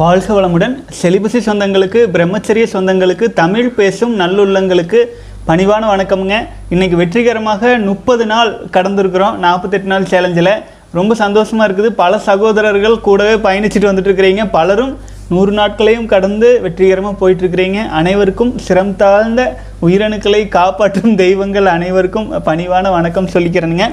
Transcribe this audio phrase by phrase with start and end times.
[0.00, 0.74] வாழ்க வளமுடன்.
[0.98, 5.00] செலிபசி சொந்தங்களுக்கு பிரம்மச்சரிய சொந்தங்களுக்கு தமிழ் பேசும் நல்லுள்ளங்களுக்கு
[5.48, 6.36] பணிவான வணக்கம்ங்க.
[6.74, 9.36] இன்றைக்கி வெற்றிகரமாக முப்பது நாள் கடந்திருக்கிறோம்.
[9.44, 10.50] நாற்பத்தெட்டு நாள் சேலஞ்சில்
[10.98, 11.90] ரொம்ப சந்தோஷமாக இருக்குது.
[12.02, 14.44] பல சகோதரர்கள் கூடவே பயணிச்சுட்டு வந்துட்டுருக்கிறீங்க.
[14.56, 14.94] பலரும்
[15.34, 17.80] நூறு நாட்களையும் கடந்து வெற்றிகரமாக போயிட்டுருக்கிறீங்க.
[18.00, 19.42] அனைவருக்கும் சிரம் தாழ்ந்த
[19.86, 23.88] உயிரணுக்களை காப்பாற்றும் தெய்வங்கள் அனைவருக்கும் பணிவான வணக்கம் சொல்லிக்கிறேனுங்க.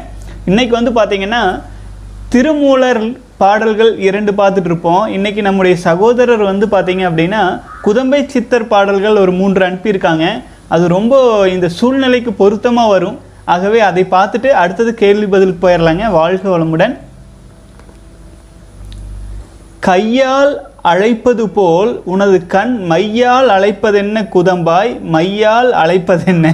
[0.52, 1.46] இன்றைக்கி வந்து பார்த்திங்கன்னா
[2.36, 3.06] திருமூலர்
[3.42, 7.42] பாடல்கள் இரண்டு பார்த்துட்டு இருப்போம் இன்னைக்கு நம்முடைய சகோதரர் வந்து பார்த்தீங்க அப்படின்னா
[7.86, 10.26] குதம்பை சித்தர் பாடல்கள் ஒரு மூன்று அனுப்பியிருக்காங்க
[10.76, 11.16] அது ரொம்ப
[11.56, 13.18] இந்த சூழ்நிலைக்கு பொருத்தமாக வரும்.
[13.54, 16.96] ஆகவே அதை பார்த்துட்டு அடுத்தது கேள்வி பதிலுக்கு போயிடலாங்க வாழ்க வளமுடன்.
[19.88, 20.54] கையால்
[20.92, 24.92] அழைப்பது போல் உனது கண் மையால் அழைப்பதென்ன குதம்பாய்?
[25.16, 26.48] மையால் அழைப்பதென்ன?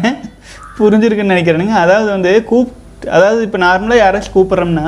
[0.77, 1.75] புரிஞ்சிருக்குன்னு நினைக்கிறேனுங்க.
[1.85, 2.79] அதாவது வந்து கூப்
[3.15, 4.87] அதாவது இப்போ நார்மலாக யாராச்சும் கூப்பிட்றோம்னா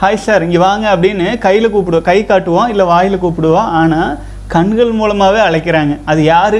[0.00, 5.40] ஹாய் சார் இங்கே வாங்க அப்படின்னு கையில் கூப்பிடுவோம் கை காட்டுவோம் இல்லை வாயில் கூப்பிடுவோம் ஆனால் கண்கள் மூலமாகவே
[5.40, 5.98] அழைக்கிறாங்க.
[6.04, 6.56] அது யார்?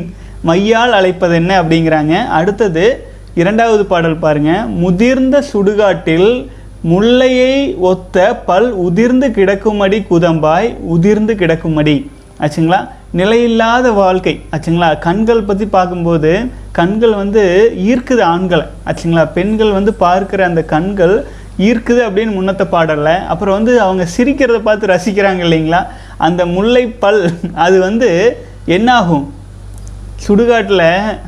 [0.46, 1.62] மையால் அழைப்பது என்ன?
[1.62, 2.26] அப்படிங்கிறாங்க.
[2.28, 2.84] அடுத்தது
[3.34, 12.10] இரண்டாவது பாடல் பாருங்கள் முதிர்ந்த சுடுகாட்டில் முல்லையை ஒத்த பல் உதிர்ந்து கிடக்குமடி குதம்பாய் உதிர்ந்து கிடக்குமடி.
[12.40, 12.88] ஆச்சுங்களா?
[13.16, 14.40] நிலையில்லாத வாழ்க்கை.
[14.52, 14.98] ஆச்சுங்களா?
[14.98, 18.64] கண்கள் பற்றி பார்க்கும்போது கண்கள் வந்து ஈர்க்குது ஆண்களை.
[18.86, 19.32] ஆச்சுங்களா?
[19.32, 21.26] பெண்கள் வந்து பார்க்குற அந்த கண்கள்
[21.58, 25.86] ஈர்க்குது அப்படின்னு முன்னத்த பாடலை அப்புறம் வந்து அவங்க சிரிக்கிறத பார்த்து ரசிக்கிறாங்க இல்லைங்களா?
[26.16, 29.34] அந்த முல்லைப்பல் அது வந்து என்னாகும்?
[30.28, 31.18] சுடுகாட்டில்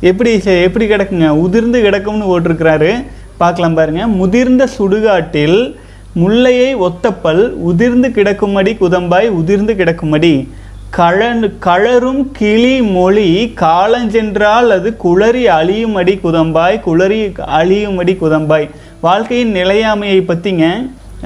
[0.00, 1.28] எப்படி செ- எப்படி கிடக்குங்க?
[1.28, 3.04] உதிர்ந்து கிடக்கும்னு போட்டிருக்கிறாரு.
[3.36, 4.06] பார்க்கலாம் பாருங்க.
[4.06, 5.74] முதிர்ந்த சுடுகாட்டில்
[6.12, 10.52] முல்லையை ஒத்தப்பல் உதிர்ந்து கிடக்கும்படி குதம்பாய் உதிர்ந்து கிடக்கும்படி
[10.96, 13.26] கழன் கழரும் கிளி மொழி
[13.62, 17.18] காலஞ்சென்றால் அது குளறி அழியுமடி குதம்பாய் குளறி
[17.58, 18.66] அழியுமடி குதம்பாய்.
[19.06, 20.64] வாழ்க்கையின் நிலையாமையை பற்றிங்க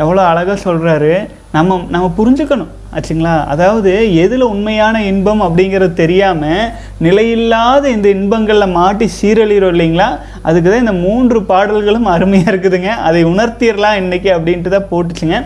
[0.03, 1.13] எவ்வளோ அழகாக சொல்கிறாரு
[1.57, 2.73] நம்ம நம்ம புரிஞ்சுக்கணும்.
[2.97, 3.35] ஆச்சுங்களா?
[3.53, 3.91] அதாவது
[4.25, 6.71] எதில் உண்மையான இன்பம் அப்படிங்கிறது தெரியாமல்
[7.07, 10.11] நிலையில்லாத இந்த இன்பங்களில் மாட்டி சீரழிகிறோம் இல்லைங்களா?
[10.49, 12.93] அதுக்கு தான் இந்த மூன்று பாடல்களும் அருமையாக இருக்குதுங்க.
[13.09, 15.39] அதை உணர்த்திடலாம் இன்றைக்கி அப்படின்ட்டு தான் போட்டுச்சுங்க.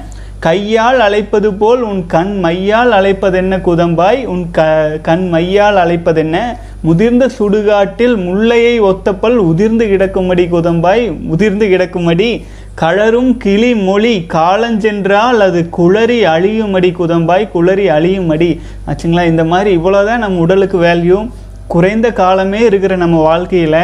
[0.47, 4.25] கையால் அழைப்பது போல் உன் கண் மையால் அழைப்பதென்ன குதம்பாய்?
[4.25, 4.61] உன் க
[5.03, 6.37] கண் மையால் அழைப்பதென்ன?
[6.81, 11.03] முதிர்ந்த சுடுகாட்டில் முல்லையை ஒத்தப்பல் உதிர்ந்து கிடக்கும்படி குதம்பாய்?
[11.27, 17.51] உதிர்ந்து கிடக்கும்படி கழரும் கிளி மொழி காலஞ்சென்றால் அது குளறி அழியுமடி குதம்பாய்?
[17.51, 18.61] குளறி அழியுமடி.
[18.87, 19.27] ஆச்சுங்களா?
[19.27, 21.29] இந்த மாதிரி இவ்வளோதான் நம்ம உடலுக்கு வேல்யூ
[21.69, 23.83] குறைந்த காலமே இருக்கிற நம்ம வாழ்க்கையில்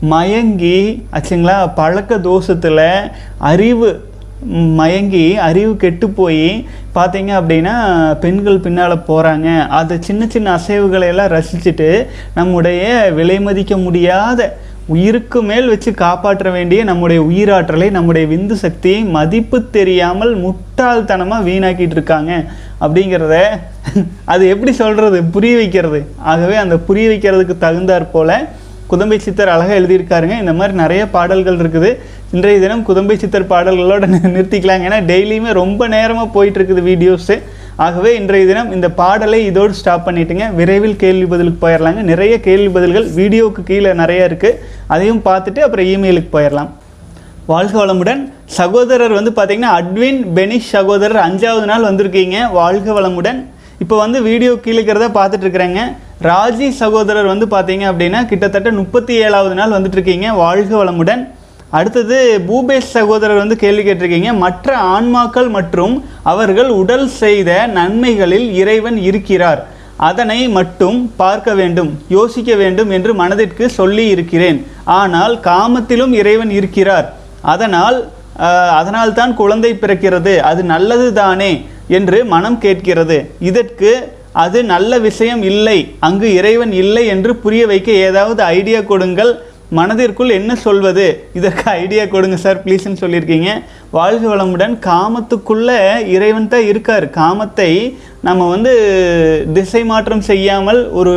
[0.00, 0.78] மயங்கி
[1.12, 1.70] ஆச்சுங்களா?
[1.74, 2.86] பழக்க தோஷத்தில்
[3.38, 4.12] அறிவு
[4.52, 7.74] மயங்கி அறிவு கெட்டு போய் பார்த்தீங்க அப்படின்னா
[8.18, 14.56] பெண்கள் பின்னால் போகிறாங்க அது சின்ன சின்ன அசைவுகளை எல்லாம் ரசிச்சுட்டு நம்முடைய விலை மதிக்க முடியாத
[14.86, 22.44] உயிருக்கு மேல் வச்சு காப்பாற்ற வேண்டிய நம்முடைய உயிராற்றலை நம்முடைய விந்து சக்தியை மதிப்பு தெரியாமல் முட்டாள்தனமாக வீணாக்கிட்டு இருக்காங்க.
[22.80, 23.36] அப்படிங்கிறத
[24.24, 26.06] அது எப்படி சொல்கிறது புரிய வைக்கிறது.
[26.18, 28.36] ஆகவே அந்த புரிய வைக்கிறதுக்கு தகுந்தாற் போல்
[28.94, 30.36] குதம்பை சித்தர் அழகாக எழுதியிருக்காருங்க.
[30.42, 31.90] இந்த மாதிரி நிறைய பாடல்கள் இருக்குது.
[32.36, 34.86] இன்றைய தினம் குதம்பை சித்தர் பாடல்களோட நிறுத்திக்கலாங்க.
[34.90, 37.36] ஏன்னா டெய்லியுமே ரொம்ப நேரமாக போயிட்டுருக்குது வீடியோஸு.
[37.84, 40.44] ஆகவே இன்றைய தினம் இந்த பாடலை இதோடு ஸ்டாப் பண்ணிட்டுங்க.
[40.58, 44.58] விரைவில் கேள்வி பதிலுக்கு போயிடலாங்க நிறைய கேள்வி பதில்கள் வீடியோவுக்கு கீழே நிறைய இருக்குது
[44.94, 46.70] அதையும் பார்த்துட்டு அப்புறம் இமெயிலுக்கு போயிடலாம்
[47.52, 48.22] வாழ்க வளமுடன்.
[48.58, 52.36] சகோதரர் வந்து பார்த்திங்கன்னா அட்வின் பெனிஷ் சகோதரர் அஞ்சாவது நாள் வந்திருக்கீங்க.
[52.60, 53.40] வாழ்க வளமுடன்.
[53.82, 55.80] இப்போ வந்து வீடியோ கீழே இருக்கிறத பார்த்துட்ருக்குறேங்க
[56.22, 61.22] ராஜி சகோதரர் வந்து பார்த்தீங்க அப்படின்னா கிட்டத்தட்ட முப்பத்தி ஏழாவது நாள் வந்துட்டு இருக்கீங்க வாழ்க வளமுடன்.
[61.70, 62.16] அடுத்தது
[62.48, 64.32] பூபேஷ் சகோதரர் வந்து கேள்வி கேட்டிருக்கீங்க.
[64.44, 69.60] மற்ற ஆன்மாக்கள் மற்றும் அவர்கள் உடல் செய்த நன்மைகளில் இறைவன் இருக்கிறார்.
[69.96, 74.58] அதனை மட்டும் பார்க்க வேண்டும் யோசிக்க வேண்டும் என்று மனதிற்கு சொல்லி இருக்கிறேன்.
[75.00, 77.06] ஆனால் காமத்திலும் இறைவன் இருக்கிறார்.
[77.40, 77.98] அதனால்
[78.80, 80.32] அதனால்தான் குழந்தை பிறக்கிறது.
[80.50, 81.52] அது நல்லது தானே
[81.88, 83.18] என்று மனம் கேட்கிறது.
[83.50, 83.90] இதற்கு
[84.42, 85.78] அது நல்ல விஷயம் இல்லை.
[86.06, 89.32] அங்கு இறைவன் இல்லை என்று புரிய வைக்க ஏதாவது ஐடியா கொடுங்கள்.
[89.78, 91.04] மனதிற்குள் என்ன சொல்வது?
[91.38, 93.50] இதற்கு ஐடியா கொடுங்க சார் ப்ளீஸ்ன்னு சொல்லியிருக்கீங்க.
[93.96, 94.74] வாழ்க வளமுடன்.
[94.88, 95.78] காமத்துக்குள்ளே
[96.16, 97.06] இறைவன் தான் இருக்கார்.
[97.20, 97.70] காமத்தை
[98.28, 98.72] நம்ம வந்து
[99.58, 101.14] திசை மாற்றம் செய்யாமல் ஒரு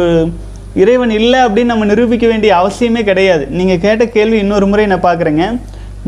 [0.84, 3.44] இறைவன் இல்லை அப்படின்னு நம்ம நிரூபிக்க வேண்டிய அவசியமே கிடையாது.
[3.60, 5.46] நீங்கள் கேட்ட கேள்வி இன்னொரு முறை நான் பார்க்குறேங்க.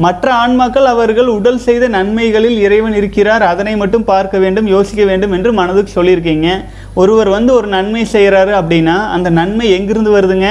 [0.06, 3.44] மற்ற ஆன்மாக்கள் அவர்கள் உடல் செய்த நன்மைகளில் இறைவன் இருக்கிறார்.
[3.52, 6.50] அதனை மட்டும் பார்க்க வேண்டும் யோசிக்க வேண்டும் என்று மனதுக்கு சொல்லியிருக்கீங்க.
[7.02, 10.50] ஒருவர் வந்து ஒரு நன்மை செய்கிறாரு அப்படின்னா அந்த நன்மை எங்கிருந்து வருதுங்க?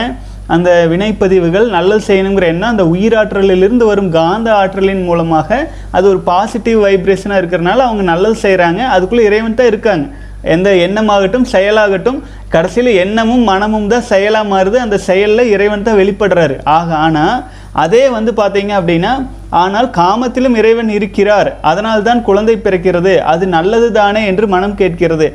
[0.55, 5.59] அந்த வினைப்பதிவுகள் நல்லது செய்யணுங்கிற எண்ணம் அந்த உயிராற்றலிலிருந்து வரும் காந்த ஆற்றலின் மூலமாக
[5.97, 10.07] அது ஒரு பாசிட்டிவ் வைப்ரேஷனாக இருக்கிறனால அவங்க நல்லது செய்கிறாங்க அதுக்குள்ளே இறைவன் தான் இருக்காங்க.
[10.55, 12.19] எந்த எண்ணமாகட்டும் செயலாகட்டும்
[12.55, 14.79] கடைசியில் எண்ணமும் மனமும் தான் செயலாக மாறுது.
[14.85, 16.57] அந்த செயலில் இறைவன் தான் வெளிப்படுறாரு.
[16.77, 17.37] ஆக ஆனால்
[17.85, 19.13] அதே வந்து பார்த்தீங்க அப்படின்னா
[19.61, 21.49] ஆனால் காமத்திலும் இறைவன் இருக்கிறார்.
[21.71, 23.13] அதனால் தான் குழந்தை பிறக்கிறது.
[23.33, 25.29] அது நல்லது தானே என்று மனம் கேட்கிறது.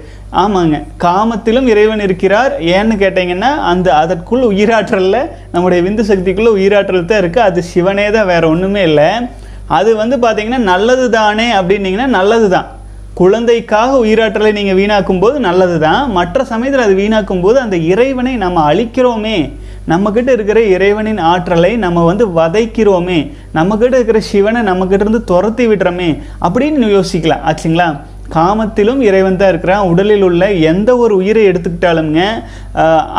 [0.44, 0.78] ஆமாங்க.
[1.06, 2.54] காமத்திலும் இறைவன் இருக்கிறார்.
[2.76, 8.48] ஏன்னு கேட்டிங்கன்னா அந்த அதற்குள் உயிராற்றலில் நம்முடைய விந்து சக்திக்குள்ளே உயிராற்றல் தான் இருக்குது அது சிவனே தான் வேறு
[8.54, 9.10] ஒன்றுமே இல்லை.
[9.80, 12.70] அது வந்து பார்த்தீங்கன்னா நல்லது தானே அப்படின்னீங்கன்னா நல்லது தான்
[13.22, 18.62] குழந்தைக்காக உயிராற்றலை நீங்கள் வீணாக்கும் போது நல்லது தான் மற்ற சமயத்தில் அது வீணாக்கும் போது அந்த இறைவனை நம்ம
[18.70, 19.38] அழிக்கிறோமே
[19.92, 23.20] நம்மக்கிட்ட இருக்கிற இறைவனின் ஆற்றலை நம்ம வந்து வதைக்கிறோமே
[23.58, 26.10] நம்மக்கிட்ட இருக்கிற சிவனை நம்மக்கிட்ட இருந்து துரத்தி விடுறோமே
[26.46, 27.88] அப்படின்னு யோசிக்கலாம் ஆச்சுங்களா?
[28.36, 29.88] காமத்திலும் இறைவன் தான் இருக்கிறான்.
[29.92, 32.20] உடலில் உள்ள எந்த ஒரு உயிரை எடுத்துக்கிட்டாலுங்க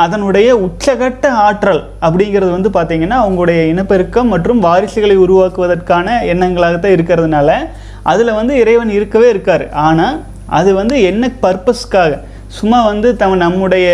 [0.05, 7.59] அதனுடைய உச்சகட்ட ஆற்றல் அப்படிங்கிறது வந்து பார்த்திங்கன்னா அவங்களுடைய இனப்பெருக்கம் மற்றும் வாரிசுகளை உருவாக்குவதற்கான எண்ணங்களாகத்தான் இருக்கிறதுனால
[8.13, 9.67] அதில் வந்து இறைவன் இருக்கவே இருக்கார்.
[9.87, 10.17] ஆனால்
[10.59, 12.13] அது வந்து என்ன பர்பஸ்க்காக?
[12.59, 13.87] சும்மா வந்து தம் நம்முடைய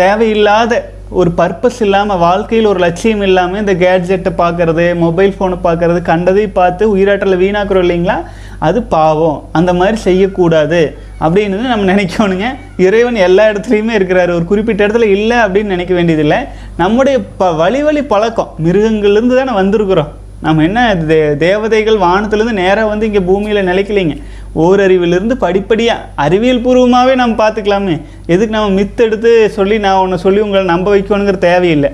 [0.00, 0.72] தேவையில்லாத
[1.20, 6.84] ஒரு பர்பஸ் இல்லாமல் வாழ்க்கையில் ஒரு லட்சியம் இல்லாமல் இந்த கேட்ஜெட்டை பார்க்கறது மொபைல் ஃபோனை பார்க்கறது கண்டதையும் பார்த்து
[6.96, 8.16] உயிராற்றலை வீணாக்குறோம் இல்லைங்களா?
[8.58, 9.38] அது பாவம்.
[9.58, 10.80] அந்த மாதிரி செய்யக்கூடாது
[11.24, 12.48] அப்படின்னு நம்ம நினைக்கணுங்க.
[12.86, 14.32] இறைவன் எல்லா இடத்துலையுமே இருக்கிறாரு.
[14.38, 16.40] ஒரு குறிப்பிட்ட இடத்துல இல்லை அப்படின்னு நினைக்க வேண்டியதில்லை.
[16.82, 18.52] நம்முடைய ப வழி வழி பழக்கம்.
[18.66, 20.12] மிருகங்கள்லேருந்து தானே வந்திருக்கிறோம்.
[20.46, 24.16] நம்ம என்ன தே தேவதைகள் வானத்துலேருந்து நேராக வந்து இங்கே பூமியில் நிலைக்கலைங்க.
[24.54, 28.02] ஓரறிவிலிருந்து படிப்படியாக அறிவியல் பூர்வமாகவே நம்ம பார்த்துக்கலாமே.
[28.26, 31.90] எதுக்கு நம்ம மித்தெடுத்து சொல்லி நான் உன்னை சொல்லி உங்களை நம்ப வைக்கணுங்கிற தேவையில்லை.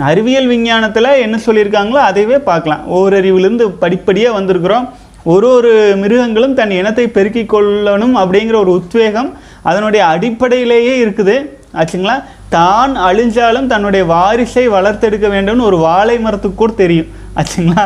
[0.00, 2.84] அறிவியல் விஞ்ஞானத்தில் என்ன சொல்லியிருக்காங்களோ அதைவே பார்க்கலாம்.
[2.94, 4.86] ஓரறிவிலிருந்து படிப்படியாக வந்திருக்கிறோம்.
[5.22, 9.30] ஒரு ஒரு மிருகங்களும் தன் இனத்தை பெருக்கிக் கொள்ளணும் அப்படிங்கிற ஒரு உத்வேகம்
[9.62, 11.36] அதனுடைய அடிப்படையிலேயே இருக்குது.
[11.74, 12.16] ஆச்சுங்களா?
[12.48, 17.06] தான் அழிஞ்சாலும் தன்னுடைய வாரிசை வளர்த்தெடுக்க வேண்டும்னு ஒரு வாழை மரத்துக்கு கூட தெரியும்.
[17.36, 17.84] ஆச்சுங்களா?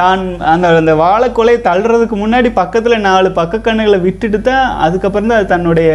[0.00, 5.90] தான் அந்த அந்த வாழைக்கொலை தள்ளுறதுக்கு முன்னாடி பக்கத்தில் நாலு பக்கக்கண்ணுகளை விட்டுட்டு தான் அதுக்கப்புறம் தான் அது தன்னுடைய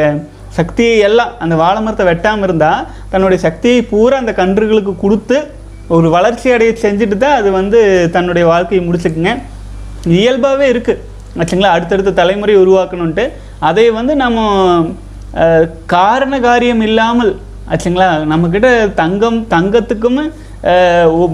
[0.60, 5.38] சக்தியை எல்லாம் அந்த வாழை மரத்தை வெட்டாமல் இருந்தால் தன்னுடைய சக்தியை பூரா அந்த கன்றுகளுக்கு கொடுத்து
[5.96, 7.80] ஒரு வளர்ச்சி அடைய செஞ்சுட்டு தான் அது வந்து
[8.16, 9.34] தன்னுடைய வாழ்க்கையை முடிச்சுக்குங்க.
[10.19, 11.02] இயல்பாகவே இருக்குது
[11.40, 11.74] ஆச்சுங்களா?
[11.75, 13.25] அடுத்தடுத்த தலைமுறை உருவாக்கணுன்ட்டு
[13.69, 14.40] அதை வந்து நம்ம
[15.96, 17.31] காரண காரியம் இல்லாமல்
[17.74, 18.10] ஆச்சுங்களா?
[18.31, 18.69] நம்மக்கிட்ட
[19.02, 20.19] தங்கம் தங்கத்துக்கும்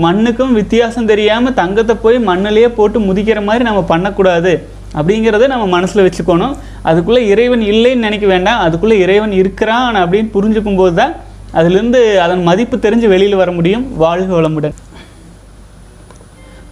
[0.06, 4.54] மண்ணுக்கும் வித்தியாசம் தெரியாமல் தங்கத்தை போய் மண்ணிலேயே போட்டு முதிக்கிற மாதிரி நம்ம பண்ணக்கூடாது
[5.00, 6.56] அப்படிங்கிறத நம்ம மனசில் வச்சுக்கணும்.
[6.90, 8.64] அதுக்குள்ளே இறைவன் இல்லைன்னு நினைக்க வேண்டாம்.
[8.66, 11.14] அதுக்குள்ளே இறைவன் இருக்கிறான் அப்படின்னு புரிஞ்சுக்கும் போது தான்
[11.60, 13.86] அதுலேருந்து அதன் மதிப்பு தெரிஞ்சு வெளியில் வர முடியும்.
[14.04, 14.76] வாழ்க வளமுடன்.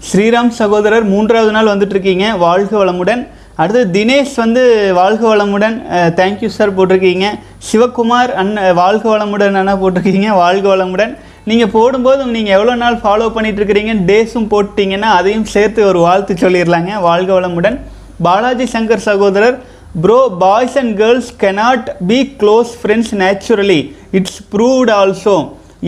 [0.10, 2.26] ஸ்ரீராம் சகோதரர் மூன்றாவது நாள் வந்துட்டுருக்கீங்க.
[2.46, 3.24] வாழ்க வளமுடன்.
[3.62, 4.62] அடுத்து தினேஷ் வந்து
[5.00, 5.76] வாழ்க வளமுடன்.
[6.20, 7.28] தேங்க்யூ சார் போட்டிருக்கீங்க.
[7.70, 10.30] சிவகுமார் அண்ணன் வாழ்க வளமுடன் அண்ணா போட்டிருக்கீங்க.
[10.44, 11.14] வாழ்க வளமுடன்.
[11.48, 16.92] நீங்கள் போடும்போது நீங்கள் எவ்வளோ நாள் ஃபாலோ பண்ணிட்டு இருக்கிறீங்க டேஸும் போட்டிங்கன்னா அதையும் சேர்த்து ஒரு வாழ்த்து சொல்லிடலாங்க.
[17.08, 17.78] வாழ்க வளமுடன்.
[18.26, 19.58] பாலாஜி சங்கர் சகோதரர்
[20.04, 23.80] bro boys and girls cannot be close friends naturally
[24.20, 25.38] it's proved also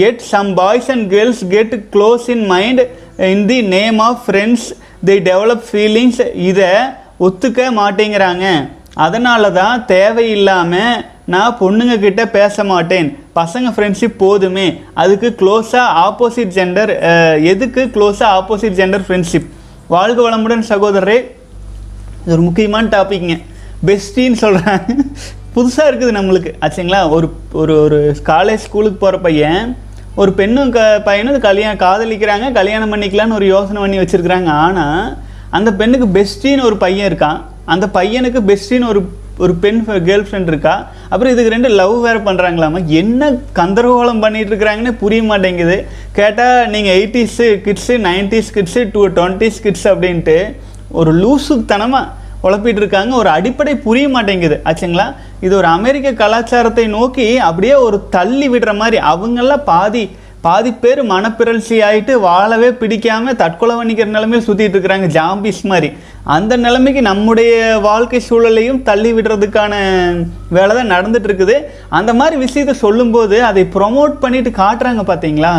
[0.07, 2.81] at some boys and girls get close in mind
[3.31, 4.67] in the name of friends
[5.09, 6.71] the develop feelings இதை
[7.27, 8.45] ஒத்துக்க மாட்டேங்கிறாங்க.
[9.05, 13.09] அதனால தான் தேவையில்லாமல் நான் பொண்ணுங்க கிட்ட பேச மாட்டேன்.
[13.35, 14.81] பசங்க ஃப்ரெண்ட்ஷிப் போதுமே.
[14.93, 16.91] அதுக்கு க்ளோஸாக ஆப்போசிட் ஜெண்டர்
[17.41, 19.47] எதுக்கு க்ளோஸாக ஆப்போசிட் ஜெண்டர் ஃப்ரெண்ட்ஷிப்
[19.87, 21.17] வாழ்க வளமுடன் சகோதரரே.
[22.23, 23.35] இது ஒரு முக்கியமான டாபிக்ங்க
[23.87, 24.97] பெஸ்டின்னு சொல்கிறாங்க
[25.55, 26.51] புதுசாக இருக்குது நம்மளுக்கு.
[26.65, 26.99] ஆச்சுங்களா?
[27.09, 29.77] ஒரு ஒரு ஒரு காலேஜ் ஸ்கூலுக்கு போகிற பையன்
[30.15, 34.49] ஒரு பெண்ணும் க பையனும் கல்யாணம் காதலிக்கிறாங்க கல்யாணம் பண்ணிக்கலான்னு ஒரு யோசனை பண்ணி வச்சுருக்குறாங்க.
[34.65, 35.17] ஆனால்
[35.49, 37.41] அந்த பெண்ணுக்கு பெஸ்டின்னு ஒரு பையன் இருக்கான்.
[37.65, 39.01] அந்த பையனுக்கு பெஸ்டின்னு ஒரு
[39.43, 39.79] ஒரு பெண்
[40.09, 40.73] கேர்ள் ஃப்ரெண்ட் இருக்கா?
[41.11, 45.77] அப்புறம் இதுக்கு ரெண்டு லவ் வேறு பண்ணுறாங்களாமா என்ன கந்தரகோலம் பண்ணிட்டு இருக்கிறாங்கன்னு புரிய மாட்டேங்குது.
[46.17, 50.37] கேட்டால் நீங்கள் eighties kids nineties kids to twenties kids அப்படின்ட்டு
[51.01, 52.07] ஒரு லூசுத்தனமாக
[52.43, 53.11] குழப்பிட்டு இருக்காங்க.
[53.21, 54.55] ஒரு அடிப்படை புரிய மாட்டேங்குது.
[54.69, 55.07] ஆச்சுங்களா?
[55.45, 60.03] இது ஒரு அமெரிக்க கலாச்சாரத்தை நோக்கி அப்படியே ஒரு தள்ளி விடுற மாதிரி அவங்கெல்லாம் பாதி
[60.45, 65.89] பாதி பேர் மனப்பிரழ்ச்சி ஆகிட்டு வாழவே பிடிக்காம தற்கொலை பண்ணிக்கிற நிலைமையில் சுற்றிட்டு இருக்கிறாங்க ஜாம்பிஸ் மாதிரி.
[66.35, 67.51] அந்த நிலைமைக்கு நம்முடைய
[67.85, 69.73] வாழ்க்கை சூழலையும் தள்ளி விடுறதுக்கான
[70.57, 71.57] வேலை தான் நடந்துட்டு இருக்குது.
[71.97, 75.53] அந்த மாதிரி விஷயத்தை சொல்லும்போது அதை ப்ரொமோட் பண்ணிட்டு காட்டுறாங்க பார்த்தீங்களா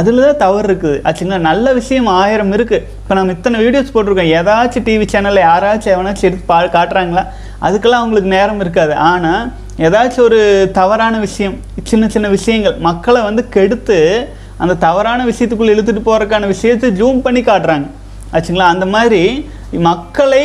[0.00, 1.00] அதில் தான் தவறு இருக்குது.
[1.08, 4.32] ஆச்சுங்களா நல்ல விஷயம் ஆயிரம் இருக்குது இப்போ நம்ம இத்தனை வீடியோஸ் போட்டிருக்கோம்.
[4.38, 7.24] ஏதாச்சும் டிவி சேனலில் யாராச்சும் எவனாச்சும் எடுத்து பா காட்டுறாங்களா?
[7.66, 8.94] அதுக்கெல்லாம் அவங்களுக்கு நேரம் இருக்காது.
[9.10, 9.44] ஆனால்
[9.78, 16.46] ஏதாச்சும் ஒரு தவறான விஷயம் சின்ன சின்ன விஷயங்கள் மக்களை வந்து கெடுத்து அந்த தவறான விஷயத்துக்குள்ளே இழுத்துட்டு போகிறதுக்கான
[16.46, 17.86] விஷயத்தை ஜூம் பண்ணி காட்டுறாங்க.
[18.32, 18.66] ஆச்சுங்களா?
[18.74, 20.44] அந்த மாதிரி மக்களை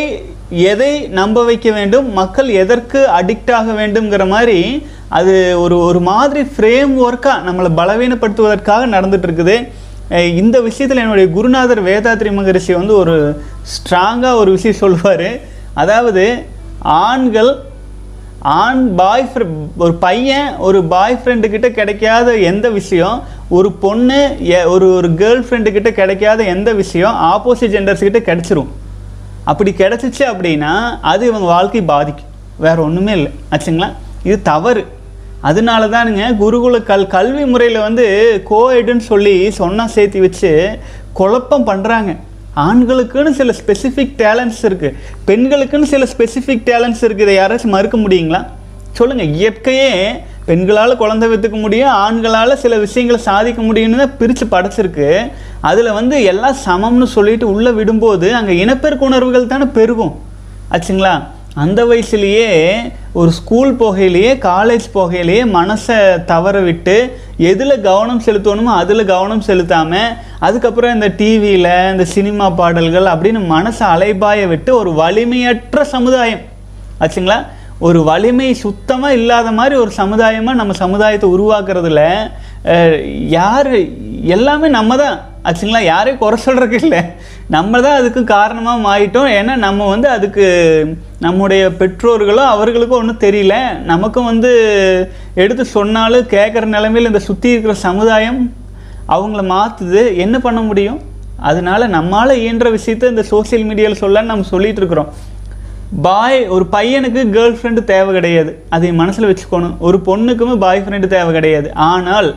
[0.50, 6.96] எதை நம்ப வைக்க வேண்டும் மக்கள் எதற்கு அடிக்ட் ஆக வேண்டும்ங்கிற மாதிரி அது ஒரு ஒரு மாதிரி ஃப்ரேம்
[7.08, 9.58] ஒர்க்காக நம்மளை பலவீனப்படுத்துவதற்காக நடந்துகிட்ருக்குது
[10.36, 13.42] இந்த விஷயத்தில் என்னுடைய குருநாதர் வேதாத்ரி மகரிஷி வந்து ஒரு
[13.74, 15.30] ஸ்ட்ராங்காக ஒரு விஷயம் சொல்லுவார்.
[15.74, 16.46] அதாவது
[16.80, 17.68] ஆண்கள்
[18.39, 19.29] ஆண் பாய்
[19.77, 25.91] ஒரு பையன் ஒரு பாய் ஃப்ரெண்டுக்கிட்ட கிடைக்காத எந்த விஷயம் ஒரு பொண்ணு எ- ஒரு ஒரு கேர்ள் ஃப்ரெண்டுக்கிட்ட
[25.91, 28.67] கிடைக்காத எந்த விஷயம் ஆப்போசிட் ஜெண்டர்ஸ்கிட்ட கிடச்சிரும்.
[29.43, 32.25] அப்படி கிடச்சிச்சு அப்படின்னா அது இவங்க வாழ்க்கை பாதிக்கும்.
[32.58, 33.31] வேறு ஒன்றுமே இல்லை.
[33.51, 33.93] ஆச்சுங்களா?
[34.24, 34.86] இது தவறு.
[35.41, 40.79] அதனால தானுங்க குருகுல கல் கல்வி முறையில் வந்து கோஎடுன்னு சொல்லி சொன்னால் சேர்த்து வச்சு
[41.13, 42.17] குழப்பம் பண்ணுறாங்க
[42.68, 44.96] ஆண்களுக்குன்னு சில ஸ்பெசிஃபிக் டேலண்ட்ஸ் இருக்குது
[45.28, 48.42] பெண்களுக்குன்னு சில ஸ்பெசிஃபிக் டேலண்ட்ஸ் இருக்குது இதை யாராச்சும் மறுக்க முடியுங்களா?
[49.00, 49.89] சொல்லுங்கள் இயற்கையே
[50.50, 55.10] பெண்களால் குழந்தை விற்றுக்க முடியும் ஆண்களால் சில விஷயங்களை சாதிக்க முடியும்னு தான் பிரித்து படைச்சிருக்கு.
[55.70, 60.13] அதில் வந்து எல்லாம் சமம்னு சொல்லிட்டு உள்ளே விடும்போது அங்கே இனப்பெருக்க உணர்வுகள் தானே பெருகும்.
[60.75, 61.13] ஆச்சுங்களா?
[61.62, 62.50] அந்த வயசுலேயே
[63.20, 65.98] ஒரு ஸ்கூல் போகையிலேயே காலேஜ் போகையிலேயே மனசை
[66.32, 66.96] தவற விட்டு
[67.51, 74.48] எதில் கவனம் செலுத்தணுமோ அதில் கவனம் செலுத்தாமல் அதுக்கப்புறம் இந்த டிவியில் இந்த சினிமா பாடல்கள் அப்படின்னு மனசை அலைபாய
[74.48, 76.44] விட்டு ஒரு வலிமையற்ற சமுதாயம்.
[77.00, 77.39] ஆச்சுங்களா?
[77.88, 82.02] ஒரு வலிமை சுத்தமாக இல்லாத மாதிரி ஒரு சமுதாயமாக நம்ம சமுதாயத்தை உருவாக்குறதுல
[83.38, 83.70] யார்
[84.36, 85.16] எல்லாமே நம்ம தான்
[85.50, 85.82] ஆச்சுங்களா?
[85.92, 87.00] யாரையும் குறை சொல்கிறதுக்கு இல்லை
[87.56, 89.30] நம்ம தான் அதுக்கு காரணமாக மாறிட்டோம்.
[89.38, 90.46] ஏன்னா நம்ம வந்து அதுக்கு
[91.26, 93.56] நம்முடைய பெற்றோர்களோ அவர்களுக்கும் ஒன்றும் தெரியல.
[93.92, 94.52] நமக்கும் வந்து
[95.44, 98.42] எடுத்து சொன்னாலும் கேட்குற நிலமையில் இந்த சுற்றி இருக்கிற சமுதாயம்
[99.16, 101.00] அவங்கள மாற்றுது என்ன பண்ண முடியும்?
[101.50, 105.12] அதனால நம்மளால் இயன்ற விஷயத்த இந்த சோஷியல் மீடியாவில் சொல்லன்னு நம்ம சொல்லிகிட்டு இருக்கிறோம்.
[106.05, 108.51] பாய் ஒரு பையனுக்கு கேர்ள் ஃப்ரெண்டு தேவை கிடையாது.
[108.75, 109.77] அதை மனசில் வச்சுக்கணும்.
[109.88, 111.69] ஒரு பொண்ணுக்குமே பாய் ஃப்ரெண்டு தேவை கிடையாது.
[111.91, 112.29] ஆனால்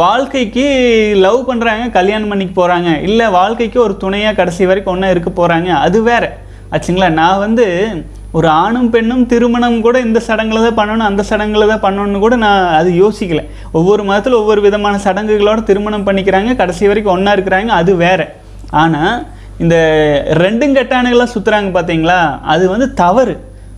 [0.00, 0.64] வாழ்க்கைக்கு
[1.24, 6.02] லவ் பண்ணுறாங்க கல்யாணம் பண்ணிக்க போகிறாங்க இல்லை வாழ்க்கைக்கு ஒரு துணையாக கடைசி வரைக்கும் ஒன்றா இருக்க போகிறாங்க அது
[6.02, 6.30] வேறு.
[6.74, 7.10] ஆச்சுங்களா?
[7.20, 7.66] நான் வந்து
[8.38, 12.62] ஒரு ஆணும் பெண்ணும் திருமணம் கூட இந்த சடங்குல தான் பண்ணணும் அந்த சடங்குல தான் பண்ணணும்னு கூட நான்
[12.78, 13.42] அது யோசிக்கல.
[13.72, 18.20] ஒவ்வொரு மதத்தில் ஒவ்வொரு விதமான சடங்குகளோட திருமணம் பண்ணிக்கிறாங்க கடைசி வரைக்கும் ஒன்றா இருக்கிறாங்க அது வேற.
[18.70, 19.26] ஆனால்
[19.62, 19.76] இந்த
[20.42, 22.18] ரெண்டும் கெட்டானுகளாம் சுற்றுறாங்க பார்த்தீங்களா
[22.52, 23.34] அது வந்து தவறு.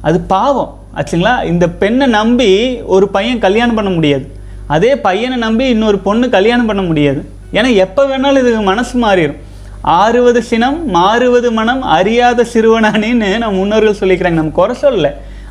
[0.09, 0.73] அது பாவம்.
[0.99, 1.35] ஆச்சுங்களா?
[1.53, 2.51] இந்த பெண்ணை நம்பி
[2.95, 4.27] ஒரு பையன் கல்யாணம் பண்ண முடியாது.
[4.75, 7.21] அதே பையனை நம்பி இன்னொரு பொண்ணு கல்யாணம் பண்ண முடியாது.
[7.53, 9.41] ஏன்னா எப்போ வேணாலும் இது மனசு மாறிடும்
[10.01, 14.41] ஆறுவது சினம் மாறுவது மனம் அறியாத சிறுவனானின்னு நம்ம முன்னோர்கள் சொல்லிக்கிறாங்க.
[14.41, 15.09] நம்ம குறை சொல்லல.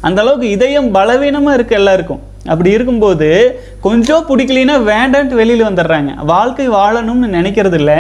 [0.08, 2.22] அந்த அளவுக்கு இதயம் பலவீனமாக இருக்குது எல்லாருக்கும்.
[2.52, 3.30] அப்படி இருக்கும்போது
[3.82, 6.12] கொஞ்சம் பிடிக்கலைன்னா வேண்டான்ட்டு வெளியில் வந்துடுறாங்க.
[6.34, 8.00] வாழ்க்கை வாழணும்னு நினைக்கிறது இல்லை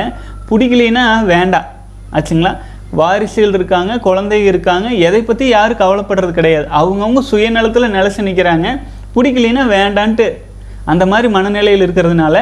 [0.49, 1.67] பிடிக்கலைன்னா வேண்டாம்.
[2.17, 2.53] ஆச்சுங்களா?
[2.99, 6.67] வாரிசுகள் இருக்காங்க குழந்தைங்க இருக்காங்க எதை பற்றி யாரும் கவலைப்படுறது கிடையாது.
[6.79, 8.67] அவங்கவுங்க சுயநலத்தில் நிலச்சி நிற்கிறாங்க
[9.15, 10.27] பிடிக்கலைன்னா வேண்டான்ட்டு.
[10.91, 12.37] அந்த மாதிரி மனநிலையில் இருக்கிறதுனால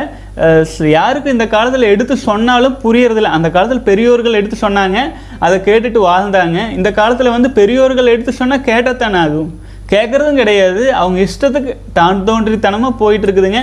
[0.97, 3.31] யாருக்கும் இந்த காலத்தில் எடுத்து சொன்னாலும் புரியறதில்ல.
[3.37, 4.99] அந்த காலத்தில் பெரியோர்கள் எடுத்து சொன்னாங்க
[5.45, 6.59] அதை கேட்டுட்டு வாழ்ந்தாங்க.
[6.77, 9.51] இந்த காலத்தில் வந்து பெரியோர்கள் எடுத்து சொன்னால் கேட்டத்தானே ஆகும்.
[9.93, 10.83] கேட்குறதும் கிடையாது.
[11.01, 13.61] அவங்க இஷ்டத்துக்கு தான் தோன்றித்தனமாக போயிட்டு இருக்குதுங்க.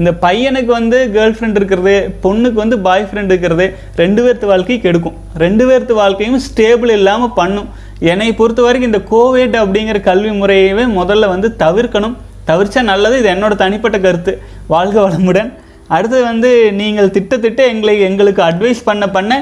[0.00, 1.94] இந்த பையனுக்கு வந்து கேர்ள் ஃப்ரெண்ட் இருக்கிறது
[2.24, 3.66] பொண்ணுக்கு வந்து பாய் ஃப்ரெண்ட் இருக்கிறது
[4.00, 5.16] ரெண்டு பேர்த்து வாழ்க்கை கெடுக்கும்.
[5.44, 7.68] ரெண்டு பேர்த்து வாழ்க்கையும் ஸ்டேபிள் இல்லாமல் பண்ணும்.
[8.12, 12.16] என்னை பொறுத்த வரைக்கும் இந்த கோவிட் அப்படிங்கிற கல்வி முறையவே முதல்ல வந்து தவிர்க்கணும்.
[12.50, 14.32] தவிர்த்தா நல்லது இது என்னோட தனிப்பட்ட கருத்து.
[14.72, 15.50] வாழ்க வளமுடன்.
[15.96, 19.32] அடுத்தது வந்து நீங்கள் திட்டத்திட்ட எங்களை எங்களுக்கு அட்வைஸ் பண்ண பண்ண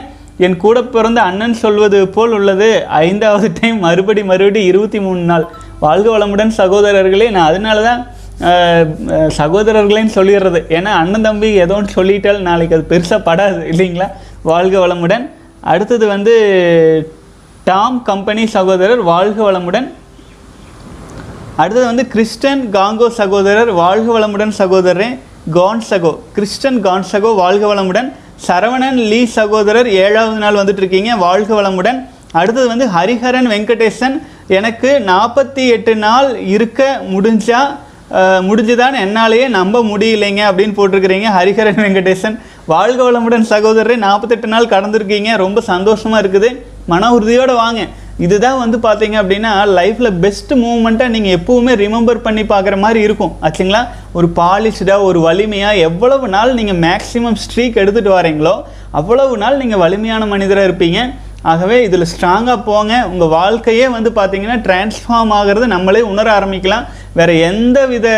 [0.46, 2.68] என் கூட பிறந்த அண்ணன் சொல்வது போல் உள்ளது.
[3.06, 5.44] ஐந்தாவது டைம் மறுபடி மறுபடி இருபத்தி மூணு நாள்.
[5.84, 8.00] வாழ்க வளமுடன் சகோதரர்களே நான் அதனால தான்
[9.38, 10.60] சகோதரர்களையும் சொல்லிடுறது.
[10.76, 14.06] ஏன்னா அண்ணன் தம்பி ஏதோ ஒன்று சொல்லிட்டால் நாளைக்கு அது பெருசாக படாது இல்லைங்களா?
[14.50, 15.24] வாழ்க வளமுடன்.
[15.72, 16.34] அடுத்தது வந்து
[17.64, 19.88] டாம் கம்பெனி சகோதரர் வாழ்க வளமுடன்.
[21.62, 25.10] அடுத்தது வந்து கிறிஸ்டன் காங்கோ சகோதரர் வாழ்க வளமுடன் சகோதரரே
[25.56, 28.08] கான்சகோ கிறிஸ்டன் கான்சகோ வாழ்க வளமுடன்.
[28.46, 32.00] சரவணன் லீ சகோதரர் ஏழாவது நாள் வந்துட்டு இருக்கீங்க வாழ்க வளமுடன்.
[32.40, 34.16] அடுத்தது வந்து ஹரிஹரன் வெங்கடேசன்
[34.58, 36.82] எனக்கு நாற்பத்தி எட்டு நாள் இருக்க
[37.12, 37.70] முடிஞ்சால்
[38.10, 42.36] அஹ், முடிஞ்சுதான் என்னாலேயே நம்ப முடியலைங்க அப்படின்னு போட்டிருக்கிறீங்க ஹரிஹரன் வெங்கடேசன்.
[42.66, 45.36] வாழ்க வளமுடன் சகோதரரை நாற்பத்தெட்டு நாள் கடந்திருக்கீங்க.
[45.36, 46.48] ரொம்ப சந்தோஷமாக இருக்குது.
[46.86, 47.80] மன உறுதியோடு வாங்க.
[48.18, 53.36] இதுதான் வந்து பார்த்தீங்க அப்படின்னா லைஃப்பில் பெஸ்ட் மூமெண்ட்டாக நீங்கள் எப்போவுமே ரிமெம்பர் பண்ணி பார்க்குற மாதிரி இருக்கும்.
[53.42, 53.82] ஆச்சுங்களா?
[54.12, 58.54] ஒரு பாலிஷ்டாக ஒரு வலிமையாக எவ்வளவு நாள் நீங்கள் மேக்ஸிமம் ஸ்ட்ரீக் எடுத்துகிட்டு வரீங்களோ
[58.90, 61.00] அவ்வளவு நாள் நீங்கள் வலிமையான மனிதராக இருப்பீங்க.
[61.42, 62.94] ஆகவே இதில் ஸ்ட்ராங்காக போங்க.
[63.12, 66.84] உங்கள் வாழ்க்கையே வந்து பார்த்திங்கன்னா டிரான்ஸ்ஃபார்ம் ஆகிறது நம்மளே உணர ஆரம்பிக்கலாம்.
[67.18, 68.08] வேறு எந்த வித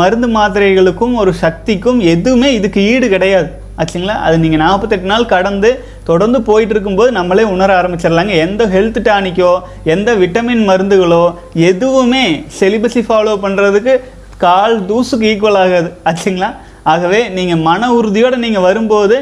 [0.00, 3.48] மருந்து மாத்திரைகளுக்கும் ஒரு சக்திக்கும் எதுவுமே இதுக்கு ஈடு கிடையாது.
[3.80, 4.16] ஆச்சுங்களா?
[4.26, 5.70] அது நீங்கள் நாற்பத்தெட்டு நாள் கடந்து
[6.04, 8.32] தொடர்ந்து போயிட்டு இருக்கும்போது நம்மளே உணர ஆரம்பிச்சிடலாங்க.
[8.46, 9.52] எந்த ஹெல்த் டானிக்கோ
[9.84, 12.24] எந்த விட்டமின் மருந்துகளோ எதுவுமே
[12.60, 13.94] செலிபஸி ஃபாலோ பண்ணுறதுக்கு
[14.36, 15.90] கால் தூசுக்கு ஈக்குவல் ஆகாது.
[16.04, 16.50] ஆச்சுங்களா?
[16.82, 19.16] ஆகவே நீங்கள் மன உறுதியோடு நீங்கள் வரும்போது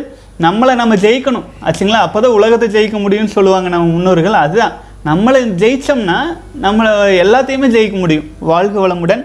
[0.44, 1.46] நம்மளை நம்ம ஜெயிக்கணும்.
[1.66, 2.00] ஆச்சுங்களா?
[2.06, 4.36] அப்போ தான் உலகத்தை ஜெயிக்க முடியும்னு சொல்லுவாங்க நம்ம முன்னோர்கள்.
[4.44, 4.74] அதுதான்.
[5.08, 6.18] நம்மளை ஜெயிச்சோம்னா
[6.64, 6.92] நம்மளை
[7.24, 8.28] எல்லாத்தையுமே ஜெயிக்க முடியும்.
[8.50, 9.22] வாழ்க வளமுடன்.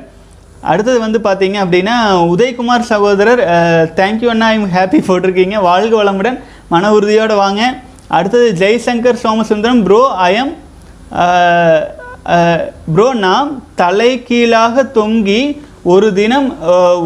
[0.71, 1.95] அடுத்தது வந்து பார்த்தீங்க அப்படின்னா
[2.33, 3.41] உதயகுமார் சகோதரர்
[3.99, 4.49] தேங்க்யூ அண்ணா.
[4.55, 5.57] ஐம் ஹாப்பி போட்டிருக்கீங்க.
[5.69, 6.37] வாழ்க வளமுடன்.
[6.73, 7.61] மன உறுதியோடு வாங்க.
[8.17, 9.81] அடுத்தது Jaishankar Somasundaram.
[9.87, 10.53] Bro I'm
[12.93, 13.51] bro நாம்
[13.81, 15.41] தலை கீழாக தொங்கி
[15.91, 16.47] ஒரு தினம்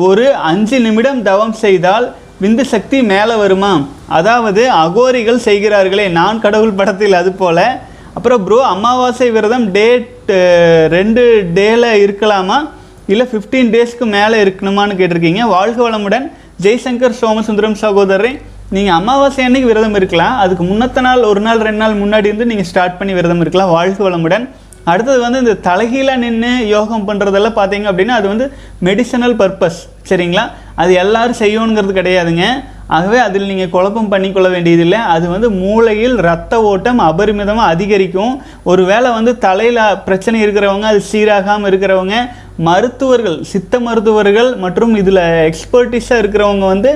[0.07, 2.05] ஒரு அஞ்சு நிமிடம் தவம் செய்தால்
[2.43, 3.73] விந்து சக்தி மேலே வருமா?
[4.17, 7.67] அதாவது அகோரிகள் செய்கிறார்களே நான் கடவுள் படத்தில் அது போல்.
[8.17, 10.31] அப்புறம் ப்ரோ அமாவாசை விரதம் டேட்
[10.95, 11.23] ரெண்டு
[11.57, 12.57] டேல இருக்கலாமா?
[13.11, 15.43] இல்லை ஃபிஃப்டீன் டேஸ்க்கு மேலே இருக்கணுமான்னு கேட்டிருக்கீங்க.
[15.55, 16.25] வாழ்க வளமுடன்.
[16.65, 18.33] ஜெய்சங்கர் சோமசுந்தரம் சகோதரரை
[18.75, 20.35] நீங்கள் அமாவாசை அன்னைக்கு விரதம் இருக்கலாம்.
[20.43, 23.73] அதுக்கு முன்னத்த நாள் ஒரு நாள் ரெண்டு நாள் முன்னாடி இருந்து நீங்கள் ஸ்டார்ட் பண்ணி விரதம் இருக்கலாம்.
[23.77, 24.45] வாழ்க வளமுடன்.
[24.91, 28.45] அடுத்தது வந்து இந்த தலைகீழாக நின்று யோகம் பண்ணுறதெல்லாம் பார்த்தீங்க அப்படின்னா அது வந்து
[28.87, 30.43] மெடிசனல் பர்பஸ் சரிங்களா?
[30.81, 32.45] அது எல்லாரும் செய்யணுங்கிறது கிடையாதுங்க.
[32.95, 34.99] ஆகவே அதில் நீங்கள் குழப்பம் பண்ணிக்கொள்ள வேண்டியதில்லை.
[35.13, 38.33] அது வந்து மூளையில் ரத்த ஓட்டம் அபரிமிதமாக அதிகரிக்கும்.
[38.71, 42.17] ஒருவேளை வந்து தலையில் பிரச்சனை இருக்கிறவங்க அது சீராகாமல் இருக்கிறவங்க
[42.67, 46.91] மருத்துவர்கள் சித்த மருத்துவர்கள் மற்றும் இதில் எக்ஸ்பர்டிஸாக இருக்கிறவங்க வந்து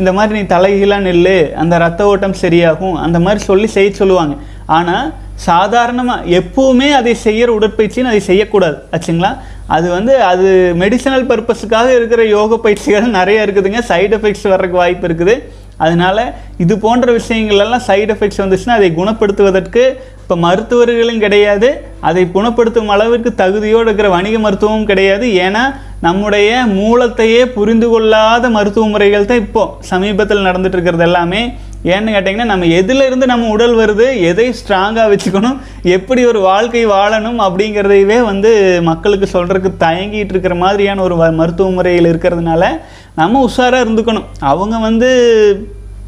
[0.00, 4.34] இந்த மாதிரி நீ தலைகீழாக நில்லு அந்த ரத்த ஓட்டம் சரியாகும் அந்த மாதிரி சொல்லி செய்ய சொல்லுவாங்க.
[4.78, 5.06] ஆனால்
[5.48, 8.76] சாதாரணமாக எப்பவுமே அதை செய்கிற உடற்பயிற்சின்னு அதை செய்யக்கூடாது.
[8.94, 9.32] ஆச்சுங்களா?
[9.76, 10.48] அது வந்து அது
[10.82, 13.82] மெடிசனல் பர்பஸுக்காக இருக்கிற யோக பயிற்சிகள் நிறைய இருக்குதுங்க.
[13.90, 15.36] சைடு எஃபெக்ட்ஸ் வர்றதுக்கு வாய்ப்பு இருக்குது.
[15.84, 16.22] அதனால்
[16.62, 19.82] இது போன்ற விஷயங்கள்லாம் சைடு எஃபெக்ட்ஸ் வந்துச்சுன்னா அதை குணப்படுத்துவதற்கு
[20.24, 21.84] இப்போ மருத்துவர்களும் கிடையாது.
[22.00, 25.26] அதை குணப்படுத்தும் அளவிற்கு தகுதியோடு இருக்கிற வணிக மருத்துவமும் கிடையாது.
[25.26, 31.52] ஏன்னா நம்முடைய மூலத்தையே புரிந்து கொள்ளாத மருத்துவ முறைகள் தான் இப்போது சமீபத்தில் நடந்துட்டு இருக்கிறது எல்லாமே.
[31.84, 38.24] ஏன்னு கேட்டிங்கன்னா நம்ம எதிலிருந்து நம்ம உடல் வருது எதை ஸ்ட்ராங்காக வச்சுக்கணும் எப்படி ஒரு வாழ்க்கை வாழணும் அப்படிங்கிறதையவே
[38.24, 42.66] வந்து மக்களுக்கு சொல்கிறதுக்கு தயங்கிட்டு இருக்கிற மாதிரியான ஒரு வ- மருத்துவ முறையில் இருக்கிறதுனால
[43.16, 44.24] நம்ம உஷாராக இருந்துக்கணும்.
[44.40, 45.10] அவங்க வந்து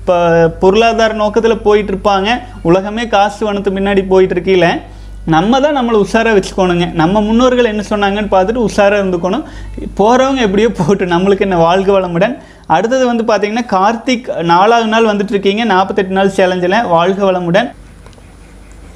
[0.06, 0.18] இப்போ
[0.62, 2.28] பொருளாதார நோக்கத்தில் போயிட்டு இருப்பாங்க
[2.68, 4.66] உலகமே காசு வனத்து முன்னாடி போயிட்டு
[5.34, 6.86] நம்ம தான் நம்மளை உஷாராக வச்சுக்கோணுங்க.
[7.00, 9.42] நம்ம முன்னோர்கள் என்ன சொன்னாங்கன்னு பார்த்துட்டு உஷாராக இருந்துக்கணும்.
[10.00, 12.36] போகிறவங்க எப்படியோ போட்டு நம்மளுக்கு என்ன வாழ்க வளமுடன்.
[12.76, 17.68] அடுத்தது வந்து பார்த்திங்கன்னா கார்த்திக் நாலாவது நாள் வந்துட்டு இருக்கீங்க நாற்பத்தெட்டு நாள் சேலஞ்சில் வாழ்க வளமுடன்.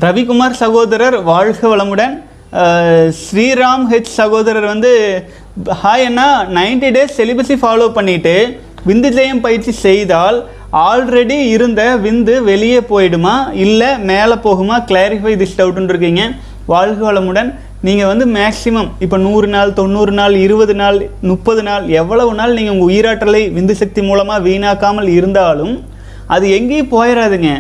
[0.07, 2.17] ரவிக்குமார் சகோதரர் வாழ்க வளமுடன்.
[3.25, 4.95] ஸ்ரீராம் ஹெச் சகோதரர் வந்து
[5.83, 8.37] ஹாய் அண்ணா நைன்டி டேஸ் செலிபஸை ஃபாலோ பண்ணிவிட்டு
[8.88, 10.37] விந்து ஜெயம் பயிற்சி செய்தால்
[10.79, 13.33] ஆல்ரெடி இருந்த விந்து வெளியே போயிடுமா?
[13.65, 14.77] இல்லை மேலே போகுமா?
[14.89, 16.23] கிளாரிஃபை திஸ் டவுட்னு இருக்கீங்க
[16.73, 17.51] வாழ்க வளமுடன்.
[17.87, 20.99] நீங்கள் வந்து மேக்ஸிமம் இப்போ நூறு நாள் தொண்ணூறு நாள் இருபது நாள்
[21.31, 25.75] முப்பது நாள் எவ்வளவு நாள் நீங்கள் உங்கள் உயிராற்றலை விந்து சக்தி மூலமாக வீணாக்காமல் இருந்தாலும்
[26.35, 27.51] அது எங்கேயும் போயிடாதுங்க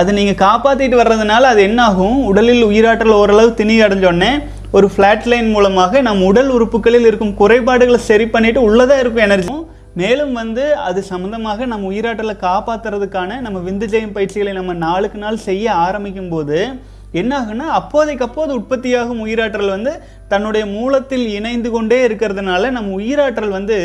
[0.00, 2.16] அது நீங்கள் காப்பாற்றிட்டு வர்றதுனால அது என்னாகும்?
[2.30, 4.30] உடலில் உயிராற்றல் ஓரளவு திணி அடைஞ்சோடனே
[4.72, 9.50] ஒரு ஃப்ளாட் லைன் மூலமாக நம் உடல் உறுப்புகளில் இருக்கும் குறைபாடுகளை சரி பண்ணிவிட்டு உள்ளதாக இருக்கும் எனர்ஜி
[9.98, 15.72] மேலும் வந்து அது சம்மந்தமாக நம்ம உயிராற்றலை காப்பாற்றுறதுக்கான நம்ம விந்து ஜெயம் பயிற்சிகளை நம்ம நாளுக்கு நாள் செய்ய
[15.86, 16.58] ஆரம்பிக்கும் போது
[17.20, 19.92] என்னாகுன்னா அப்போதைக்கு அப்போது உற்பத்தியாகும் உயிராற்றல் வந்து
[20.28, 23.78] தன்னுடைய மூலத்தில் இணைந்து கொண்டே இருக்கிறதுனால நம்ம உயிராற்றல் வந்து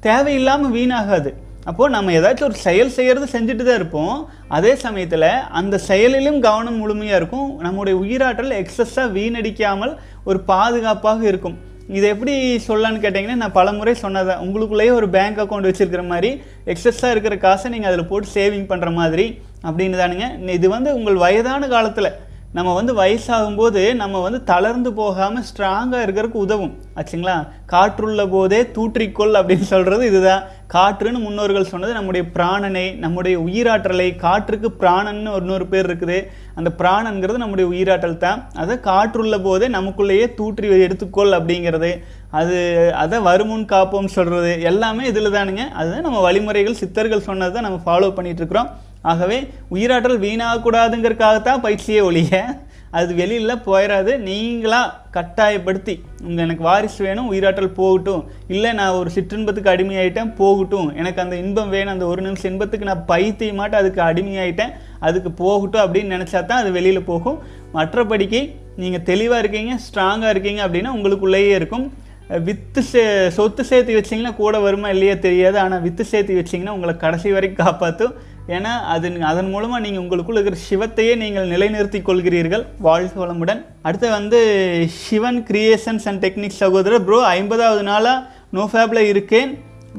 [0.00, 1.30] தேவையில்லாமல் வீணாகாது.
[1.64, 4.28] அப்போது நம்ம ஏதாச்சும் ஒரு செயல் செய்கிறது செஞ்சுட்டு தான் இருப்போம்.
[4.48, 7.48] அதே சமயத்தில் அந்த செயலிலும் கவனம் முழுமையாக இருக்கும்.
[7.58, 9.94] நம்முடைய உயிராற்றல் எக்ஸஸாக வீணடிக்காமல்
[10.24, 11.58] ஒரு பாதுகாப்பாக இருக்கும்.
[11.96, 12.34] இதை எப்படி
[12.66, 16.30] சொல்லலான்னு கேட்டிங்கன்னா நான் பலமுறை சொன்னதான் உங்களுக்குள்ளேயே ஒரு பேங்க் அக்கௌண்ட் வச்சுருக்கிற மாதிரி
[16.66, 19.26] எக்ஸஸாக இருக்கிற காசை நீங்கள் அதில் போட்டு சேவிங் பண்ணுற மாதிரி
[19.66, 20.48] அப்படின்னு தானுங்க.
[20.48, 22.10] இது வந்து உங்கள் வயதான காலத்தில்
[22.52, 26.72] நம்ம வந்து வயசாகும்போது நம்ம வந்து தளர்ந்து போகாமல் ஸ்ட்ராங்காக இருக்கிறதுக்கு உதவும்.
[26.94, 27.34] ஆச்சுங்களா?
[27.66, 30.44] காற்றுள்ள போதே தூற்றிக்கொள் அப்படின்னு சொல்கிறது இதுதான்.
[30.74, 36.18] காற்றுன்னு முன்னோர்கள் சொன்னது நம்முடைய பிராணனை நம்முடைய உயிராற்றலை காற்றுக்கு பிராணன்னு ஒரு நூறு பேர் இருக்குது.
[36.58, 38.40] அந்த பிராணங்கிறது நம்முடைய உயிராற்றல் தான்.
[38.62, 41.90] அதை காற்றுள்ள போதே நமக்குள்ளேயே தூற்றி எடுத்துக்கொள் அப்படிங்கிறது.
[42.40, 42.56] அது
[43.02, 45.64] அதை வருமுன் காப்போம் சொல்கிறது எல்லாமே இதில் தானுங்க.
[45.80, 48.70] அதுதான் நம்ம வழிமுறைகள் சித்தர்கள் சொன்னது தான் நம்ம ஃபாலோ பண்ணிகிட்ருக்குறோம்
[49.10, 49.38] ஆகவே
[49.74, 52.40] உயிராற்றல் வீணாகக்கூடாதுங்கிறதுக்காகத்தான் பயிற்சியே ஒழிய.
[52.98, 55.94] அது வெளியில் போயிடாது நீங்களாக கட்டாயப்படுத்தி
[56.26, 58.22] உங்கள் எனக்கு வாரிசு வேணும் உயிராற்றல் போகட்டும்.
[58.54, 60.88] இல்லை நான் ஒரு சிற்றின்பத்துக்கு அடிமையாயிட்டேன் போகட்டும்.
[61.00, 64.74] எனக்கு அந்த இன்பம் வேணும் அந்த ஒரு நிமிஷம் இன்பத்துக்கு நான் பைத்தியமாட்டு அதுக்கு அடிமையாயிட்டேன்
[65.08, 67.38] அதுக்கு போகட்டும் அப்படின்னு நினச்சா தான் அது வெளியில் போகும்.
[67.78, 68.42] மற்றபடிக்கு
[68.82, 71.86] நீங்கள் தெளிவாக இருக்கீங்க ஸ்ட்ராங்காக இருக்கீங்க அப்படின்னா உங்களுக்குள்ளேயே இருக்கும்.
[72.46, 73.02] வித்து சே
[73.36, 75.56] சொத்து சேர்த்து வச்சிங்கன்னா கூட வருமா இல்லையே தெரியாது.
[75.62, 78.16] ஆனால் வித்து சேர்த்து வச்சிங்கன்னா உங்களை கடைசி வரைக்கும் காப்பாற்றும்.
[78.56, 82.64] ஏன்னா அது அதன் மூலமாக நீங்கள் உங்களுக்குள்ள இருக்கிற சிவத்தையே நீங்கள் நிலைநிறுத்திக் கொள்கிறீர்கள்.
[82.86, 83.60] வாழ்க வளமுடன்.
[83.86, 84.38] அடுத்து வந்து
[85.04, 87.04] சிவன் கிரியேஷன்ஸ் அண்ட் டெக்னிக்ஸ் சகோதரர்.
[87.08, 88.24] ப்ரோ ஐம்பதாவது நாளாக
[88.56, 89.50] நோ ஃபேப்பில் இருக்கேன்.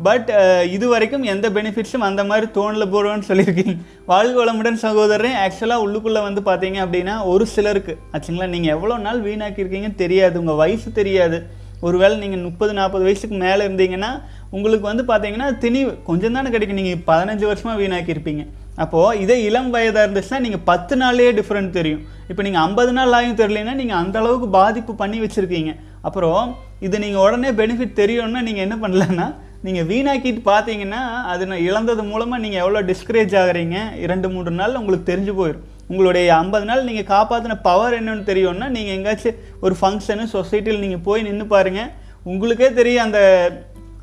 [0.08, 0.28] பட்
[0.76, 3.74] இது வரைக்கும் எந்த பெனிஃபிட்ஸும் அந்த மாதிரி தோணில் போகிறோன்னு சொல்லியிருக்கீங்க
[4.12, 8.50] வாழ்க வளமுடன் சகோதரன் ஆக்சுவலாக உள்ளுக்குள்ளே வந்து பார்த்தீங்க அப்படின்னா ஒரு சிலருக்கு ஆச்சுங்களா?
[8.56, 10.36] நீங்கள் எவ்வளோ நாள் வீணாக்கியிருக்கீங்கன்னு தெரியாது.
[10.42, 11.40] உங்கள் வயசு தெரியாது.
[11.88, 14.12] ஒருவேளை நீங்கள் முப்பது நாற்பது வயசுக்கு மேலே இருந்தீங்கன்னா
[14.56, 15.92] உங்களுக்கு வந்து பார்த்தீங்கன்னா திணிவு.
[16.10, 16.80] கொஞ்சம் தானே கிடைக்கும்.
[16.82, 18.44] நீங்கள் பதினஞ்சு வருஷமாக வீணாக்கியிருப்பீங்க.
[18.84, 22.04] அப்போது இதே இளம் வயதாக இருந்துச்சுன்னா நீங்கள் பத்து நாள்லேயே டிஃப்ரெண்ட் தெரியும்.
[22.32, 25.72] இப்போ நீங்கள் ஐம்பது நாள் ஆகியும் தெரியலனா நீங்கள் அந்த அளவுக்கு பாதிப்பு பண்ணி வச்சுருக்கீங்க.
[26.08, 26.44] அப்புறம்
[26.88, 29.28] இது நீங்கள் உடனே பெனிஃபிட் தெரியும்னா நீங்கள் என்ன பண்ணலன்னா
[29.66, 35.10] நீங்கள் வீணாக்கிட்டு பார்த்தீங்கன்னா அது நான் இழந்தது மூலமாக நீங்கள் எவ்வளோ டிஸ்கரேஜ் ஆகுறீங்க இரண்டு மூன்று நாள் உங்களுக்கு
[35.12, 40.84] தெரிஞ்சு போயிடும் உங்களுடைய ஐம்பது நாள் நீங்கள் காப்பாற்றின பவர் என்னன்னு தெரியும்னா நீங்கள் எங்கேயாச்சும் ஒரு ஃபங்க்ஷனு சொசைட்டியில்
[40.86, 41.92] நீங்கள் போய் நின்று பாருங்கள்
[42.24, 43.20] உங்களுக்கே தெரியும் அந்த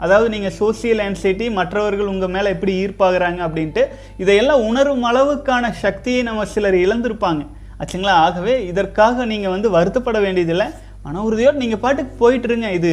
[0.04, 3.82] அதாவது நீங்கள் சோசியல் ஆன்சைட்டி மற்றவர்கள் உங்கள் மேலே எப்படி ஈர்ப்பாகிறாங்க அப்படின்ட்டு.
[4.16, 7.42] இதையெல்லாம் உணரும் அளவுக்கான சக்தியை நம்ம சிலர் இழந்திருப்பாங்க.
[7.80, 8.16] ஆச்சுங்களா?
[8.26, 10.66] ஆகவே இதற்காக நீங்கள் வந்து வருத்தப்பட வேண்டியதில்லை.
[11.02, 12.92] மன உறுதியோடு நீங்கள் பாட்டுக்கு போயிட்டுருங்க இது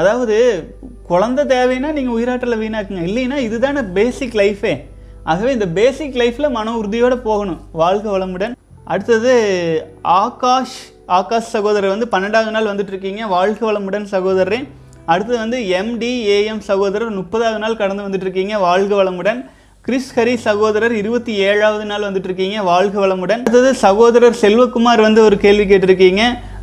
[0.00, 0.36] அதாவது
[1.10, 3.02] குழந்தை தேவைன்னா நீங்கள் உயிராற்றலை வீணாக்குங்க.
[3.10, 4.74] இல்லைன்னா இதுதானே பேசிக் லைஃபே
[5.30, 7.60] ஆகவே இந்த பேசிக் லைஃப்பில் மன உறுதியோடு போகணும்.
[7.72, 8.54] வாழ்க வளமுடன்.
[8.84, 9.32] அடுத்தது
[10.02, 14.58] ஆகாஷ் ஆகாஷ் சகோதரர் வந்து பன்னெண்டாவது நாள் வந்துட்டு இருக்கீங்க வாழ்க வளமுடன் சகோதரரே.
[15.06, 19.40] அடுத்தது வந்து எம்டிஏஎம் சகோதரர் முப்பதாவது நாள் கடந்து வந்துட்டு இருக்கீங்க வாழ்க வளமுடன்.
[19.82, 23.42] கிறிஸ் ஹரி சகோதரர் இருபத்தி ஏழாவது நாள் வந்துட்டு இருக்கீங்க வாழ்க வளமுடன்.
[23.44, 26.22] அடுத்தது சகோதரர் செல்வகுமார் வந்து ஒரு கேள்வி கேட்டிருக்கீங்க.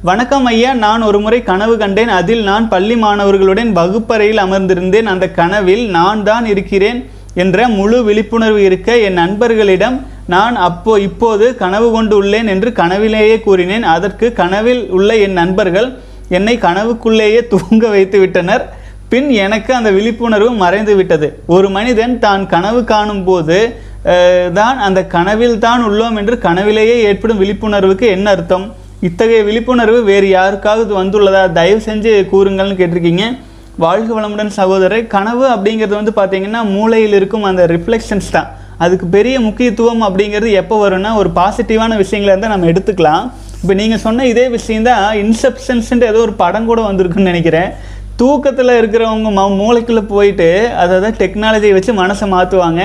[0.10, 2.14] வணக்கம் ஐயா நான் ஒரு முறை கனவு கண்டேன்.
[2.20, 5.12] அதில் நான் பள்ளி மாணவர்களுடன் வகுப்பறையில் அமர்ந்திருந்தேன்.
[5.16, 7.02] அந்த கனவில் நான் தான் இருக்கிறேன்.
[7.44, 9.98] என்ற முழு விழிப்புணர்வு இருக்க என் நண்பர்களிடம்
[10.34, 13.86] நான் அப்போ இப்போது கனவு கொண்டு உள்ளேன் என்று கனவிலேயே கூறினேன்.
[13.96, 15.88] அதற்கு கனவில் உள்ள என் நண்பர்கள்
[16.38, 18.64] என்னை கனவுக்குள்ளேயே தூங்க வைத்து விட்டனர்.
[19.12, 21.28] பின் எனக்கு அந்த விழிப்புணர்வு மறைந்து விட்டது.
[21.56, 23.60] ஒரு மனிதன் தான் கனவு காணும் போது
[24.60, 28.66] தான் அந்த கனவில் தான் உள்ளோம் என்று கனவிலேயே ஏற்படும் விழிப்புணர்வுக்கு என்ன அர்த்தம்?
[29.08, 31.44] இத்தகைய விழிப்புணர்வு வேறு யாருக்காவது வந்துள்ளதா?
[31.58, 33.26] தயவு செஞ்சு கூறுங்கள்னு கேட்டிருக்கீங்க.
[33.84, 38.50] வாழ்க வளமுடன் சகோதரர் கனவு அப்படிங்கிறது வந்து பார்த்தீங்கன்னா மூளையில் இருக்கும் அந்த ரிஃப்ளெக்ஷன்ஸ் தான்.
[38.84, 43.26] அதுக்கு பெரிய முக்கியத்துவம் அப்படிங்கிறது எப்போ வரும்னா ஒரு பாசிட்டிவான விஷயங்களை இருந்தால் நம்ம எடுத்துக்கலாம்.
[43.62, 47.70] இப்போ நீங்கள் சொன்ன இதே விஷயம் தான் இன்செப்ஷன்ஸ்ன்ற ஏதோ ஒரு படம் கூட வந்திருக்குன்னு நினைக்கிறேன்.
[48.22, 50.50] தூக்கத்தில் இருக்கிறவங்க ம மூளைக்குள்ளே போயிட்டு
[50.82, 52.82] அதாவது டெக்னாலஜியை வச்சு மனசை மாற்றுவாங்க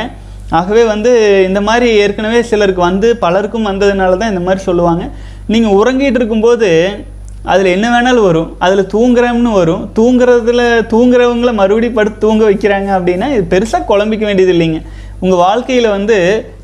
[0.59, 1.13] ஆகவே வந்து
[1.49, 5.05] இந்த மாதிரி ஏற்கனவே சிலருக்கு வந்து பலருக்கும் வந்ததுனால தான் இந்த மாதிரி சொல்லுவாங்க.
[5.55, 6.71] நீங்கள் உறங்கிட்டு இருக்கும்போது
[7.53, 8.49] அதில் என்ன வேணாலும் வரும்.
[8.65, 9.83] அதில் தூங்குறோம்னு வரும்.
[9.99, 14.81] தூங்குறதுல தூங்குறவங்கள மறுபடியும் படுத்து தூங்க வைக்கிறாங்க அப்படின்னா இது பெருசாக குழம்பிக்க வேண்டியது இல்லைங்க.
[15.21, 16.17] உங்கள் வாழ்க்கையில் வந்து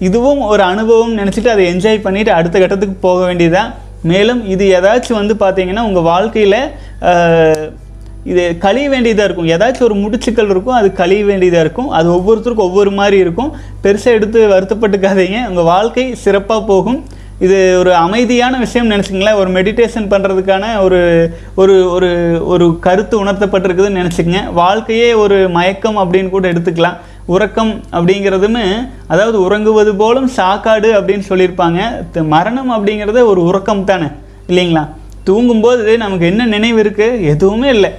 [0.09, 3.71] இதுவும் ஒரு அனுபவம் நினச்சிட்டு அதை என்ஜாய் பண்ணிவிட்டு அடுத்த கட்டத்துக்கு போக வேண்டியதுதான்.
[4.11, 6.59] மேலும் இது ஏதாச்சும் வந்து பார்த்தீங்கன்னா உங்கள் வாழ்க்கையில்
[8.31, 9.49] இது கழிய வேண்டியதாக இருக்கும்.
[9.55, 11.89] ஏதாச்சும் ஒரு முடிச்சுக்கள் இருக்கும் அது கழிய வேண்டியதாக இருக்கும்.
[11.99, 13.51] அது ஒவ்வொருத்தருக்கும் ஒவ்வொரு மாதிரி இருக்கும்.
[13.85, 15.41] பெருசாக எடுத்து வருத்தப்பட்டுக்காதீங்க.
[15.49, 17.01] உங்கள் வாழ்க்கை சிறப்பாக போகும்.
[17.39, 21.01] இது ஒரு அமைதியான விஷயம் நினச்சிங்களேன் ஒரு மெடிடேஷன் பண்ணுறதுக்கான ஒரு
[21.55, 22.11] ஒரு ஒரு
[22.47, 24.53] ஒரு கருத்து உணர்த்தப்பட்டிருக்குதுன்னு நினச்சிக்கங்க.
[24.53, 26.97] வாழ்க்கையே ஒரு மயக்கம் அப்படின்னு கூட எடுத்துக்கலாம்.
[27.27, 31.81] உறக்கம் அப்படிங்கிறதுமே அதாவது உறங்குவது போலும் சாக்காடு அப்படின்னு சொல்லியிருப்பாங்க.
[32.27, 34.07] மரணம் அப்படிங்கிறது ஒரு உறக்கம் தானே
[34.49, 34.89] இல்லைங்களா?
[35.25, 37.91] தூங்கும்போது நமக்கு என்ன நினைவு இருக்குது எதுவுமே இல்லை.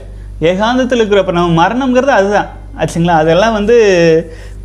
[0.41, 2.49] ஏகாந்தத்தில் இருக்கிறப்ப நம்ம மரணம்ங்கிறது அதுதான்.
[2.79, 3.15] ஆச்சுங்களா?
[3.23, 3.77] அதெல்லாம் வந்து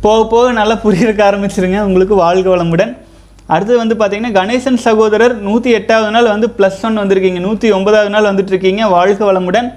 [0.01, 1.81] போக போக நல்லா புரியறக்க ஆரம்பிச்சிருங்க.
[1.81, 2.97] உங்களுக்கு வாழ்க வளமுடன்.
[3.53, 7.39] அடுத்து வந்து பார்த்தீங்கன்னா கணேசன் சகோதரர் நூற்றி எட்டாவது நாள் வந்து ப்ளஸ் ஒன் வந்திருக்கீங்க.
[7.45, 8.83] நூற்றி ஒன்பதாவது நாள் வந்துட்டுருக்கீங்க.
[8.95, 9.69] வாழ்க வளமுடன்.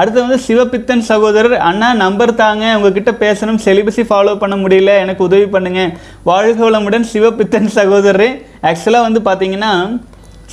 [0.00, 2.64] அடுத்து வந்து சிவபித்தன் சகோதரர் அண்ணா நம்பர் தாங்க.
[2.76, 3.60] உங்ககிட்ட பேசணும்.
[3.64, 4.92] செலிபஸி ஃபாலோ பண்ண முடியல.
[5.04, 5.90] எனக்கு உதவி பண்ணுங்கள்
[6.30, 8.28] வாழ்க வளமுடன் சிவபித்தன் சகோதரர்.
[8.70, 9.72] ஆக்சுவலாக வந்து பார்த்தீங்கன்னா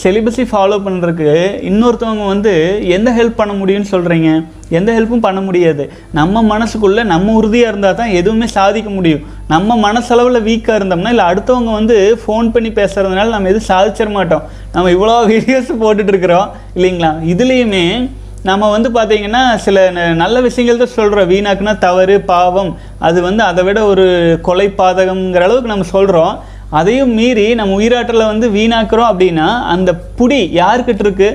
[0.04, 1.30] செலிபஸை ஃபாலோ பண்ணுறதுக்கு
[1.62, 5.92] இன்னொருத்தவங்க வந்து எந்த ஹெல்ப் பண்ண முடியும்னு சொல்கிறீங்க எந்த ஹெல்ப்பும் பண்ண முடியாது.
[6.12, 9.20] நம்ம மனசுக்குள்ளே நம்ம உறுதியாக இருந்தால் தான் எதுவுமே சாதிக்க முடியும்.
[9.48, 14.42] நம்ம மனசளவில் வீக்காக இருந்தோம்னா இல்லை அடுத்தவங்க வந்து ஃபோன் பண்ணி பேசுகிறதுனால நம்ம எதுவும் சாதிச்சிட மாட்டோம்.
[14.74, 17.12] நம்ம இவ்வளோ வீடியோஸ் போட்டுட்ருக்குறோம் இல்லைங்களா?
[17.24, 18.10] இதுலேயுமே
[18.44, 22.78] நம்ம வந்து பார்த்தீங்கன்னா சில ந- நல்ல விஷயங்கள் தான் சொல்கிறோம் வீணாக்குனா தவறு பாவம்.
[23.00, 28.48] அது வந்து அதை விட ஒரு கொலை பாதகங்கிற அளவுக்கு நம்ம சொல்கிறோம் அதையும் மீறி நம்ம உயிராற்றலை வந்து
[28.56, 31.30] வீணாக்குறோம் அப்படின்னா அந்த புடி யார்கிட்ட இருக்கு?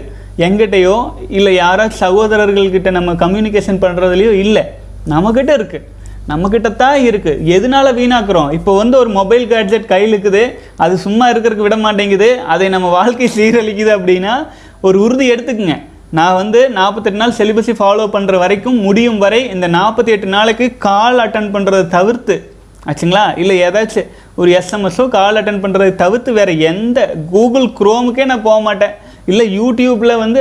[0.46, 0.96] எங்கிட்டயோ
[1.28, 4.64] இல்லை யாராச்சும் சகோதரர்கள்கிட்ட நம்ம கம்யூனிகேஷன் பண்ணுறதுலையோ இல்லை.
[5.12, 5.80] நம்மக்கிட்ட இருக்கு.
[6.30, 8.50] நம்மக்கிட்ட தான் இருக்குது எதனால வீணாக்குறோம்?
[8.58, 10.42] இப்போ வந்து ஒரு மொபைல் கேட்ஜெட் கையில் இருக்குது
[10.76, 12.28] அது சும்மா இருக்கிறதுக்கு விட மாட்டேங்குது.
[12.54, 14.34] அதை நம்ம வாழ்க்கை சீரழிக்குது அப்படின்னா
[14.80, 15.76] ஒரு உறுதி எடுத்துக்குங்க.
[16.18, 21.18] நான் வந்து நாற்பத்தெட்டு நாள் செலிபஸை ஃபாலோ பண்ணுற வரைக்கும் முடியும் வரை இந்த நாற்பத்தி எட்டு நாளைக்கு கால்
[21.18, 22.36] அட்டன் பண்ணுறதை தவிர்த்து
[22.90, 23.24] ஆச்சுங்களா?
[23.42, 24.08] இல்லை ஏதாச்சும்
[24.40, 26.98] ஒரு எஸ்எம்எஸோ கால் அட்டன் பண்ணுறதை தவிர்த்து வேறு எந்த
[27.34, 28.94] கூகுள் குரோமுக்கே நான் போக மாட்டேன்.
[29.30, 30.40] இல்லை யூடியூப்பில் வந்து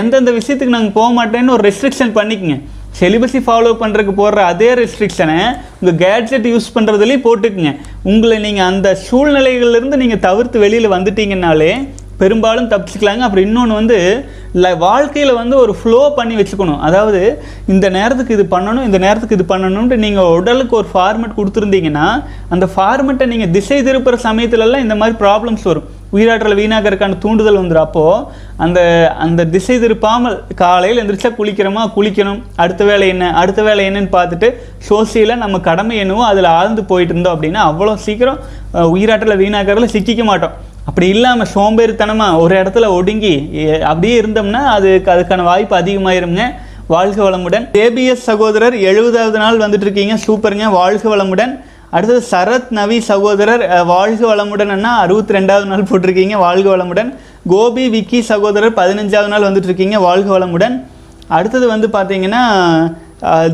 [0.00, 2.56] எந்தெந்த விஷயத்துக்கு நாங்கள் போக மாட்டேன்னு ஒரு ரெஸ்ட்ரிக்ஷன் பண்ணிக்கங்க.
[2.98, 5.38] செலிபஸை ஃபாலோ பண்ணுறதுக்கு போடுற அதே ரெஸ்ட்ரிக்ஷனை
[5.80, 7.72] உங்கள் கேட்ஜெட் யூஸ் பண்ணுறதுலேயும் போட்டுக்குங்க.
[8.12, 11.72] உங்களை நீங்கள் அந்த சூழ்நிலைகள்லேருந்து நீங்கள் தவிர்த்து வெளியில் வந்துட்டீங்கன்னாலே
[12.22, 13.24] பெரும்பாலும் தப்பிச்சுக்கலாங்க.
[13.26, 13.98] அப்புறம் இன்னொன்று வந்து
[14.86, 16.80] வாழ்க்கையில் வந்து ஒரு ஃப்ளோ பண்ணி வச்சுக்கணும்.
[16.86, 17.20] அதாவது
[17.72, 22.06] இந்த நேரத்துக்கு இது பண்ணணும் இந்த நேரத்துக்கு இது பண்ணணும்ட்டு நீங்கள் உடலுக்கு ஒரு ஃபார்மெட் கொடுத்துருந்தீங்கன்னா
[22.54, 25.88] அந்த ஃபார்மெட்டை நீங்கள் திசை திருப்புற சமயத்துலலாம் இந்த மாதிரி ப்ராப்ளம்ஸ் வரும்.
[26.16, 28.24] உயிராற்றல் வீணாக்கிறதுக்கான தூண்டுதல் வந்துடும் அப்போது
[28.64, 28.80] அந்த
[29.24, 31.82] அந்த திசை திருப்பாமல் காலையில் எந்திரிச்சா குளிக்கிறோமா?
[31.96, 32.40] குளிக்கணும்.
[32.62, 33.26] அடுத்த வேலை என்ன?
[33.42, 34.48] அடுத்த வேலை என்னன்னு பார்த்துட்டு
[34.88, 38.40] சோசியலாக நம்ம கடமை என்னவோ அதில் ஆழ்ந்து போயிட்டு இருந்தோம் அப்படின்னா அவ்வளோ சீக்கிரம்
[38.96, 40.56] உயிராற்றலை வீணாக்கிறதுல சிக்கிக்க மாட்டோம்.
[40.90, 43.34] அப்படி இல்லாமல் சோம்பேறித்தனமாக ஒரு இடத்துல ஒடுங்கி
[43.90, 46.44] அப்படியே இருந்தோம்னா அதுக்கு அதுக்கான வாய்ப்பு அதிகமாயிருங்க.
[46.94, 47.64] வாழ்க வளமுடன்.
[47.82, 50.66] ஏபிஎஸ் சகோதரர் எழுபதாவது நாள் வந்துட்டு இருக்கீங்க சூப்பருங்க.
[50.78, 51.52] வாழ்க வளமுடன்.
[51.96, 54.94] அடுத்தது சரத் நவி சகோதரர் வாழ்க வளமுடன் அண்ணா.
[55.04, 56.36] அறுபத்தி ரெண்டாவது நாள் போட்டிருக்கீங்க.
[56.46, 57.12] வாழ்க வளமுடன்.
[57.54, 60.76] கோபி விக்கி சகோதரர் பதினஞ்சாவது நாள் வந்துட்டு இருக்கீங்க வாழ்க வளமுடன்.
[61.38, 62.42] அடுத்தது வந்து பார்த்தீங்கன்னா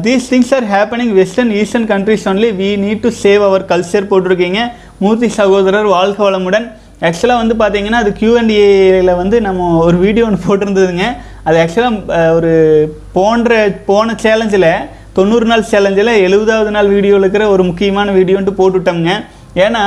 [0.06, 4.60] these things are happening western eastern countries only we need to save our culture போட்டிருக்கீங்க.
[5.04, 6.66] மூர்த்தி சகோதரர் வாழ்க வளமுடன்.
[7.04, 11.06] ஆக்சுவலாக வந்து பார்த்தீங்கன்னா அது கியூஎன்டிஏயில் வந்து நம்ம ஒரு வீடியோ ஒன்று போட்டிருந்ததுங்க.
[11.48, 12.52] அது ஆக்சுவலாக ஒரு
[13.16, 14.70] போன்ற போன சேலஞ்சில்
[15.18, 19.12] தொண்ணூறு நாள் சேலஞ்சில் எழுபதாவது நாள் வீடியோவில் இருக்கிற ஒரு முக்கியமான வீடியோன்ட்டு போட்டுவிட்டோம்ங்க
[19.64, 19.84] ஏன்னா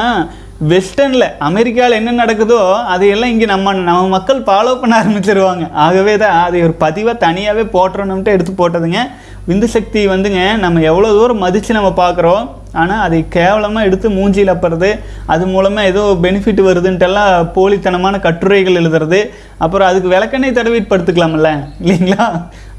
[0.72, 2.62] வெஸ்டர்னில் அமெரிக்காவில் என்ன நடக்குதோ
[2.94, 5.66] அதையெல்லாம் இங்கே நம்ம நம்ம மக்கள் ஃபாலோ பண்ண ஆரம்பிச்சிருவாங்க.
[5.86, 9.02] ஆகவே தான் அதை ஒரு பதிவாக தனியாகவே போட்டுறணும்ட்டு எடுத்து போட்டதுங்க.
[9.50, 12.44] விந்து சக்தி வந்துங்க நம்ம எவ்வளோ தூரம் மதித்து நம்ம பார்க்குறோம்
[12.80, 14.90] ஆனால் அதை கேவலமாக எடுத்து மூஞ்சியில் அப்புறது
[15.34, 19.20] அது மூலமாக ஏதோ பெனிஃபிட் வருதுன்ட்டெல்லாம் போலித்தனமான கட்டுரைகள் எழுதுறது.
[19.64, 21.52] அப்புறம் அதுக்கு விளக்கெண்ணெய் தடவிட்படுத்துக்கலாம்ல
[21.84, 22.28] இல்லைங்களா?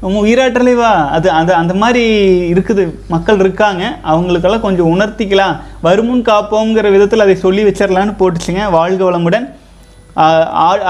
[0.07, 0.91] உம் உயிராற்றலை வா.
[1.17, 2.03] அது அந்த அந்த மாதிரி
[2.53, 2.85] இருக்குது.
[3.15, 5.57] மக்கள் இருக்காங்க அவங்களுக்கெல்லாம் கொஞ்சம் உணர்த்திக்கலாம்.
[5.87, 9.47] வருமுன் காப்போங்கிற விதத்தில் அதை சொல்லி வச்சிடலான்னு போட்டுச்சுங்க வாழ்க வளமுடன்.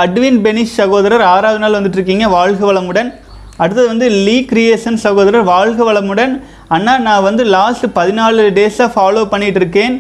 [0.04, 3.12] அட்வின் பெனிஷ் சகோதரர் ஆறாவது நாள் வந்துட்டு இருக்கீங்க வாழ்க வளமுடன்.
[3.62, 6.34] அடுத்தது வந்து லீ கிரியேஷன் சகோதரர் வாழ்க வளமுடன்.
[6.76, 9.96] அண்ணா நான் வந்து லாஸ்ட் பதினாலு டேஸாக ஃபாலோ பண்ணிகிட்டு இருக்கேன்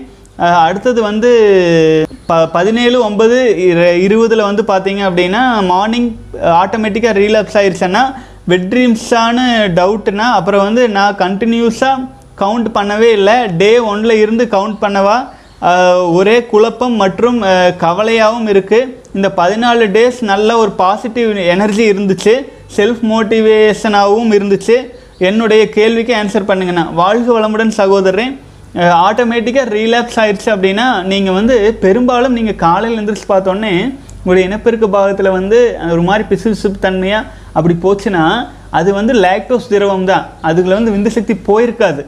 [0.67, 1.29] அடுத்தது வந்து
[2.29, 3.37] ப பதினேழு ஒன்பது
[4.05, 6.07] இருபதில் வந்து பார்த்தீங்க அப்படின்னா மார்னிங்
[6.61, 8.03] ஆட்டோமேட்டிக்காக ரீலாப்ஸ் ஆயிடுச்சுன்னா
[8.53, 9.45] வெட்ரீம்ஸானு
[9.79, 12.05] டவுட்டுனா அப்புறம் வந்து நான் கண்டினியூஸாக
[12.41, 13.35] கவுண்ட் பண்ணவே இல்லை.
[13.61, 15.17] டே ஒன்ல இருந்து கவுண்ட் பண்ணவா?
[16.17, 17.37] ஒரே குழப்பம் மற்றும்
[17.83, 22.33] கவலையாகவும் இருக்குது இந்த பதினாலு டேஸ் நல்ல ஒரு பாசிட்டிவ் எனர்ஜி இருந்துச்சு.
[22.77, 24.77] செல்ஃப் மோட்டிவேஷனாகவும் இருந்துச்சு.
[25.29, 26.85] என்னுடைய கேள்விக்கு ஆன்சர் பண்ணுங்கண்ணா.
[27.01, 28.33] வாழ்க வளமுடன் சகோதரன்
[29.07, 33.73] ஆட்டோமேட்டிக்காக ரீலாப்ஸ் ஆயிடுச்சு அப்படின்னா நீங்கள் வந்து பெரும்பாலும் நீங்கள் காலையில் எழுந்திரிச்சு பார்த்தோன்னே
[34.21, 35.59] உங்களுடைய இனப்பெருக்க பாகத்தில் வந்து
[35.93, 38.25] ஒரு மாதிரி பிசுபிசுப்பு தன்மையாக அப்படி போச்சுன்னா
[38.79, 42.01] அது வந்து லாக்டோஸ் திரவம் தான் அதுக்குள்ள வந்து விந்து சக்தி போயிருக்காது.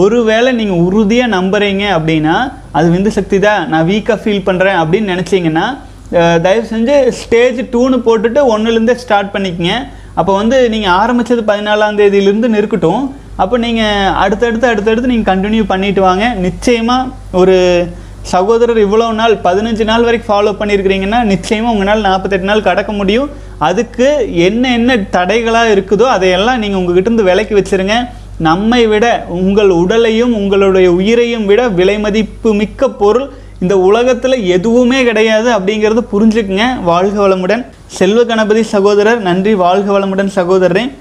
[0.00, 2.34] ஒருவேளை நீங்கள் உறுதியாக நம்புறீங்க அப்படின்னா
[2.78, 5.66] அது விந்து சக்தி தான் நான் வீக்காக ஃபீல் பண்ணுறேன் அப்படின்னு நினச்சிங்கன்னா
[6.44, 9.72] தயவு செஞ்சு ஸ்டேஜ் டூன்னு போட்டுட்டு ஒன்றுலேருந்தே ஸ்டார்ட் பண்ணிக்கங்க.
[10.18, 13.02] அப்போ வந்து நீங்கள் ஆரம்பித்தது பதினாலாம் தேதியிலேருந்து நிற்கட்டும்.
[13.42, 16.26] அப்போ நீங்கள் அடுத்தடுத்து அடுத்தடுத்து நீங்கள் கண்டினியூ பண்ணிட்டு வாங்க.
[16.46, 17.56] நிச்சயமாக ஒரு
[18.32, 23.28] சகோதரர் இவ்வளோ நாள் பதினஞ்சு நாள் வரைக்கும் ஃபாலோ பண்ணியிருக்கிறீங்கன்னா நிச்சயமாக உங்களால் நாற்பத்தெட்டு நாள் கடக்க முடியும்.
[23.68, 24.08] அதுக்கு
[24.46, 27.96] என்ன என்ன தடைகளாக இருக்குதோ அதையெல்லாம் நீங்கள் உங்ககிட்ட இருந்து விலக்கி வச்சிருங்க.
[28.38, 33.28] நம்மை விட உங்கள் உடலையும் உங்களுடைய உயிரையும் விட விலை மதிப்பு மிக்க பொருள்
[33.60, 36.82] இந்த உலகத்தில் எதுவுமே கிடையாது அப்படிங்கிறது புரிஞ்சுக்குங்க.
[36.82, 37.66] வாழ்க வளமுடன்.
[37.86, 39.54] செல்வ கணபதி சகோதரர் நன்றி.
[39.54, 40.92] வாழ்க வளமுடன் சகோதரரே.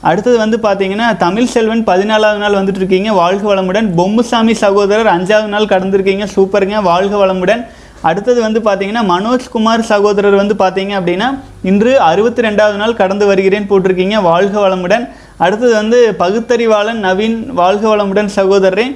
[0.00, 3.88] அடுத்தது வந்து பார்த்தீங்கன்னா தமிழ் செல்வன் பதினாலாவது நாள் வந்துட்டு இருக்கீங்க வாழ்க வளமுடன்.
[3.96, 6.26] பொம்முசாமி சகோதரர் அஞ்சாவது நாள் கடந்திருக்கீங்க.
[6.36, 6.82] சூப்பருங்க.
[6.82, 7.66] வாழ்க வளமுடன்.
[8.00, 14.22] அடுத்தது வந்து பார்த்தீங்கன்னா மனோஜ்குமார் சகோதரர் வந்து பார்த்தீங்க அப்படின்னா இன்று அறுபத்தி ரெண்டாவது நாள் கடந்து வருகிறேன் போட்டிருக்கீங்க.
[14.22, 15.08] வாழ்க வளமுடன்.
[15.44, 18.86] அடுத்தது வந்து பகுத்தறிவாளன் நவீன் வாழ்க வளமுடன் சகோதரரே.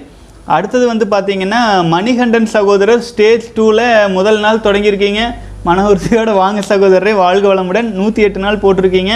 [0.55, 1.61] அடுத்தது வந்து பார்த்தீங்கன்னா
[1.95, 5.21] மணிகண்டன் சகோதரர் ஸ்டேஜ் டூவில் முதல் நாள் தொடங்கியிருக்கீங்க.
[5.65, 7.91] மன உறுதியோட வாங்க சகோதரரே வாழ்க வளமுடன்.
[7.99, 9.13] நூற்றி எட்டு நாள் போட்டிருக்கீங்க.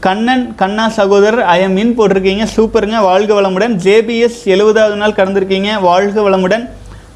[0.00, 2.44] கண்ணன் கண்ணா சகோதரர் ஐஎம் இன் போட்டிருக்கீங்க.
[2.56, 3.74] சூப்பருங்க வாழ்க வளமுடன்.
[3.86, 6.66] ஜேபிஎஸ் எழுபதாவது நாள் கடந்திருக்கீங்க வாழ்க வளமுடன்.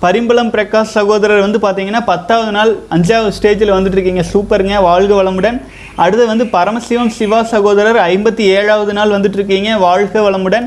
[0.04, 4.22] பரிம்பளம் பிரகாஷ் சகோதரர் வந்து பார்த்தீங்கன்னா பத்தாவது நாள் அஞ்சாவது ஸ்டேஜில் வந்துட்டுருக்கீங்க.
[4.32, 5.58] சூப்பருங்க வாழ்க வளமுடன்.
[6.02, 10.66] அடுத்து வந்து பரமசிவம் சிவா சகோதரர் ஐம்பத்தி ஏழாவது நாள் வந்துட்டு இருக்கீங்க வாழ்க வளமுடன்.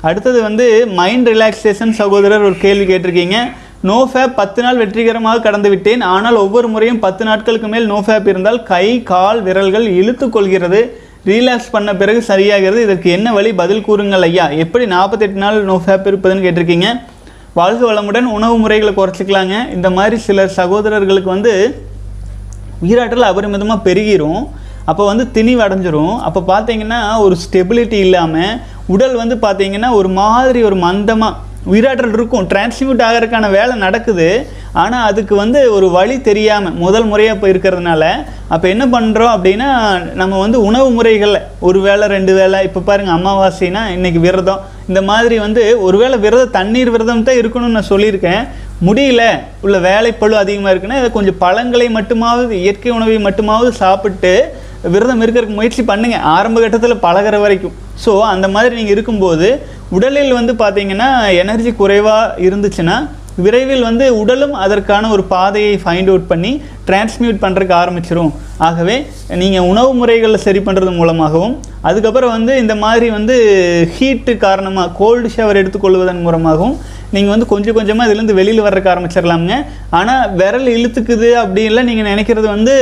[0.00, 3.36] அடுத்தது வந்து மைண்ட் ரிலாக்ஸேஷன் சகோதரர் ஒரு கேள்வி கேட்டிருக்கீங்க.
[3.88, 6.00] நோ ஃபேப் பத்து நாள் வெற்றிகரமாக கடந்து விட்டேன்.
[6.00, 10.98] ஆனால் ஒவ்வொரு முறையும் பத்து நாட்களுக்கு மேல் நோ ஃபேப் இருந்தால் கை கால் விரல்கள் இழுத்து கொள்கிறது.
[11.26, 12.80] ரீலாக்ஸ் பண்ண பிறகு சரியாகிறது.
[12.86, 13.52] இதற்கு என்ன வழி?
[13.54, 14.48] பதில் கூறுங்கள் ஐயா.
[14.48, 16.88] எப்படி நாற்பத்தெட்டு நாள் நோ ஃபேப் இருப்பதுன்னு கேட்டிருக்கீங்க.
[17.54, 18.28] வாழ்க வளமுடன்.
[18.38, 19.72] உணவு முறைகளை குறைச்சிக்கலாங்க.
[19.72, 21.54] இந்த மாதிரி சில சகோதரர்களுக்கு வந்து
[22.82, 24.42] உயிராற்றல் அபரிமிதமாக பெருகிரும்.
[24.90, 26.14] அப்போ வந்து திணிவு அடைஞ்சிரும்.
[26.28, 28.54] அப்போ பார்த்தீங்கன்னா ஒரு ஸ்டெபிலிட்டி இல்லாமல்
[28.94, 32.46] உடல் வந்து பார்த்தீங்கன்னா ஒரு மாதிரி ஒரு மந்தமாக உயிராற்றல் இருக்கும்.
[32.50, 34.26] டிரான்ஸ்மியூட் ஆகிறதுக்கான வேலை நடக்குது.
[34.82, 38.04] ஆனால் அதுக்கு வந்து ஒரு வழி தெரியாமல் முதல் முறையாக இப்போ இருக்கிறதுனால
[38.54, 39.68] அப்போ என்ன பண்ணுறோம் அப்படின்னா
[40.20, 44.60] நம்ம வந்து உணவு முறைகளில் ஒரு வேளை ரெண்டு வேளை இப்போ பாருங்கள் அமாவாசைனா இன்றைக்கி விரதம்.
[44.90, 48.42] இந்த மாதிரி வந்து ஒரு வேளை விரதம் தண்ணீர் விரதம் தான் இருக்கணும்னு நான் சொல்லியிருக்கேன்.
[48.88, 49.22] முடியல
[49.64, 54.34] உள்ள வேலைப்பழு அதிகமாக இருக்குன்னா இதை கொஞ்சம் பழங்களை மட்டுமாவது இயற்கை உணவை மட்டுமாவது சாப்பிட்டு
[54.92, 57.74] விரதம் இருக்கிறதுக்கு முயற்சி பண்ணுங்கள் ஆரம்ப கட்டத்தில் பழகுற வரைக்கும்.
[58.04, 59.48] ஸோ அந்த மாதிரி நீங்கள் இருக்கும்போது
[59.96, 61.10] உடலில் வந்து பார்த்தீங்கன்னா
[61.42, 62.96] எனர்ஜி குறைவாக இருந்துச்சுன்னா
[63.44, 66.50] விரைவில் வந்து உடலும் அதற்கான ஒரு பாதையை ஃபைண்ட் அவுட் பண்ணி
[66.88, 68.32] டிரான்ஸ்மியூட் பண்ணுறதுக்கு ஆரம்பிச்சிரும்.
[68.66, 68.96] ஆகவே
[69.40, 71.54] நீங்கள் உணவு முறைகளில் சரி பண்ணுறது மூலமாகவும்
[71.88, 73.36] அதுக்கப்புறம் வந்து இந்த மாதிரி வந்து
[73.96, 76.76] ஹீட்டு காரணமாக கோல்டு ஷவர் எடுத்துக்கொள்வதன் மூலமாகவும்
[77.14, 79.54] நீங்கள் வந்து கொஞ்சம் கொஞ்சமாக இதுலேருந்து வெளியில் வர்றதுக்கு ஆரம்பிச்சிடலாமுங்க.
[79.90, 82.74] ஆனால் விரல் இழுத்துக்குது அப்படின்லாம் நீங்கள் நினைக்கிறது வந்து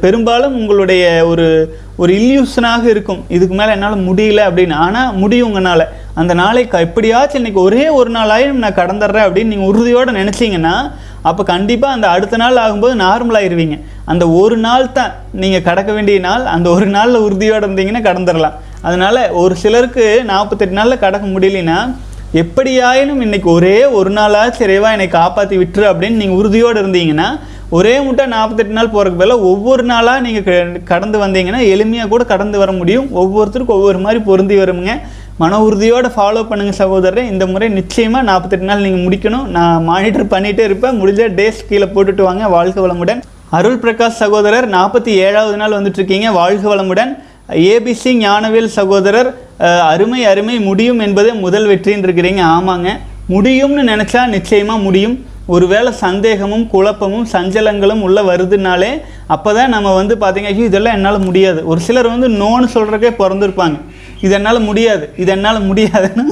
[0.00, 3.24] பெரும்பாலும் உங்களுடைய ஒரு ஒரு இல்யூஷனாக இருக்கும்.
[3.28, 4.72] இதுக்கு மேலே என்னால் முடியல அப்படின்னு.
[4.72, 5.88] ஆனால் முடியும் உங்களால்.
[6.14, 10.92] அந்த நாளை க- எப்படியாச்சும் இன்றைக்கி ஒரே ஒரு நாளாயும் நான் கடந்துடுறேன் அப்படின்னு நீங்கள் உறுதியோடு நினச்சிங்கன்னா
[11.22, 16.44] அப்போ கண்டிப்பாக அந்த அடுத்த நாள் ஆகும்போது நார்மல் அந்த ஒரு நாள் தான் நீங்கள் கடக்க வேண்டிய நாள்.
[16.44, 18.52] அந்த ஒரு நாளில் உறுதியோடு இருந்தீங்கன்னா கடந்துடலாம்.
[18.80, 21.94] அதனால் ஒரு சிலருக்கு நாற்பத்தெட்டு நாளில் கடக்க முடியலன்னா
[22.40, 27.26] எப்படியாயினும் இன்னைக்கு ஒரே ஒரு நாளாக இறைவா என்னை காப்பாற்றி விட்டுரு அப்படின்னு நீங்கள் உறுதியோடு இருந்தீங்கன்னா
[27.76, 32.72] ஒரே முட்டை நாற்பத்தெட்டு நாள் போகிறதுக்கு பதிலாக ஒவ்வொரு நாளாக நீங்கள் கடந்து வந்தீங்கன்னா எளிமையாக கூட கடந்து வர
[32.78, 33.06] முடியும்.
[33.20, 34.94] ஒவ்வொருத்தருக்கும் ஒவ்வொரு மாதிரி பொருந்தி வருமுங்க.
[35.42, 37.30] மன உறுதியோடு ஃபாலோ பண்ணுங்கள் சகோதரர்.
[37.32, 39.46] இந்த முறை நிச்சயமாக நாற்பத்தெட்டு நாள் நீங்கள் முடிக்கணும்.
[39.58, 40.98] நான் மானிட்டர் பண்ணிகிட்டே இருப்பேன்.
[41.02, 42.44] முடிஞ்ச டேஸ் கீழே போட்டுட்டு வாங்க.
[42.56, 43.22] வாழ்க வளமுடன்.
[43.58, 47.12] அருள் பிரகாஷ் சகோதரர் நாற்பத்தி ஏழாவது நாள் வந்துட்டுருக்கீங்க வாழ்க வளமுடன்.
[47.70, 49.30] ஏபிசி ஞானவேல் சகோதரர்
[49.92, 52.42] அருமை அருமை முடியும் என்பதே முதல் வெற்றின்னு இருக்கிறீங்க.
[52.56, 52.88] ஆமாங்க.
[53.34, 55.16] முடியும்னு நினச்சா நிச்சயமாக முடியும்.
[55.54, 58.92] ஒருவேளை சந்தேகமும் குழப்பமும் சஞ்சலங்களும் உள்ளே வருதுனாலே
[59.34, 61.60] அப்போ தான் நம்ம வந்து பார்த்தீங்க ஐயோ இதெல்லாம் என்னால் முடியாது.
[61.70, 63.76] ஒரு சிலர் வந்து நோன்னு சொல்கிறக்கே பிறந்திருப்பாங்க.
[64.24, 66.24] இது என்னால் முடியாது இது என்னால் முடியாதுன்னு.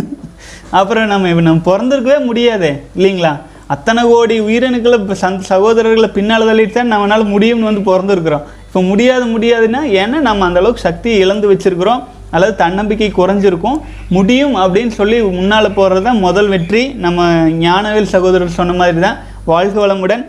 [0.81, 3.33] அப்புறம் நம்ம நம்ம பிறந்திருக்கவே முடியாதே இல்லைங்களா?
[3.75, 8.45] அத்தனை கோடி உயிரணுக்களை சந் சந்த சகோதரர்களை பின்னால் தள்ளிட்டு தான் நம்மளால் முடியும்னு வந்து பிறந்திருக்கிறோம்.
[8.67, 12.03] இப்போ முடியாது முடியாதுன்னா ஏன்னா நம்ம அந்தளவுக்கு சக்தியை இழந்து வச்சிருக்கிறோம்.
[12.35, 13.79] அல்லது தன்னம்பிக்கை குறைஞ்சிருக்கும்.
[14.17, 16.85] முடியும் அப்படின்னு சொல்லி முன்னால் போகிறது தான் முதல் வெற்றி.
[17.05, 17.27] நம்ம
[17.67, 19.19] ஞானவேல் சகோதரர் சொன்ன மாதிரி தான்
[19.51, 20.23] வாழ்க வளமுடன்.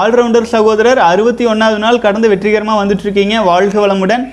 [0.00, 3.36] ஆல்ரவுண்டர் சகோதரர் அறுபத்தி ஒன்றாவது நாள் கடந்து வெற்றிகரமாக வந்துட்டுருக்கீங்க.
[3.50, 4.24] வாழ்க வளமுடன்.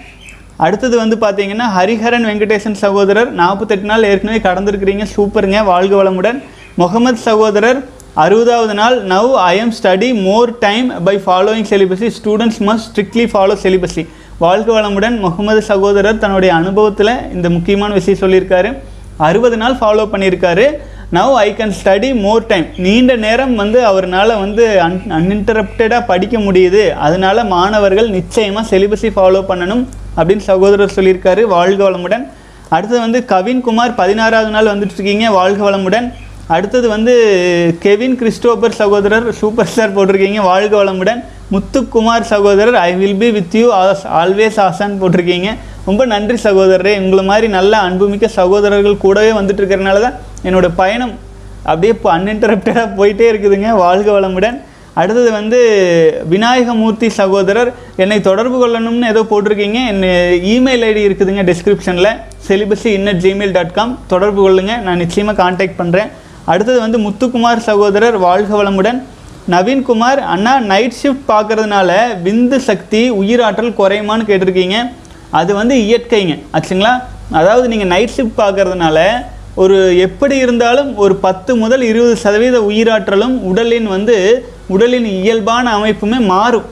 [0.65, 5.05] அடுத்தது வந்து பார்த்தீங்கன்னா ஹரிஹரன் வெங்கடேசன் சகோதரர் நாற்பத்தெட்டு நாள் ஏற்கனவே கடந்திருக்கிறீங்க.
[5.15, 5.59] சூப்பருங்க.
[5.71, 6.39] வாழ்க வளமுடன்.
[6.81, 7.79] முகமது சகோதரர்
[8.23, 8.95] அறுபதாவது நாள்.
[9.11, 14.03] Now I am study more time by following celibacy students must strictly follow celibacy
[14.43, 18.69] வாழ்க வளமுடன் முகமது சகோதரர் தன்னுடைய அனுபவத்தில் இந்த முக்கியமான விஷயம் சொல்லியிருக்காரு.
[19.17, 20.65] அறுபது நாள் ஃபாலோ பண்ணியிருக்காரு.
[21.13, 26.83] Now I can study more time நீண்ட நேரம் வந்து அவரால் வந்து அன் அன்இன்டரப்டடாக படிக்க முடியுது.
[27.07, 29.85] அதனால் மாணவர்கள் நிச்சயமாக செலிபஸை ஃபாலோ பண்ணணும்
[30.17, 31.41] அப்படின்னு சகோதரர் சொல்லியிருக்காரு.
[31.55, 32.25] வாழ்க வளமுடன்.
[32.69, 35.31] அடுத்தது வந்து கவின்குமார் பதினாறாவது நாள் வந்துட்டு இருக்கீங்க.
[35.31, 36.13] வாழ்க வளமுடன்.
[36.47, 37.13] அடுத்தது வந்து
[37.83, 40.41] கெவின் கிறிஸ்டோபர் சகோதரர் சூப்பர் ஸ்டார் போட்டிருக்கீங்க.
[40.43, 41.21] வாழ்க வளமுடன்.
[41.53, 45.49] முத்துக்குமார் சகோதரர் I will be with you as always ஆசான் போட்டிருக்கீங்க.
[45.85, 46.93] ரொம்ப நன்றி சகோதரரே.
[47.03, 51.13] உங்களை மாதிரி நல்ல அன்புமிக்க சகோதரர்கள் கூடவே வந்துட்டு இருக்கிறனால தான் என்னோட பயணம்
[51.63, 53.69] அப்படியே இப்போ அன்இன்டரப்டடாக போயிட்டே இருக்குதுங்க.
[53.83, 54.57] வாழ்க வளமுடன்.
[55.01, 55.59] அடுத்தது வந்து
[56.29, 59.79] விநாயகமூர்த்தி சகோதரர் என்னை தொடர்பு கொள்ளணும்னு ஏதோ போட்டிருக்கீங்க.
[59.91, 60.03] என்
[60.55, 62.11] இமெயில் ஐடி இருக்குதுங்க டிஸ்கிரிப்ஷனில்
[62.47, 66.11] celibacy inert Gmail dot com தொடர்பு கொள்ளுங்கள் நான் நிச்சயமாக காண்டாக்ட் பண்ணுறேன்
[66.45, 69.01] அடுத்தது வந்து முத்துக்குமார் சகோதரர் வாழ்க வளமுடன்.
[69.49, 74.75] நவீன்குமார் அண்ணா நைட் ஷிஃப்ட் பார்க்குறதுனால விந்து சக்தி உயிராற்றல் குறையுமான்னு கேட்டிருக்கீங்க.
[75.29, 76.41] அது வந்து இயற்கைங்க.
[76.53, 77.03] ஆச்சுங்களா?
[77.31, 79.05] அதாவது நீங்கள் நைட் ஷிஃப்ட் பார்க்குறதுனால
[79.55, 86.63] ஒரு எப்படி இருந்தாலும் ஒரு பத்து முதல் இருபது சதவீத உயிராற்றலும் உடலின் வந்து உடலின் இயல்பான அமைப்புமே மாறும்.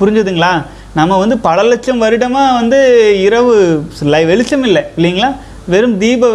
[0.00, 0.64] புரிஞ்சுதுங்களா?
[0.94, 4.82] நம்ம வந்து பல லட்சம் வருடமாக வந்து இரவு லை- வெளிச்சம் இல்லை.
[4.96, 5.34] இல்லைங்களா?
[5.72, 6.28] வெறும் தீப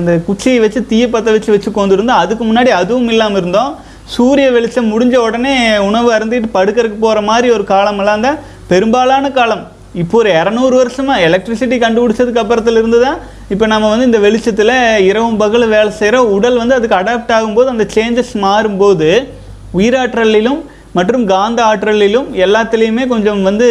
[0.00, 3.72] இந்த குச்சியை வச்சு தீயை பற்ற வச்சு வச்சு கொண்டிருந்தோம் அதுக்கு முன்னாடி அதுவும் இல்லாமல் இருந்தோம்.
[4.14, 5.54] சூரிய வெளிச்சம் முடிஞ்ச உடனே
[5.88, 8.38] உணவு அருந்திட்டு படுக்கிறதுக்கு போகிற மாதிரி ஒரு காலமெல்லாம் தான்
[8.70, 9.64] பெரும்பாலான காலம்.
[10.02, 13.18] இப்போ ஒரு இரநூறு வருஷமாக எலக்ட்ரிசிட்டி கண்டுபிடிச்சதுக்கு அப்புறத்துல இருந்து தான்
[13.52, 14.74] இப்போ நம்ம வந்து இந்த வெளிச்சத்தில்
[15.10, 19.08] இரவும் பகல் வேலை செய்கிற உடல் வந்து அதுக்கு அடாப்ட் ஆகும்போது அந்த சேஞ்சஸ் மாறும்போது
[19.78, 20.60] உயிராற்றலிலும்
[20.98, 23.66] மற்றும் காந்த ஆற்றலிலும் எல்லாத்துலேயுமே கொஞ்சம் வந்து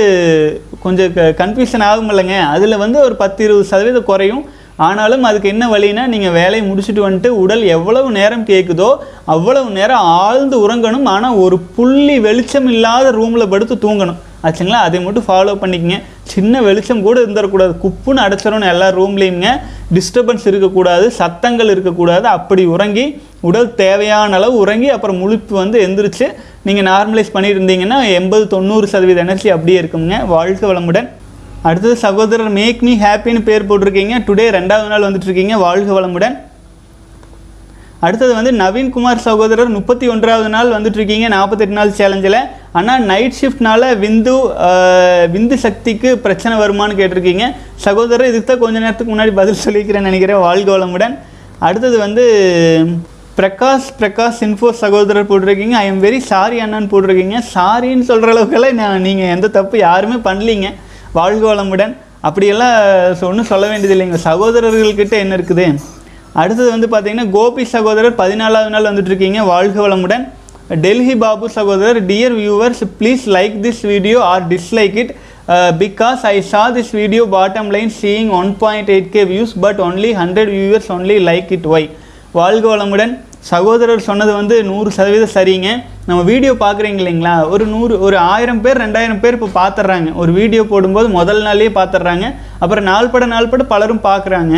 [0.85, 4.43] கொஞ்சம் கன்ஃபியூஷன் ஆகும் இல்லைங்க அதில் வந்து ஒரு பத்து இருபது சதவீதம் குறையும்.
[4.85, 8.89] ஆனாலும் அதுக்கு என்ன வழினா நீங்கள் வேலையை முடிச்சுட்டு வந்துட்டு உடல் எவ்வளவு நேரம் கேட்குதோ
[9.35, 11.07] அவ்வளவு நேரம் ஆழ்ந்து உறங்கணும்.
[11.15, 14.19] ஆனால் ஒரு புள்ளி வெளிச்சம் இல்லாத ரூமில் படுத்து தூங்கணும்.
[14.47, 14.79] ஆச்சுங்களா?
[14.87, 15.97] அதை மட்டும் ஃபாலோ பண்ணிக்கங்க.
[16.33, 17.73] சின்ன வெளிச்சம் கூட இருந்துடக்கூடாது.
[17.83, 19.49] குப்புன்னு அடைச்சிடணும் எல்லா ரூம்லேயுங்க
[19.95, 22.25] டிஸ்டர்பன்ஸ் இருக்கக்கூடாது சத்தங்கள் இருக்கக்கூடாது.
[22.37, 23.05] அப்படி உறங்கி
[23.49, 26.27] உடல் தேவையான அளவு உறங்கி அப்புறம் முழிப்பு வந்து எந்திரிச்சு
[26.67, 30.25] நீங்கள் நார்மலைஸ் பண்ணியிருந்தீங்கன்னா எண்பது தொண்ணூறு சதவீத எனர்ஜி அப்படியே இருக்குங்க.
[30.35, 31.09] வாழ்க்கை வளமுடன்.
[31.67, 34.17] அடுத்தது சகோதரர் மேக் மீ ஹாப்பின்னு பேர் போட்டிருக்கீங்க.
[34.27, 35.55] டுடே ரெண்டாவது நாள் வந்துட்டுருக்கீங்க.
[35.65, 36.35] வாழ்க வளமுடன்.
[38.05, 41.27] அடுத்தது வந்து நவீன்குமார் சகோதரர் முப்பத்தி ஒன்றாவது நாள் வந்துட்டுருக்கீங்க.
[41.35, 42.39] நாற்பத்தெட்டு நாள் சேலஞ்சில்
[42.79, 44.33] ஆனால் நைட் ஷிஃப்ட்னால விந்து
[45.35, 47.45] விந்து சக்திக்கு பிரச்சனை வருமான்னு கேட்டிருக்கீங்க.
[47.85, 50.43] சகோதரர் இதுக்கு தான் கொஞ்ச நேரத்துக்கு முன்னாடி பதில் சொல்லிக்கிறேன்னு நினைக்கிறேன்.
[50.47, 51.15] வாழ்க வளமுடன்.
[51.67, 52.25] அடுத்தது வந்து
[53.39, 55.75] பிரகாஷ் பிரகாஷ் இன்ஃபோ சகோதரர் போட்டிருக்கீங்க.
[55.83, 57.39] ஐ எம் வெரி சாரி அண்ணான்னு போட்டிருக்கீங்க.
[57.53, 60.69] சாரின்னு சொல்கிற அளவுக்கெல்லாம் நான் நீங்கள் எந்த தப்பு யாருமே பண்ணலீங்க.
[61.19, 61.93] வாழ்க வளமுடன்.
[62.27, 62.75] அப்படியெல்லாம்
[63.29, 65.67] ஒன்றும் சொல்ல வேண்டியது இல்லைங்க சகோதரர்கள்கிட்ட என்ன இருக்குது?
[66.41, 70.25] அடுத்தது வந்து பார்த்தீங்கன்னா கோபி சகோதரர் பதினாலாவது நாள் வந்துட்டு இருக்கீங்க வாழ்க வளமுடன்.
[70.83, 75.13] டெல்லி பாபு சகோதரர் dear viewers please like this video or dislike it
[75.83, 80.11] because I saw this video bottom line seeing one point eight K views but only
[80.21, 81.87] hundred viewers only like it why
[82.39, 83.13] வாழ்க வளமுடன்.
[83.51, 85.69] சகோதரர் சொன்னது வந்து நூறு சதவீதம் சரிங்க.
[86.07, 87.33] நம்ம வீடியோ பார்க்குறீங்க இல்லைங்களா?
[87.53, 90.09] ஒரு நூறு ஒரு ஆயிரம் பேர் ரெண்டாயிரம் பேர் இப்போ பார்த்துட்றாங்க.
[90.21, 92.25] ஒரு வீடியோ போடும்போது முதல் நாளே பார்த்துட்றாங்க.
[92.63, 94.55] அப்புறம் நாள்பட நாள்பட பலரும் பார்க்குறாங்க.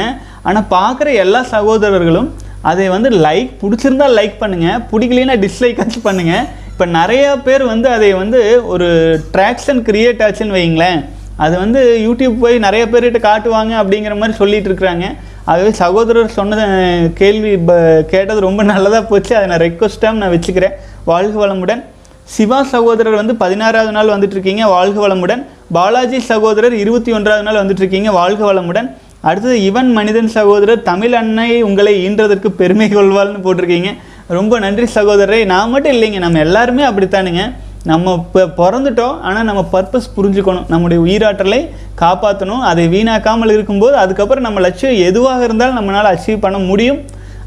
[0.48, 2.30] ஆனால் பார்க்குற எல்லா சகோதரர்களும்
[2.70, 8.42] அதை வந்து லைக் பிடிச்சிருந்தா லைக் பண்ணுங்கள் பிடிக்கலைன்னா டிஸ்லைக்காச்சும் பண்ணுங்கள் இப்போ நிறையா பேர் வந்து அதை வந்து
[8.74, 8.88] ஒரு
[9.36, 11.00] ட்ராக்ஷன் கிரியேட் ஆச்சுன்னு வைங்களேன்
[11.46, 15.06] அது வந்து யூடியூப் போய் நிறைய பேர்கிட்ட காட்டுவாங்க அப்படிங்கிற மாதிரி சொல்லிகிட்டு இருக்கிறாங்க.
[15.50, 19.36] ஆகவே சகோதரர் சொன்னது கேள்வி ப- கேட்டது ரொம்ப நல்லதாக போச்சு.
[19.36, 20.72] அதை நான் ரெக்வஸ்ட்டாக நான் வச்சுக்கிறேன்.
[21.06, 21.84] வாழ்க வளமுடன்.
[22.24, 25.46] சிவா சகோதரர் வந்து பதினாறாவது நாள் வந்துட்டு இருக்கீங்க வாழ்க வளமுடன்.
[25.72, 28.96] பாலாஜி சகோதரர் இருபத்தி ஒன்றாவது நாள் வந்துட்டு இருக்கீங்க வாழ்க வளமுடன்.
[29.20, 33.88] அடுத்தது இவன் மனிதன் சகோதரர் தமிழ் அன்னை உங்களை ஈன்றதற்கு பெருமை கொள்வாள்னு போட்டிருக்கீங்க.
[34.28, 35.46] ரொம்ப நன்றி சகோதரரை.
[35.46, 36.18] நான் மட்டும் இல்லைங்க.
[36.18, 37.56] நம்ம எல்லாருமே அப்படித்தானுங்க.
[37.84, 39.20] நம்ம இப்போ பிறந்துட்டோம்.
[39.20, 40.64] ஆனால் நம்ம பர்பஸ் புரிஞ்சுக்கணும்.
[40.68, 41.70] நம்முடைய உயிராற்றலை
[42.02, 47.00] காப்பாற்றணும் அதை வீணாக்காமல் இருக்கும்போது அதுக்கப்புறம் நம்ம லட்சியம் எதுவாக இருந்தாலும் நம்மளால் அச்சீவ் பண்ண முடியும்.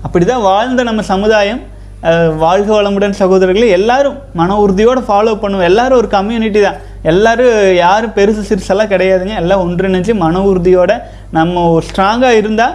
[0.06, 1.60] அப்படி தான் வாழ்ந்த நம்ம சமுதாயம்
[2.42, 5.68] வாழ்க வளமுடன் சகோதரர்களே எல்லாரும் மன உறுதியோடு ஃபாலோ பண்ணுவோம்.
[5.70, 6.78] எல்லாரும் ஒரு கம்யூனிட்டி தான்.
[7.10, 9.34] எல்லோரும் யாரும் பெருசு சிறுசெல்லாம் கிடையாதுங்க.
[9.42, 10.96] எல்லாம் ஒன்றிணைஞ்சு மன உறுதியோடு
[11.36, 12.74] நம்ம ஸ்ட்ராங்காக இருந்தால்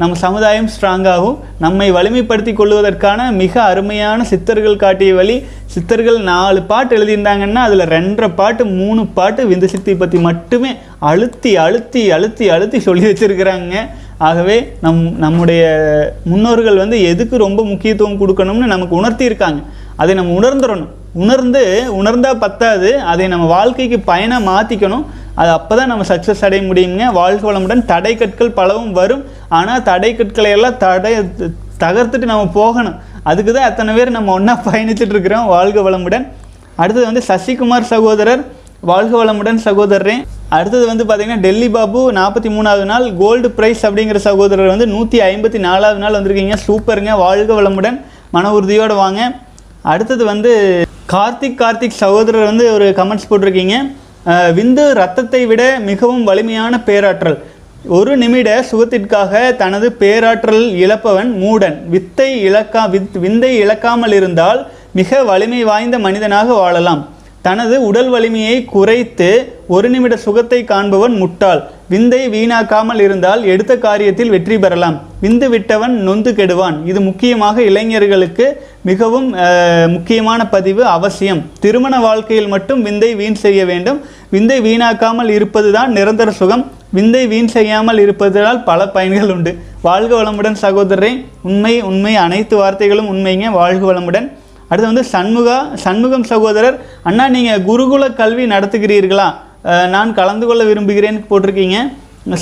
[0.00, 5.36] நம்ம சமுதாயம் ஸ்ட்ராங்காகும் நம்மை வலிமைப்படுத்தி கொள்வதற்கான மிக அருமையான சித்தர்கள் காட்டிய வழி
[5.76, 10.70] சித்தர்கள் நாலு பாட்டு எழுதியிருந்தாங்கன்னா அதில் ரெண்டரை பாட்டு மூணு பாட்டு விந்து சித்தி பற்றி மட்டுமே
[11.10, 13.74] அழுத்தி அழுத்தி அழுத்தி அழுத்தி சொல்லி வச்சுருக்கிறாங்க.
[14.28, 15.62] ஆகவே நம் நம்முடைய
[16.30, 19.60] முன்னோர்கள் வந்து எதுக்கு ரொம்ப முக்கியத்துவம் கொடுக்கணும்னு நமக்கு உணர்த்தியிருக்காங்க.
[20.02, 21.62] அதை நம்ம உணர்ந்துடணும் உணர்ந்து
[21.98, 22.92] உணர்ந்தால் பத்தாது.
[23.12, 25.04] அதை நம்ம வாழ்க்கைக்கு பயனாக மாற்றிக்கணும்
[25.40, 27.04] அது அப்போ தான் நம்ம சக்ஸஸ் அடைய முடியுங்க.
[27.20, 29.22] வாழ்க வளமுடன் தடை கற்கள் பலவும் வரும்.
[29.58, 31.12] ஆனால் தடை கற்களை எல்லாம் தடை
[31.84, 32.96] தகர்த்துட்டு நம்ம போகணும்.
[33.30, 35.46] அதுக்கு தான் அத்தனை பேர் நம்ம ஒன்றா பயணிச்சுட்டு இருக்கிறோம்.
[35.54, 36.24] வாழ்க வளமுடன்.
[36.82, 38.42] அடுத்தது வந்து சசிகுமார் சகோதரர்.
[38.90, 40.16] வாழ்க வளமுடன் சகோதரரே.
[40.56, 45.58] அடுத்தது வந்து பார்த்தீங்கன்னா டெல்லி பாபு நாற்பத்தி மூணாவது நாள் கோல்டு ப்ரைஸ் அப்படிங்கிற சகோதரர் வந்து நூற்றி ஐம்பத்தி
[45.66, 46.56] நாலாவது நாள் வந்திருக்கீங்க.
[46.66, 47.12] சூப்பருங்க.
[47.24, 47.98] வாழ்க வளமுடன்.
[48.36, 49.20] மன உறுதியோடு வாங்க.
[49.94, 50.52] அடுத்தது வந்து
[51.14, 53.76] கார்த்திக் கார்த்திக் சகோதரர் வந்து ஒரு கமெண்ட்ஸ் போட்டிருக்கீங்க.
[54.58, 57.38] விந்து ரத்தத்தை விட மிகவும் வலிமையான பேராற்றல்.
[57.94, 61.76] ஒரு நிமிட சுகத்திற்காக தனது பேராற்றல் இழப்பவன் மூடன்.
[61.92, 64.60] வித்தை இழக்கா வித் விந்தை இழக்காமல் இருந்தால்
[64.98, 67.02] மிக வலிமை வாய்ந்த மனிதனாக வாழலாம்.
[67.46, 69.28] தனது உடல் வலிமையை குறைத்து
[69.74, 71.60] ஒரு நிமிட சுகத்தை காண்பவன் முட்டாள்.
[71.92, 74.96] விந்தை வீணாக்காமல் இருந்தால் எடுத்த காரியத்தில் வெற்றி பெறலாம்.
[75.24, 76.76] விந்து விட்டவன் நொந்து கெடுவான்.
[76.90, 78.46] இது முக்கியமாக இளைஞர்களுக்கு
[78.90, 79.28] மிகவும்
[79.94, 81.42] முக்கியமான பதிவு அவசியம்.
[81.64, 84.00] திருமண வாழ்க்கையில் மட்டும் விந்தை வீண் செய்ய வேண்டும்.
[84.34, 86.64] விந்தை வீணாக்காமல் இருப்பதுதான் நிரந்தர சுகம்.
[86.96, 89.52] விந்தை வீண் செய்யாமல் இருப்பதால் பல பயன்கள் உண்டு.
[89.86, 91.12] வாழ்க வளமுடன் சகோதரரை
[91.48, 93.46] உண்மை உண்மை அனைத்து வார்த்தைகளும் உண்மைங்க.
[93.60, 94.26] வாழ்க வளமுடன்.
[94.70, 96.76] அடுத்து வந்து சண்முகா சண்முகம் சகோதரர்
[97.08, 99.28] அண்ணா நீங்கள் குருகுல கல்வி நடத்துகிறீர்களா?
[99.94, 101.78] நான் கலந்து கொள்ள விரும்புகிறேன்னு போட்டிருக்கீங்க.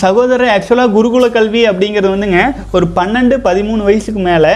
[0.04, 2.40] சகோதரர் ஆக்சுவலாக குருகுல கல்வி அப்படிங்கிறது வந்துங்க
[2.76, 4.52] ஒரு பன்னெண்டு பதிமூணு வயசுக்கு மேலே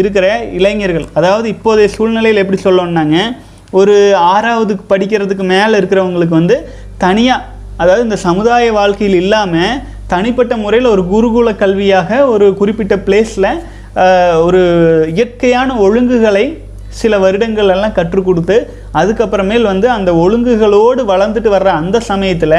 [0.00, 0.26] இருக்கிற
[0.58, 1.06] இளைஞர்கள்.
[1.18, 3.18] அதாவது இப்போதைய சூழ்நிலையில் எப்படி சொல்லணும்னாங்க
[3.70, 3.94] ஒரு
[4.34, 6.56] ஆறாவதுக்கு படிக்கிறதுக்கு மேலே இருக்கிறவங்களுக்கு வந்து
[6.98, 7.46] தனியாக
[7.76, 13.50] அதாவது இந்த சமுதாய வாழ்க்கையில் இல்லாமல் தனிப்பட்ட முறையில் ஒரு குருகுல கல்வியாக ஒரு குறிப்பிட்ட பிளேஸில்
[14.36, 14.60] ஒரு
[15.14, 16.44] இயற்கையான ஒழுங்குகளை
[16.90, 18.56] சில வருடங்கள் எல்லாம் கற்றுக் கொடுத்து
[18.94, 22.56] அதுக்கப்புறமேல் வந்து அந்த ஒழுங்குகளோடு வளர்ந்துட்டு வர்ற அந்த சமயத்தில்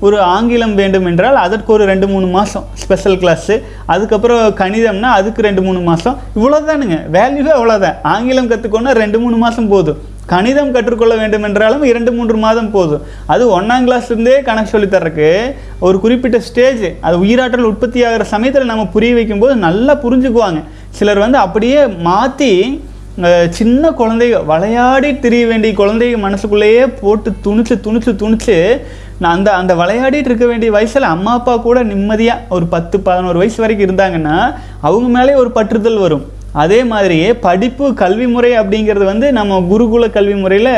[0.00, 3.54] ஒரு ஆங்கிலம் வேண்டும் என்றால் அதற்கு ஒரு ரெண்டு மூணு மாதம் ஸ்பெஷல் கிளாஸு
[3.86, 10.00] அதுக்கப்புறம் கணிதம்னா அதுக்கு ரெண்டு மூணு மாதம் இவ்வளோதானுங்க வேல்யூவே அவ்வளோதான் ஆங்கிலம் கற்றுக்கோன்னா ரெண்டு மூணு மாதம் போதும்.
[10.30, 13.02] கணிதம் கற்றுக்கொள்ள வேண்டும் என்றாலும் இரண்டு மூன்று மாதம் போதும்.
[13.32, 15.28] அது ஒன்றாம் கிளாஸ்லேருந்தே கணக்கு சொல்லித்தரக்கு.
[15.86, 20.62] ஒரு குறிப்பிட்ட ஸ்டேஜ் அது உயிராற்றல் உற்பத்தி ஆகிற சமயத்தில் நம்ம புரிய வைக்கும்போது நல்லா புரிஞ்சுக்குவாங்க.
[20.98, 22.52] சிலர் வந்து அப்படியே மாற்றி
[23.56, 28.56] சின்ன குழந்தைங்க விளையாடி திரிய வேண்டிய குழந்தைங்க மனசுக்குள்ளேயே போட்டு துணிச்சு துணிச்சு துணிச்சு
[29.22, 33.58] நான் அந்த அந்த விளையாடிட்டு இருக்க வேண்டிய வயசில் அம்மா அப்பா கூட நிம்மதியாக ஒரு பத்து பதினோரு வயசு
[33.62, 34.36] வரைக்கும் இருந்தாங்கன்னா
[34.88, 36.24] அவங்க மேலே ஒரு பற்றுதல் வரும்.
[36.62, 40.74] அதே மாதிரியே படிப்பு கல்வி முறை அப்படிங்கிறது வந்து நம்ம குருகுல கல்வி முறையில்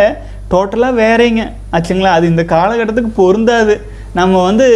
[0.52, 1.42] டோட்டலாக வேறேங்க.
[1.76, 2.12] ஆச்சுங்களா?
[2.16, 3.74] அது இந்த காலகட்டத்துக்கு பொருந்தாது.
[4.18, 4.66] நம்ம வந்து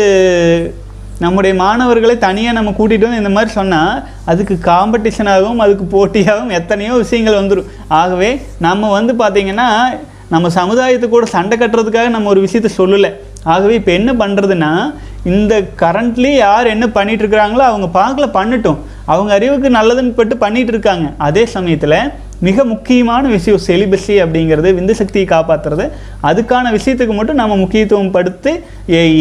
[1.24, 7.38] நம்முடைய மாணவர்களை தனியாக நம்ம கூட்டிகிட்டு வந்து இந்த மாதிரி சொன்னால் அதுக்கு காம்படிஷனாகவும் அதுக்கு போட்டியாகவும் எத்தனையோ விஷயங்கள்
[7.40, 7.70] வந்துடும்
[8.00, 8.30] ஆகவே
[8.66, 9.68] நம்ம வந்து பார்த்திங்கன்னா
[10.34, 13.10] நம்ம சமுதாயத்துக்கு கூட சண்டை கட்டுறதுக்காக நம்ம ஒரு விஷயத்த சொல்லலை.
[13.44, 14.72] ஆகவே இப்போ என்ன பண்ணுறதுன்னா
[15.24, 18.78] இந்த கரண்ட்லி யார் என்ன பண்ணிகிட்ருக்குறாங்களோ அவங்க பார்க்கல பண்ணட்டும்.
[19.12, 21.06] அவங்க அறிவுக்கு நல்லதுன்னு பட்டு பண்ணிட்டு இருக்காங்க.
[21.26, 22.00] அதே சமயத்தில்
[22.46, 25.84] மிக முக்கியமான விஷயம் செலிபஸி அப்படிங்கிறது விந்து சக்தியை காப்பாற்றுறது
[26.28, 28.52] அதுக்கான விஷயத்துக்கு மட்டும் நம்ம முக்கியத்துவம் படுத்து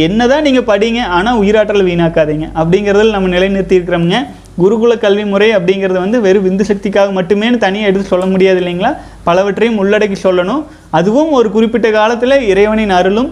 [0.08, 4.20] என்ன தான் நீங்கள் படிங்க ஆனால் உயிராற்றல் வீணாக்காதீங்க அப்படிங்கிறதில் நம்ம நிலைநிறுத்தி இருக்கிறோம்ங்க.
[4.62, 8.92] குருகுல கல்வி முறை அப்படிங்கிறது வந்து வெறும் விந்து சக்திக்காக மட்டுமேனு தனியாக எடுத்து சொல்ல முடியாது இல்லைங்களா?
[9.28, 10.64] பலவற்றையும் உள்ளடக்கி சொல்லணும்.
[11.00, 13.30] அதுவும் ஒரு குறிப்பிட்ட காலத்தில் இறைவனின் அருளும்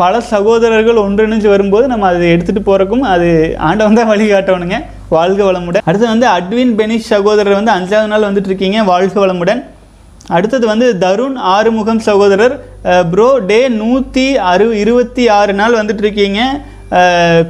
[0.00, 3.28] பல சகோதரர்கள் ஒன்றிணைஞ்சு வரும்போது நம்ம அதை எடுத்துகிட்டு போகிறக்கும் அது
[3.68, 4.78] ஆண்டவன் தான் வழிகாட்டணுங்க
[5.14, 5.84] வாழ்க வளமுடன்.
[5.88, 9.60] அடுத்து வந்து அட்வின் பெனிஷ் சகோதரர் வந்து அஞ்சாவது நாள் வந்துட்டு இருக்கீங்க வாழ்க வளமுடன்.
[10.36, 12.54] அடுத்தது வந்து தருண் ஆறுமுகம் சகோதரர்
[13.12, 16.40] ப்ரோ டே நூற்றி அறு இருபத்தி ஆறு நாள் வந்துட்டு இருக்கீங்க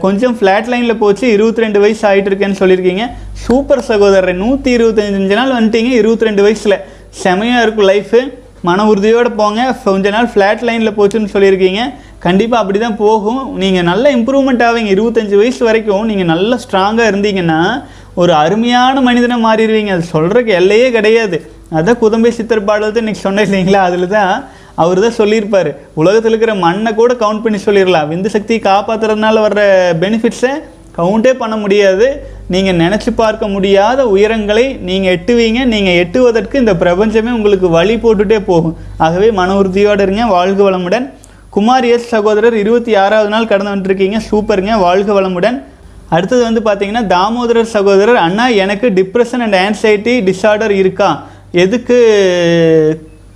[0.04, 3.04] கொஞ்சம் ஃப்ளாட் லைனில் போச்சு இருபத்தி ரெண்டு வயசு ஆகிட்டு இருக்கேன்னு சொல்லியிருக்கீங்க.
[3.44, 6.82] சூப்பர் சகோதரர் நூற்றி இருபத்தஞ்சு நாள் வந்துட்டீங்க இருபத்தி ரெண்டு வயசில்.
[7.24, 8.20] செமையாக இருக்கும் லைஃபு
[8.68, 9.60] மன உறுதியோடு போங்க.
[9.86, 11.82] கொஞ்ச நாள் ஃப்ளாட் லைனில் போச்சுன்னு சொல்லியிருக்கீங்க.
[12.26, 13.42] கண்டிப்பாக அப்படி தான் போகும்.
[13.62, 14.90] நீங்கள் நல்ல இம்ப்ரூவ்மெண்ட் ஆவீங்க.
[14.96, 17.60] இருபத்தஞ்சி வயசு வரைக்கும் நீங்கள் நல்ல ஸ்ட்ராங்காக இருந்தீங்கன்னா
[18.22, 19.92] ஒரு அருமையான மனிதனை மாறிடுவீங்க.
[19.96, 21.38] அது சொல்கிறக்கு எல்லையே கிடையாது.
[21.78, 23.80] அதான் குதம்பை சித்தர் பாடல் இன்னைக்கு சொன்னேன் இல்லைங்களா?
[23.88, 24.32] அதில் தான்
[24.82, 25.68] அவர் தான் சொல்லியிருப்பார்.
[26.00, 28.08] உலகத்தில் இருக்கிற மண்ணை கூட கவுண்ட் பண்ணி சொல்லிடலாம்.
[28.12, 29.62] விந்து சக்தியை காப்பாற்றுறதுனால வர்ற
[30.02, 30.52] பெனிஃபிட்ஸை
[30.98, 32.06] கவுண்டே பண்ண முடியாது.
[32.54, 35.60] நீங்கள் நினச்சி பார்க்க முடியாத உயரங்களை நீங்கள் எட்டுவீங்க.
[35.74, 38.76] நீங்கள் எட்டுவதற்கு இந்த பிரபஞ்சமே உங்களுக்கு வழி போட்டுகிட்டே போகும்.
[39.06, 40.24] ஆகவே மன உறுதியோடு இருங்க.
[40.36, 41.06] வாழ்க வளமுடன்.
[41.54, 44.18] குமார் எஸ் சகோதரர் இருபத்தி ஆறாவது நாள் கடந்து வந்துருக்கீங்க.
[44.28, 44.72] சூப்பருங்க.
[44.84, 45.58] வாழ்க வளமுடன்.
[46.14, 51.10] அடுத்தது வந்து பார்த்தீங்கன்னா தாமோதரர் சகோதரர் அண்ணா எனக்கு டிப்ரெஷன் அண்ட் ஆன்சைட்டி டிஸார்டர் இருக்கா?
[51.64, 51.98] எதுக்கு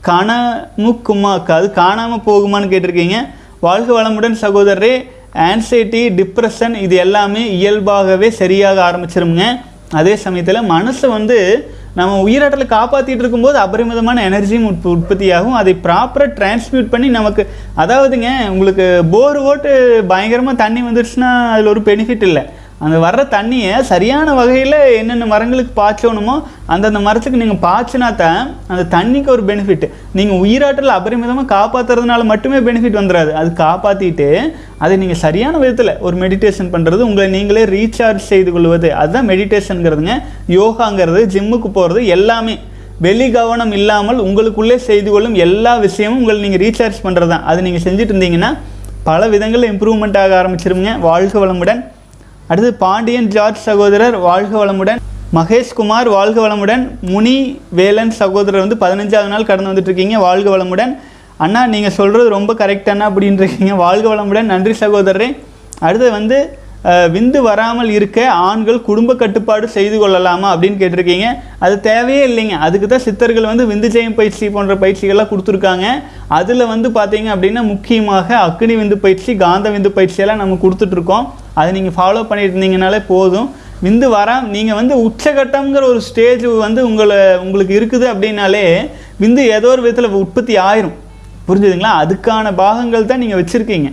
[0.08, 3.18] காணாமுக்குமாக்கு அது காணாமல் போகுமான்னு கேட்டிருக்கீங்க.
[3.66, 4.94] வாழ்க வளமுடன் சகோதரரே.
[5.50, 9.44] ஆன்சைட்டி டிப்ரெஷன் இது எல்லாமே இயல்பாகவே சரியாக ஆரம்பிச்சிருங்க
[10.00, 11.38] அதே சமயத்தில் மனசு வந்து
[11.98, 15.56] நம்ம உயிராட்டலை காப்பாற்றிட்டு இருக்கும்போது அபரிமிதமான எனர்ஜியும் உற்ப உற்பத்தியாகும்.
[15.60, 17.42] அதை ப்ராப்பராக டிரான்ஸ்மியூட் பண்ணி நமக்கு
[17.84, 19.72] அதாவதுங்க உங்களுக்கு போர் ஓட்டு
[20.12, 22.44] பயங்கரமாக தண்ணி வந்துருச்சுன்னா அதில் ஒரு பெனிஃபிட் இல்லை.
[22.84, 26.34] அந்த வர்ற தண்ணியை சரியான வகையில் என்னென்ன மரங்களுக்கு பாய்ச்சணுமோ
[26.72, 28.40] அந்தந்த மரத்துக்கு நீங்கள் பாய்ச்சினா தான்
[28.72, 29.86] அந்த தண்ணிக்கு ஒரு பெனிஃபிட்
[30.18, 34.28] நீங்கள் உயிராற்றல் அபரிமிதமாக காப்பாற்றுறதுனால மட்டுமே பெனிஃபிட் வந்துடாது அது காப்பாற்றிட்டு
[34.84, 40.16] அதை நீங்கள் சரியான விதத்தில் ஒரு மெடிடேஷன் பண்ணுறது உங்களை நீங்களே ரீசார்ஜ் செய்து கொள்வது அதுதான் மெடிடேஷனுங்கிறதுங்க
[40.58, 42.56] யோகாங்கிறது ஜிம்முக்கு போகிறது எல்லாமே.
[43.06, 47.84] வெளி கவனம் இல்லாமல் உங்களுக்குள்ளே செய்து கொள்ளும் எல்லா விஷயமும் உங்களை நீங்கள் ரீசார்ஜ் பண்ணுறது தான் அது நீங்கள்
[47.84, 48.50] செஞ்சுட்டு இருந்தீங்கன்னா
[49.10, 51.80] பல விதங்களில் இம்ப்ரூவ்மெண்ட் ஆக ஆரம்பிச்சிருங்க வாழ்க வளமுடன்.
[52.52, 55.00] அடுத்து பாண்டியன் ஜார்ஜ் சகோதரர் வாழ்க வளமுடன்.
[55.36, 56.84] மகேஷ்குமார் வாழ்க வளமுடன்.
[57.10, 57.34] முனி
[57.78, 60.92] வேலன் சகோதரர் வந்து பதினஞ்சாவது நாள் கடந்து வந்துட்ருக்கீங்க வாழ்க வளமுடன்.
[61.44, 64.48] அண்ணா நீங்கள் சொல்கிறது ரொம்ப கரெக்டானா அப்படின்னு இருக்கீங்க வாழ்க வளமுடன்.
[64.52, 65.28] நன்றி சகோதரரே.
[65.86, 66.38] அடுத்து வந்து
[67.14, 68.18] விந்து வராமல் இருக்க
[68.48, 71.28] ஆண்கள் குடும்ப கட்டுப்பாடு செய்து கொள்ளலாமா அப்படின்னு கேட்டிருக்கீங்க.
[71.64, 72.56] அது தேவையே இல்லைங்க.
[72.66, 75.86] அதுக்கு தான் சித்தர்கள் வந்து விந்து ஜெயம் பயிற்சி போன்ற பயிற்சிகள்லாம் கொடுத்துருக்காங்க.
[76.38, 81.26] அதில் வந்து பார்த்தீங்க அப்படின்னா முக்கியமாக அக்னி விந்து பயிற்சி காந்த விந்து பயிற்சியெல்லாம் நம்ம கொடுத்துட்ருக்கோம்
[81.60, 83.48] அதை நீங்கள் ஃபாலோ பண்ணிட்டு இருந்தீங்கனாலே போதும்.
[83.84, 88.64] விந்து வர நீங்கள் வந்து உச்சகட்டம்ங்கிற ஒரு ஸ்டேஜ் வந்து உங்களை உங்களுக்கு இருக்குது அப்படின்னாலே
[89.22, 90.96] விந்து ஏதோ ஒரு விதத்தில் உற்பத்தி ஆயிரும்.
[91.48, 91.92] புரிஞ்சுதுங்களா?
[92.02, 93.90] அதுக்கான பாகங்கள் தான் நீங்கள் வச்சுருக்கீங்க.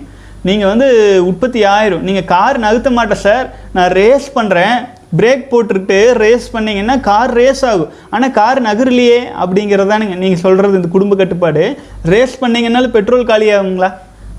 [0.48, 0.88] நீங்கள் வந்து
[1.30, 2.04] உற்பத்தி ஆயிரும்.
[2.08, 3.46] நீங்கள் கார் நகர்த்த மாட்டேன் சார்
[3.76, 4.76] நான் ரேஸ் பண்ணுறேன்
[5.20, 7.92] பிரேக் போட்டுட்டு ரேஸ் பண்ணிங்கன்னா கார் ரேஸ் ஆகும்.
[8.16, 10.16] ஆனால் கார் நகரலையே அப்படிங்கிறதானுங்க.
[10.24, 11.64] நீங்கள் சொல்கிறது இந்த குடும்ப கட்டுப்பாடு.
[12.14, 13.92] ரேஸ் பண்ணிங்கன்னாலும் பெட்ரோல் காலியாகுங்களா?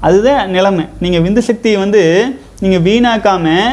[0.09, 0.85] அதுதான் நிலைமை.
[1.05, 2.03] நீங்கள் விந்து சக்தியை வந்து
[2.63, 3.69] நீங்கள் வீணாக்காமல்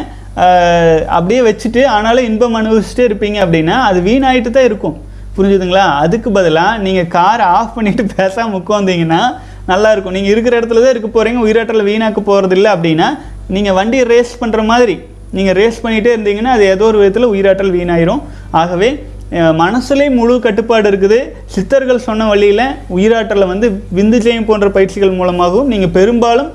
[1.16, 4.96] அப்படியே வச்சுட்டு ஆனாலும் இன்பம் அனுபவிச்சுட்டே இருப்பீங்க அப்படின்னா அது வீணாயிட்டு தான் இருக்கும்.
[5.36, 5.86] புரிஞ்சுதுங்களா?
[6.04, 9.22] அதுக்கு பதிலாக நீங்கள் காரை ஆஃப் பண்ணிட்டு பேசாமல் உட்காந்தீங்கன்னா
[9.68, 13.08] நல்லாயிருக்கும் நீங்கள் இருக்கிற இடத்துல தான் இருக்க போகிறீங்க உயிராற்றலை வீணாக்க போகிறது இல்லை அப்படின்னா
[13.50, 14.96] நீங்கள் வண்டியை ரேஸ் பண்ணுற மாதிரி
[15.38, 18.22] நீங்கள் ரேஸ் பண்ணிகிட்டே இருந்தீங்கன்னா அது ஏதோ ஒரு விதத்தில் உயிராற்றல் வீணாயிரும்.
[18.54, 18.90] ஆகவே
[19.38, 21.18] அஹ், மனசுலே முழு கட்டுப்பாடு இருக்குது.
[21.54, 22.66] சித்தர்கள் சொன்ன வழியில்
[22.96, 23.68] உயிராற்றலை வந்து
[23.98, 26.50] விந்து ஜெயம் போன்ற பயிற்சிகள் மூலமாகவும் நீங்கள் பெரும்பாலும்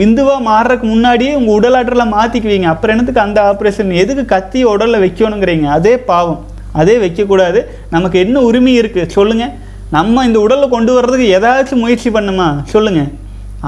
[0.00, 5.66] விந்துவாக மாறுறதுக்கு முன்னாடியே உங்கள் உடலாற்றலை மாற்றிக்குவீங்க அப்புறம் என்னத்துக்கு அந்த ஆப்ரேஷன் எதுக்கு கத்தி உடலில் வைக்கணுங்கிறீங்க.
[5.78, 6.40] அதே பாவம்.
[6.80, 7.60] அதே வைக்கக்கூடாது.
[7.94, 9.54] நமக்கு என்ன உரிமை இருக்குது சொல்லுங்கள்
[9.96, 12.48] நம்ம இந்த உடலை கொண்டு வர்றதுக்கு ஏதாச்சும் முயற்சி பண்ணுமா?
[12.74, 13.12] சொல்லுங்கள்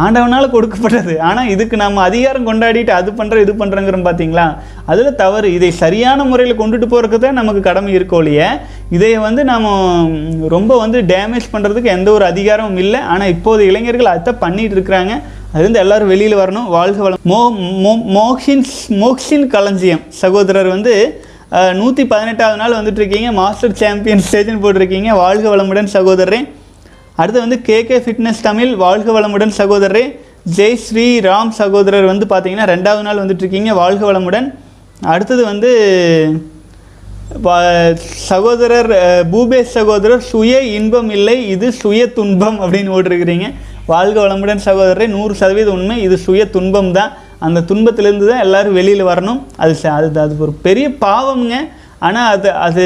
[0.05, 1.15] ஆண்டவனால் கொடுக்கப்பட்டது.
[1.29, 4.45] ஆனால் இதுக்கு நம்ம அதிகாரம் கொண்டாடிட்டு அது பண்ணுற இது பண்ணுறங்கிறோம் பார்த்தீங்களா
[4.91, 5.49] அதில் தவறு.
[5.57, 8.49] இதை சரியான முறையில் கொண்டுட்டு போகிறதுக்கு தான் நமக்கு கடமை இருக்கோ இல்லையே
[8.97, 9.69] இதை வந்து நாம்
[10.55, 13.01] ரொம்ப வந்து டேமேஜ் பண்ணுறதுக்கு எந்த ஒரு அதிகாரமும் இல்லை.
[13.15, 15.15] ஆனால் இப்போது இளைஞர்கள் அதை பண்ணிகிட்டு இருக்கிறாங்க.
[15.53, 17.19] அது வந்து எல்லாரும் வெளியில் வரணும் வாழ்க வளம்.
[17.25, 17.53] மோ
[17.87, 20.01] மோ- மோக்ஷின் மோக்ஷின் களஞ்சியம்.
[20.09, 21.25] சகோதரர் வந்து
[21.73, 23.33] நூற்றி பதினெட்டாவது நாள் வந்துட்டுருக்கீங்க.
[23.33, 25.09] மாஸ்டர் சாம்பியன் ஸ்டேஜ்னு போட்டிருக்கீங்க.
[25.09, 26.49] வாழ்க வளமுடன் சகோதரரே.
[27.17, 30.19] அடுத்து வந்து கேகே ஃபிட்னஸ் தமிழ் வாழ்க வளமுடன் சகோதரரே.
[30.57, 33.69] ஜெய் ஸ்ரீ ராம் சகோதரர் வந்து பார்த்தீங்கன்னா ரெண்டாவது நாள் வந்துட்டுருக்கீங்க.
[33.69, 34.55] வாழ்க வளமுடன்.
[35.03, 36.43] அடுத்தது வந்து
[37.95, 38.91] சகோதரர்
[39.31, 43.55] பூபேஷ் சகோதரர் சுய இன்பம் இல்லை இது சுய துன்பம் அப்படின்னு ஓட்டிருக்கிறீங்க
[43.93, 45.97] வாழ்க வளமுடன் சகோதரரை நூறு சதவீதம் உண்மை.
[46.07, 47.13] இது சுய துன்பம் தான்
[47.47, 49.41] அந்த துன்பத்திலேருந்து தான் எல்லோரும் வெளியில் வரணும்.
[49.63, 51.57] அது அது அது ஒரு பெரிய பாவம்ங்க.
[52.07, 52.85] ஆனால் அது அது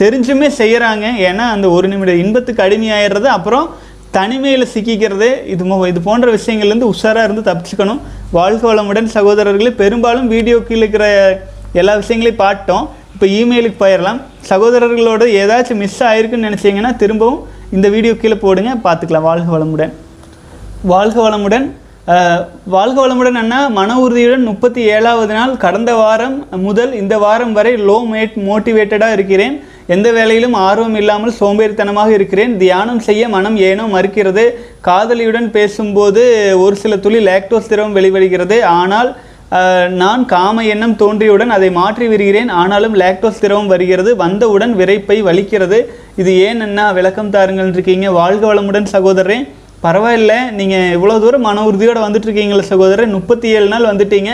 [0.00, 3.66] தெரிஞ்சுமே செய்கிறாங்க ஏன்னா அந்த ஒரு நிமிட இன்பத்துக்கு அடிமையாயிடுறது அப்புறம்
[4.16, 8.00] தனிமையில் சிக்கிக்கிறது இது மோ இது போன்ற விஷயங்கள்லேருந்து உஷாராக இருந்து தப்பிச்சுக்கணும்.
[8.38, 9.72] வாழ்க வளமுடன் சகோதரர்களே.
[9.82, 11.06] பெரும்பாலும் வீடியோ கீழே இருக்கிற
[11.80, 12.84] எல்லா விஷயங்களையும் பார்த்தோம்.
[13.14, 14.20] இப்போ இமெயிலுக்கு போயிடலாம்.
[14.50, 17.42] சகோதரர்களோட ஏதாச்சும் மிஸ் ஆகிருக்குன்னு நினச்சிங்கன்னா திரும்பவும்
[17.76, 18.70] இந்த வீடியோ கீழே போடுங்க.
[18.86, 19.28] பார்த்துக்கலாம்.
[19.30, 19.94] வாழ்க வளமுடன்.
[20.90, 21.66] வாழ்க வளமுடன்.
[22.74, 27.98] வாழ்க வளமுடன் அண்ணா மன உறுதியுடன் முப்பத்தி ஏழாவது நாள் கடந்த வாரம் முதல் இந்த வாரம் வரை லோ
[28.12, 29.54] மேட் மோட்டிவேட்டடாக இருக்கிறேன்.
[29.94, 32.52] எந்த வேலையிலும் ஆர்வம் இல்லாமல் சோம்பேறித்தனமாக இருக்கிறேன்.
[32.64, 34.44] தியானம் செய்ய மனம் ஏனோ மறுக்கிறது.
[34.88, 36.24] காதலியுடன் பேசும்போது
[36.64, 38.58] ஒரு சில துளி லாக்டோஸ் திரவம் வெளிவருகிறது.
[38.80, 39.10] ஆனால்
[40.02, 44.10] நான் காம எண்ணம் தோன்றியவுடன் அதை மாற்றி வருகிறேன் ஆனாலும் லாக்டோஸ் திரவம் வருகிறது.
[44.26, 45.80] வந்தவுடன் விரைப்பை வலிக்கிறது.
[46.20, 46.86] இது ஏன் அண்ணா?
[47.00, 48.06] விளக்கம் தாருங்கள் இருக்கீங்க.
[48.20, 49.44] வாழ்க வளமுடன் சகோதரன்
[49.84, 50.32] பரவாயில்ல.
[50.58, 53.08] நீங்கள் இவ்வளோ தூரம் மன உறுதியோடு வந்துட்டுருக்கீங்களே சகோதரர்.
[53.18, 54.32] முப்பத்தி ஏழு நாள் வந்துட்டீங்க.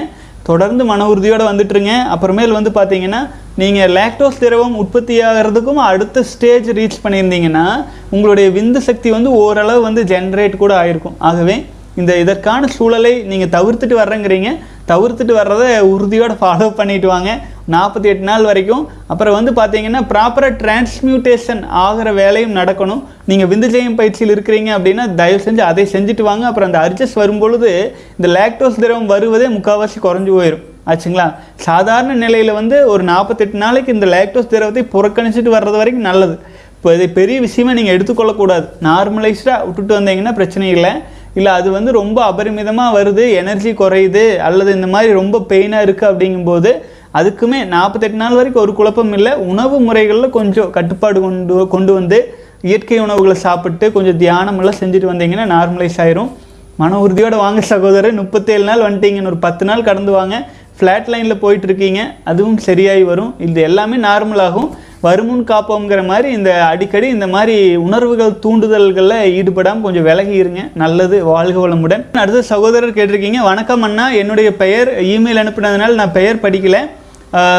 [0.49, 1.95] தொடர்ந்து மன உறுதியோடு வந்துட்டுருங்க.
[2.15, 3.21] அப்புறமேல் வந்து பார்த்தீங்கன்னா
[3.61, 7.65] நீங்கள் லேக்டோஸ் திரவம் உற்பத்தி ஆகிறதுக்கும் அடுத்த ஸ்டேஜ் ரீச் பண்ணியிருந்தீங்கன்னா
[8.11, 11.19] உங்களுடைய விந்து சக்தி வந்து ஓரளவு வந்து ஜென்ரேட் கூட ஆயிருக்கும்.
[11.31, 11.57] ஆகவே
[12.01, 14.51] இந்த இதற்கான சூழலை நீங்கள் தவிர்த்துட்டு வர்றேங்கிறீங்க.
[14.89, 17.31] தவிர்த்துட்டு வர்றதை உறுதியோடு ஃபாலோ பண்ணிட்டு வாங்க.
[17.75, 18.85] நாற்பத்தி எட்டு நாள் வரைக்கும்.
[19.13, 23.03] அப்புறம் வந்து பார்த்தீங்கன்னா ப்ராப்பராக டிரான்ஸ்மியூட்டேஷன் ஆகிற வேலையும் நடக்கணும்.
[23.31, 26.45] நீங்கள் விந்துஜயம் பயிற்சியில் இருக்கிறீங்க அப்படின்னா தயவு செஞ்சு அதை செஞ்சுட்டு வாங்க.
[26.51, 27.71] அப்புறம் அந்த அர்ஜஸ் வரும்பொழுது
[28.19, 31.27] இந்த லாக்டோஸ் திரவம் வருவதே முக்கால்வாசி குறைஞ்சு போயிடும் ஆச்சுங்களா?
[31.67, 36.37] சாதாரண நிலையில் வந்து ஒரு நாற்பத்தெட்டு நாளைக்கு இந்த லாக்டோஸ் திரவத்தை புறக்கணிச்சிட்டு வர்றது வரைக்கும் நல்லது.
[36.77, 38.67] இப்போ இதை பெரிய விஷயமா நீங்கள் எடுத்துக்கொள்ளக்கூடாது.
[38.89, 40.93] நார்மலைஸ்டாக விட்டுட்டு வந்தீங்கன்னா பிரச்சனை இல்லை.
[41.39, 46.71] இல்லை அது வந்து ரொம்ப அபரிமிதமாக வருது எனர்ஜி குறையுது அல்லது இந்த மாதிரி ரொம்ப பெயினாக இருக்குது அப்படிங்கும்போது
[47.15, 49.33] அதுக்குமே நாற்பத்தெட்டு நாள் வரைக்கும் ஒரு குழப்பம் இல்லை.
[49.51, 52.19] உணவு முறைகளில் கொஞ்சம் கட்டுப்பாடு கொண்டு கொண்டு வந்து
[52.63, 56.31] இயற்கை உணவுகளை சாப்பிட்டு கொஞ்சம் தியானமெல்லாம் செஞ்சுட்டு வந்தீங்கன்னா நார்மலைஸ் ஆயிரும்.
[56.77, 60.37] மன உறுதியோட வாங்க சகோதரர் முப்பத்தேழு நாள் வந்துட்டீங்கன்னு ஒரு பத்து நாள் கடந்து வாங்க.
[60.79, 63.35] ஃப்ளாட் லைனில் போயிட்டுருக்கீங்க அதுவும் சரியாகி வரும்.
[63.47, 64.69] இது எல்லாமே நார்மலாகும்
[65.07, 70.63] வருமுன் காப்போங்கிற மாதிரி இந்த அடிக்கடி இந்த மாதிரி உணர்வுகள் தூண்டுதல்களில் ஈடுபடாமல் கொஞ்சம் விலகி இருங்க.
[70.83, 72.03] நல்லது வாழ்க வளமுடன்.
[72.23, 76.81] அடுத்த சகோதரர் கேட்டிருக்கீங்க வணக்கம் அண்ணா என்னுடைய பெயர் இமெயில் அனுப்பினதுனால நான் பெயர் படிக்கலை.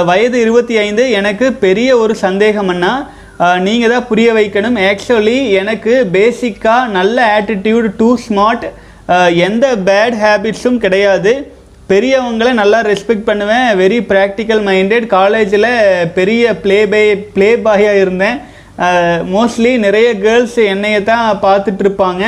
[0.10, 2.92] வயது இருபத்தி ஐந்து எனக்கு பெரிய ஒரு சந்தேகம் அண்ணா.
[3.68, 4.78] நீங்கள் தான் புரிய வைக்கணும்.
[4.90, 8.66] ஆக்சுவலி எனக்கு பேசிக்காக நல்ல ஆட்டிடியூட் டூ ஸ்மார்ட்
[9.48, 11.34] எந்த பேட் ஹேபிட்ஸும் கிடையாது.
[11.92, 13.68] பெரியவங்களை நல்லா ரெஸ்பெக்ட் பண்ணுவேன்.
[13.82, 15.72] வெரி ப்ராக்டிக்கல் மைண்டட் காலேஜில்
[16.18, 17.04] பெரிய ப்ளே பை
[17.36, 18.38] ப்ளே பாயாக இருந்தேன்.
[19.36, 22.26] மோஸ்ட்லி நிறைய கேர்ள்ஸ் என்னையை தான் பார்த்துட்ருப்பாங்க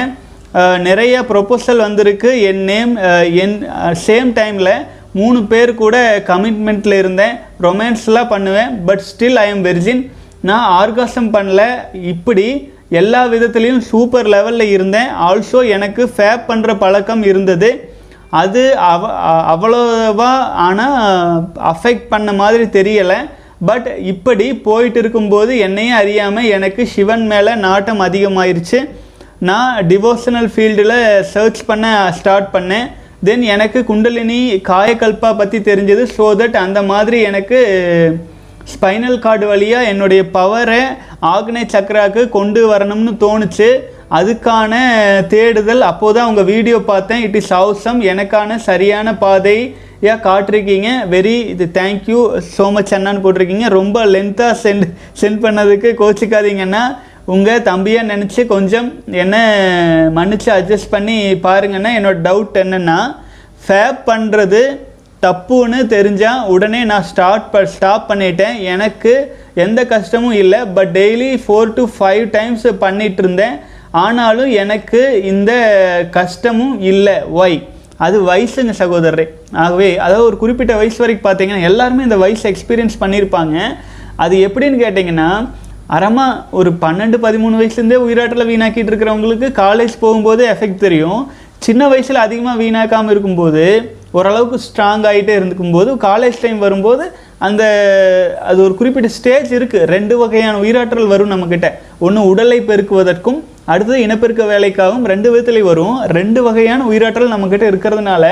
[0.87, 2.29] நிறைய ப்ரொப்போசல் வந்திருக்கு.
[2.49, 2.93] என் நேம்
[3.43, 3.55] என்
[4.07, 4.73] சேம் டைமில்
[5.19, 5.95] மூணு பேர் கூட
[6.31, 7.37] கமிட்மெண்ட்டில் இருந்தேன்.
[7.67, 8.73] ரொமான்ஸ்லாம் பண்ணுவேன்.
[8.89, 10.03] But still I am virgin
[10.49, 11.61] நான் ஆர்காசம் பண்ணல.
[12.13, 12.47] இப்படி
[13.01, 15.09] எல்லா விதத்துலேயும் சூப்பர் லெவலில் இருந்தேன்.
[15.29, 17.71] ஆல்சோ எனக்கு ஃபேப் பண்ணுற பழக்கம் இருந்தது.
[18.39, 18.61] அது
[18.91, 19.09] அவ
[19.53, 20.31] அவ்வளோவா
[20.65, 20.97] ஆனால்
[21.71, 23.19] அஃபெக்ட் பண்ண மாதிரி தெரியலை.
[23.69, 28.79] பட் இப்படி போயிட்டு இருக்கும்போது என்னையும் அறியாமல் எனக்கு சிவன் மேலே நாட்டம் அதிகமாயிருச்சு.
[29.49, 30.97] நான் டிவோஷனல் ஃபீல்டில்
[31.33, 31.85] சர்ச் பண்ண
[32.19, 32.87] ஸ்டார்ட் பண்ணேன்.
[33.27, 37.59] தென் எனக்கு குண்டலினி காயக்கல்பா பற்றி தெரிஞ்சது ஸோ தட் அந்த மாதிரி எனக்கு
[38.73, 40.81] ஸ்பைனல் கார்டு வழியாக என்னுடைய பவரை
[41.33, 43.69] ஆக்னே சக்கராக்கு கொண்டு வரணும்னு தோணுச்சு.
[44.19, 44.73] அதுக்கான
[45.33, 47.21] தேடுதல் அப்போது தான் உங்கள் வீடியோ பார்த்தேன்.
[47.27, 50.89] இட் இஸ் அவசம் எனக்கான சரியான பாதையாக காட்டிருக்கீங்க.
[51.13, 52.19] வெரி இது தேங்க்யூ
[52.55, 53.67] ஸோ மச் அண்ணான்னு போட்டிருக்கீங்க.
[53.79, 54.85] ரொம்ப லென்த்தாக சென்ட்
[55.21, 56.83] சென்ட் பண்ணதுக்கு கோச்சிக்காதீங்கன்னா
[57.33, 58.87] உங்கள் தம்பியாக நினச்சி கொஞ்சம்
[59.23, 59.35] என்ன
[60.19, 62.99] மன்னிச்சு அட்ஜஸ்ட் பண்ணி பாருங்கன்னா என்னோட டவுட் என்னென்னா
[63.65, 64.61] ஃபேப் பண்ணுறது
[65.25, 68.55] தப்புன்னு தெரிஞ்சால் உடனே நான் ஸ்டார்ட் ப ஸ்டாப் பண்ணிட்டேன்.
[68.73, 69.11] எனக்கு
[69.65, 70.59] எந்த கஷ்டமும் இல்லை.
[70.77, 73.55] But daily four to five times பண்ணிகிட்டு இருந்தேன்.
[74.03, 75.51] ஆனாலும் எனக்கு இந்த
[76.17, 77.15] கஷ்டமும் இல்லை.
[77.41, 77.57] ஒய்
[78.05, 79.25] அது வயசுங்க சகோதரரே.
[79.63, 83.57] ஆகவே அதாவது ஒரு குறிப்பிட்ட வயசு வரைக்கும் பார்த்தீங்கன்னா எல்லாருமே இந்த வயசு எக்ஸ்பீரியன்ஸ் பண்ணியிருப்பாங்க.
[84.23, 85.29] அது எப்படின்னு கேட்டிங்கன்னா
[85.95, 91.21] அறமாக ஒரு பன்னெண்டு பதிமூணு வயசுலேருந்தே உயிராட்டில் வீணாக்கிட்டு இருக்கிறவங்களுக்கு காலேஜ் போகும்போது எஃபெக்ட் தெரியும்.
[91.65, 93.65] சின்ன வயசில் அதிகமாக வீணாக்காமல் இருக்கும்போது
[94.17, 97.03] ஓரளவுக்கு ஸ்ட்ராங் ஆகிட்டே இருந்துக்கும்போது காலேஜ் டைம் வரும்போது
[97.47, 97.63] அந்த
[98.49, 101.69] அது ஒரு குறிப்பிட்ட ஸ்டேஜ் இருக்குது ரெண்டு வகையான உயிராற்றல் வரும் நம்மக்கிட்ட.
[102.05, 103.39] ஒன்று உடலை பெருக்குவதற்கும்
[103.73, 105.95] அடுத்தது இனப்பெருக்க வேலைக்காகவும் ரெண்டு விதத்துலேயும் வரும்.
[106.17, 108.25] ரெண்டு வகையான உயிராற்றல் நம்மக்கிட்ட இருக்கிறதுனால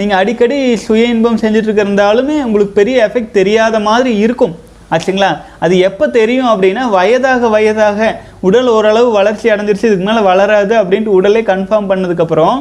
[0.00, 4.54] நீங்கள் அடிக்கடி சுய இன்பம் செஞ்சுட்டு இருந்தாலுமே உங்களுக்கு பெரிய எஃபெக்ட் தெரியாத மாதிரி இருக்கும்.
[4.94, 5.28] ஆச்சுங்களா?
[5.64, 8.08] அது எப்போ தெரியும் அப்படின்னா வயதாக வயதாக
[8.48, 12.56] உடல் ஓரளவு வளர்ச்சி அடைஞ்சிருச்சு இதுக்கு மேலே வளராது அப்படின்ட்டு உடலே கன்ஃபார்ம் பண்ணதுக்கப்புறம்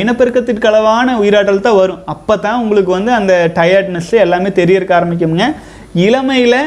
[0.00, 2.00] இனப்பெருக்கத்திற்களவான உயிராற்றல் தான் வரும்.
[2.12, 5.46] அப்போ தான் உங்களுக்கு வந்து அந்த டயர்ட்னஸ் எல்லாமே தெரியறக்க ஆரம்பிக்குங்க
[6.06, 6.60] இளமையில்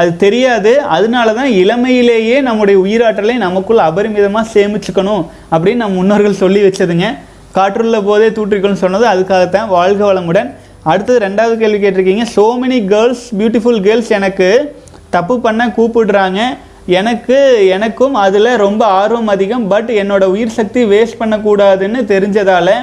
[0.00, 0.72] அது தெரியாது.
[0.96, 5.22] அதனால தான் இளமையிலேயே நம்முடைய உயிராற்றலை நமக்குள் அபரிமிதமாக சேமிச்சுக்கணும்
[5.52, 7.08] அப்படின்னு நம்ம முன்னோர்கள் சொல்லி வச்சதுங்க.
[7.56, 10.50] காற்றுள்ள போதே தூற்றிக்கொள்னு சொன்னது அதுக்காகத்தான் வாழ்க வளமுடன்.
[10.92, 12.24] அடுத்தது ரெண்டாவது கேள்வி கேட்டிருக்கீங்க.
[12.36, 14.48] So many girls beautiful girls எனக்கு
[15.16, 16.40] தப்பு பண்ண கூப்பிடுறாங்க.
[17.00, 17.36] எனக்கு
[17.76, 19.66] எனக்கும் அதில் ரொம்ப ஆர்வம் அதிகம்.
[19.72, 22.74] பட் என்னோட உயிர் சக்தி வேஸ்ட் பண்ணக்கூடாதுன்னு தெரிஞ்சதால்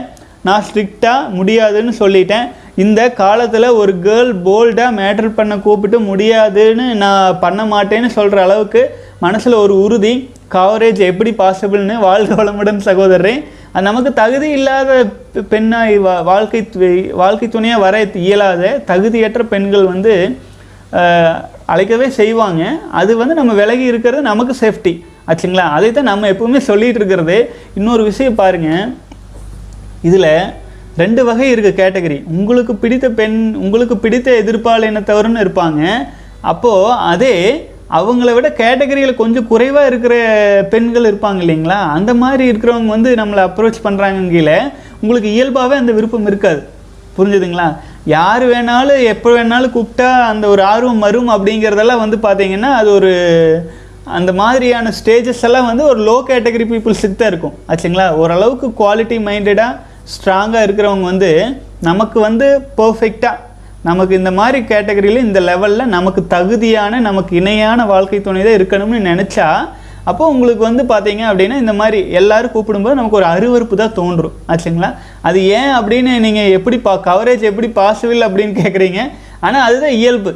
[0.47, 2.45] நான் ஸ்ட்ரிக்டாக முடியாதுன்னு சொல்லிட்டேன்.
[2.83, 8.81] இந்த காலத்தில் ஒரு கேர்ள் போல்டாக மேட்டர் பண்ண கூப்பிட்டு முடியாதுன்னு நான் பண்ண மாட்டேன்னு சொல்கிற அளவுக்கு
[9.19, 10.13] மனசில் ஒரு உறுதி
[10.51, 13.33] கவரேஜ் எப்படி பாசிபிள்னு வாழ்க வளமுடன் சகோதரரே.
[13.71, 15.05] அது நமக்கு தகுதி இல்லாத
[15.49, 20.13] பெண்ணாய் வா- வாழ்க்கை து- வாழ்க்கை துணையாக வர இயலாத தகுதியற்ற பெண்கள் வந்து
[21.73, 22.63] அழைக்கவே செய்வாங்க.
[22.91, 24.93] அது வந்து நம்ம விலகி இருக்கிறது நமக்கு சேஃப்டி
[25.27, 25.67] ஆச்சுங்களா?
[25.77, 27.37] அதை தான் நம்ம எப்பவுமே சொல்லிகிட்டு இருக்கிறது.
[27.75, 28.87] இன்னொரு விஷயம் பாருங்கள்
[30.01, 30.31] இதில்
[31.01, 32.17] ரெண்டு வகை இருக்குது கேட்டகரி.
[32.37, 35.81] உங்களுக்கு பிடித்த பெண் உங்களுக்கு பிடித்த எதிர்ப்பாளினத்தவர்னு இருப்பாங்க.
[36.51, 37.35] அப்போது அதே
[37.97, 40.15] அவங்கள விட கேட்டகரியில் கொஞ்சம் குறைவாக இருக்கிற
[40.73, 41.79] பெண்கள் இருப்பாங்க இல்லைங்களா?
[41.97, 44.57] அந்த மாதிரி இருக்கிறவங்க வந்து நம்மளை அப்ரோச் பண்ணுறாங்க கீழே
[45.01, 46.61] உங்களுக்கு இயல்பாகவே அந்த விருப்பம் இருக்காது.
[47.17, 47.67] புரிஞ்சுதுங்களா?
[48.15, 53.11] யார் வேணாலும் எப்போ வேணாலும் கூப்பிட்டா அந்த ஒரு ஆர்வம் வரும் அப்படிங்கிறதெல்லாம் வந்து பார்த்தீங்கன்னா அது ஒரு
[54.17, 57.57] அந்த மாதிரியான ஸ்டேஜஸ் எல்லாம் வந்து ஒரு லோ கேட்டகரி பீப்புள்ஸுக்கு தான் இருக்கும்.
[57.71, 58.07] ஆச்சுங்களா?
[58.21, 61.31] ஓரளவுக்கு குவாலிட்டி மைண்டடாக ஸ்ட்ராங்காக இருக்கிறவங்க வந்து
[61.87, 62.47] நமக்கு வந்து
[62.79, 63.37] பர்ஃபெக்டாக
[63.89, 69.47] நமக்கு இந்த மாதிரி கேட்டகரியில் இந்த லெவலில் நமக்கு தகுதியான நமக்கு இணையான வாழ்க்கை துணை தான் இருக்கணும்னு நினச்சா
[70.09, 74.35] அப்போ உங்களுக்கு வந்து பார்த்தீங்க அப்படின்னா இந்த மாதிரி எல்லோரும் கூப்பிடும்போது நமக்கு ஒரு அருவருப்பு தான் தோன்றும்.
[74.51, 74.89] ஆச்சுங்களா?
[75.27, 78.99] அது ஏன் அப்படின்னு நீங்கள் எப்படி பா கவரேஜ் எப்படி பாசிபிள் அப்படின்னு கேட்குறீங்க
[79.45, 80.31] ஆனால் அதுதான் இயல்பு.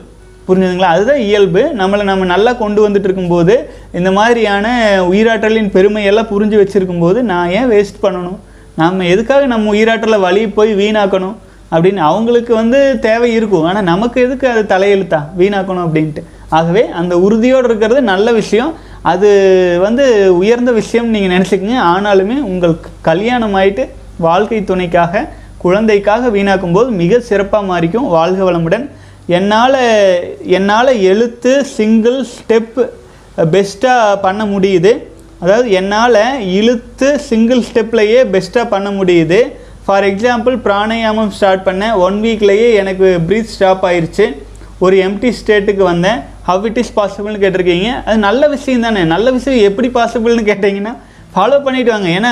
[0.48, 0.92] புரிஞ்சுதுங்களா?
[0.96, 1.62] அதுதான் இயல்பு.
[1.82, 3.56] நம்மளை நம்ம நல்லா கொண்டு வந்துட்டு இருக்கும்போது
[4.00, 4.68] இந்த மாதிரியான
[5.12, 8.40] உயிராற்றலின் பெருமையெல்லாம் புரிஞ்சு வச்சுருக்கும்போது நான் ஏன் வேஸ்ட் பண்ணணும்?
[8.76, 11.36] நம்ம எதுக்காக நம்ம உயிராற்றலை வழி போய் வீணாக்கணும்?
[11.72, 13.64] அப்படின்னு அவங்களுக்கு வந்து தேவை இருக்கும்.
[13.64, 15.20] ஆனால் நமக்கு எதுக்கு அது தலையெழுத்தா?
[15.38, 16.24] வீணாக்கணும் அப்படின்ட்டு.
[16.50, 18.74] ஆகவே அந்த உறுதியோடு இருக்கிறது நல்ல விஷயம்.
[19.02, 19.30] அது
[19.82, 21.78] வந்து உயர்ந்த விஷயம் நீங்கள் நினச்சிக்கங்க.
[21.94, 28.08] ஆனாலுமே உங்கள் கல்யாணம் ஆயிட்டு வாழ்க்கை துணைக்காக குழந்தைக்காக வீணாக்கும் போது மிக சிறப்பாக மாறிக்கும்.
[28.08, 28.90] வாழ்க வளமுடன்.
[29.28, 29.78] என்னால்
[30.46, 32.90] என்னால் எழுத்து சிங்கிள் ஸ்டெப்
[33.38, 34.92] பெஸ்ட்டாக பண்ண முடியுது.
[35.44, 36.22] அதாவது என்னால்
[36.58, 39.40] இழுத்து சிங்கிள் ஸ்டெப்லையே பெஸ்ட்டாக பண்ண முடியுது.
[39.86, 41.96] ஃபார் எக்ஸாம்பிள் பிராணாயாமம் ஸ்டார்ட் பண்ணேன்.
[42.06, 44.26] ஒன் வீக்லேயே எனக்கு ப்ரீத் ஸ்டாப் ஆயிடுச்சு
[44.86, 46.20] ஒரு எம்டி ஸ்டேட்டுக்கு வந்தேன்.
[46.50, 47.90] ஹவ் இட் இஸ் பாசிபிள்னு கேட்டிருக்கீங்க?
[48.06, 49.02] அது நல்ல விஷயம் தானே.
[49.16, 50.94] நல்ல விஷயம் எப்படி பாசிபிள்னு கேட்டிங்கன்னா
[51.36, 52.10] ஃபாலோ பண்ணிட்டு வாங்க.
[52.20, 52.32] ஏன்னா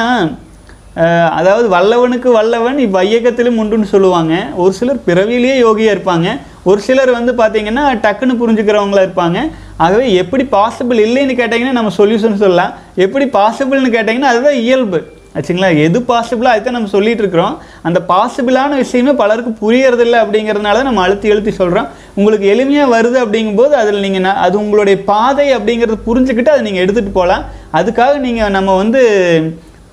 [1.40, 4.34] அதாவது வல்லவனுக்கு வல்லவன் இவ்வையகத்திலும் உண்டுன்னு சொல்லுவாங்க.
[4.62, 6.30] ஒரு சிலர் பிறவியிலேயே யோகியாக இருப்பாங்க.
[6.70, 9.40] ஒரு சிலர் வந்து பார்த்தீங்கன்னா டக்குன்னு புரிஞ்சுக்கிறவங்களா இருப்பாங்க.
[9.84, 12.74] ஆகவே எப்படி பாசிபிள் இல்லைன்னு கேட்டிங்கன்னா நம்ம சொல்யூஷன் சொல்லலாம்.
[13.06, 15.00] எப்படி பாசிபிள்னு கேட்டிங்கன்னா அதுதான் இயல்பு.
[15.38, 15.68] ஆச்சுங்களா?
[15.84, 17.54] எது பாசிபிளோ அதுதான் நம்ம சொல்லிட்டு இருக்கிறோம்.
[17.88, 23.74] அந்த பாசிபிளான விஷயமே பலருக்கு புரியறதில்ல அப்படிங்கிறதுனால தான் நம்ம அழுத்தி எழுத்தி சொல்கிறோம் உங்களுக்கு எளிமையாக வருது அப்படிங்கும்போது
[23.82, 27.46] அதில் நீங்கள் அது உங்களுடைய பாதை அப்படிங்கிறத புரிஞ்சுக்கிட்டு அதை நீங்கள் எடுத்துகிட்டு போகலாம்.
[27.74, 29.02] அதுக்காக நீங்கள் நம்ம வந்து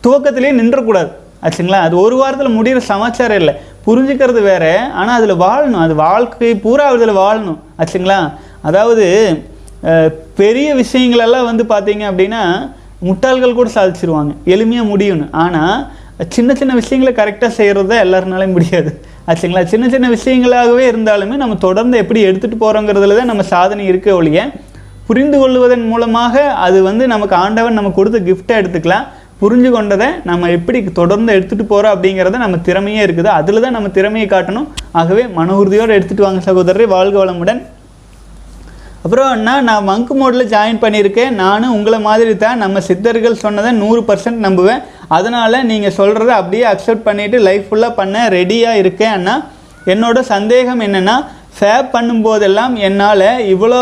[0.07, 1.11] துவக்கத்திலே நின்றக்கூடாது.
[1.47, 1.81] ஆச்சுங்களா?
[1.87, 3.53] அது ஒரு வாரத்தில் முடிகிற சமாச்சாரம் இல்லை.
[3.89, 4.65] புரிஞ்சுக்கிறது வேற
[5.01, 5.85] ஆனால் அதில் வாழணும்.
[5.87, 7.61] அது வாழ்க்கை பூரா அதில் வாழணும்.
[7.81, 8.19] ஆச்சுங்களா?
[8.69, 9.07] அதாவது
[10.41, 12.43] பெரிய விஷயங்களெல்லாம் வந்து பார்த்தீங்க அப்படின்னா
[13.09, 14.33] முட்டாள்கள் கூட சாதிச்சிருவாங்க.
[14.55, 15.77] எளிமையாக முடியும்னு ஆனால்
[16.37, 18.91] சின்ன சின்ன விஷயங்களை கரெக்டாக செய்கிறது தான் எல்லாருனாலையும் முடியாது.
[19.31, 19.63] ஆச்சுங்களா?
[19.73, 24.47] சின்ன சின்ன விஷயங்களாகவே இருந்தாலுமே நம்ம தொடர்ந்து எப்படி எடுத்துகிட்டு போகிறோங்கிறதுல தான் நம்ம சாதனை இருக்க ஒழிய
[25.09, 26.35] புரிந்து கொள்வதன் மூலமாக
[26.67, 29.07] அது வந்து நமக்கு ஆண்டவன் நம்ம கொடுத்த கிஃப்ட்டை எடுத்துக்கலாம்.
[29.41, 33.31] புரிஞ்சு கொண்டதை நம்ம எப்படி தொடர்ந்து எடுத்துகிட்டு போகிறோம் அப்படிங்கிறத நம்ம திறமையே இருக்குது.
[33.39, 34.69] அதில் தான் நம்ம திறமையை காட்டணும்.
[35.01, 36.87] ஆகவே மன உறுதியோடு எடுத்துகிட்டு வாங்க சகோதரரை.
[36.95, 37.61] வாழ்க வளமுடன்.
[39.05, 41.37] அப்புறம் அண்ணா நான் மங்கு மோடில் ஜாயின் பண்ணியிருக்கேன்.
[41.43, 44.83] நானும் உங்களை மாதிரி தான் நம்ம சித்தர்கள் சொன்னதை நூறு பர்சன்ட் நம்புவேன்.
[45.17, 49.37] அதனால் நீங்கள் சொல்கிறத அப்படியே அக்செப்ட் பண்ணிவிட்டு லைஃப் ஃபுல்லாக பண்ண ரெடியாக இருக்கேன் அண்ணா.
[49.93, 51.17] என்னோட சந்தேகம் என்னென்னா
[51.59, 53.79] ஃபேப் பண்ணும்போதெல்லாம் என்னால் இவ்வளோ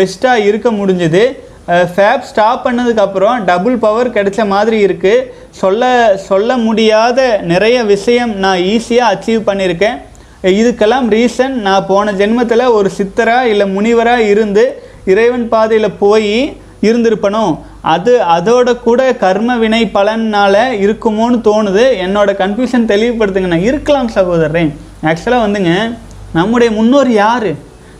[0.00, 1.24] பெஸ்ட்டாக இருக்க முடிஞ்சது.
[1.68, 9.12] ஃபேப் ஸ்டாப் பண்ணதுக்கப்புறம் டபுள் பவர் கிடைச்ச மாதிரி இருக்குது சொல்ல சொல்ல முடியாத நிறைய விஷயம் நான் ஈஸியாக
[9.12, 9.98] அச்சீவ் பண்ணியிருக்கேன்
[10.42, 14.64] இதுக்கெல்லாம் ரீசன் நான் போன ஜென்மத்தில் ஒரு சித்தராக இல்லை முனிவராக இருந்து
[15.04, 20.54] இறைவன் பாதையில் போய் இருந்திருப்பனும் அது அதோட கூட கர்ம வினை பலனால
[20.84, 21.84] இருக்குமோன்னு தோணுது.
[22.04, 24.74] என்னோட கன்ஃபியூஷன் தெளிவுபடுத்துங்கண்ணா இருக்கலாம் சகோதரரே.
[25.02, 25.96] ஆக்சுவலாக வந்துங்க
[26.32, 27.50] நம்முடைய முன்னோர் யார்?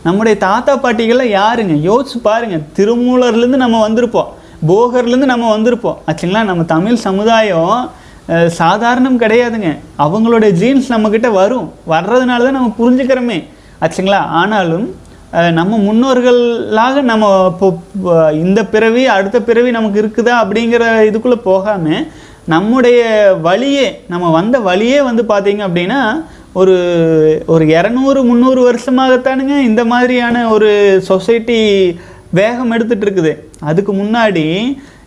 [0.06, 1.74] நம்முடைய தாத்தா பாட்டிகள்லாம் யாருங்க?
[1.88, 4.30] யோசிச்சு பாருங்கள் திருமூலர்லேருந்து நம்ம வந்திருப்போம்.
[4.70, 5.98] போகர்லேருந்து நம்ம வந்திருப்போம்.
[6.08, 6.42] ஆச்சுங்களா?
[6.50, 7.76] நம்ம தமிழ் சமுதாயம்
[8.60, 9.70] சாதாரணம் கிடையாதுங்க.
[10.04, 11.68] அவங்களுடைய ஜீன்ஸ் நம்மக்கிட்ட வரும்.
[11.94, 13.38] வர்றதுனால தான் நம்ம புரிஞ்சுக்கிறோமே.
[13.84, 14.20] ஆச்சுங்களா?
[14.40, 14.88] ஆனாலும்
[15.58, 22.04] நம்ம முன்னோர்களாக நம்ம இப்போ இப்போ இந்த பிறவி அடுத்த பிறவி நமக்கு இருக்குதா அப்படிங்கிற இதுக்குள்ளே போகாமல்
[22.52, 23.00] நம்முடைய
[23.46, 26.00] வழியே நம்ம வந்த வழியே வந்து பார்த்தீங்க அப்படின்னா
[26.52, 26.74] ஒரு
[27.46, 30.70] ஒரு இரநூறு முந்நூறு வருஷமாகத்தானுங்க இந்த மாதிரியான ஒரு
[31.02, 31.58] சொசைட்டி
[32.30, 34.44] வேகம் எடுத்துட்டு இருக்குது அதுக்கு முன்னாடி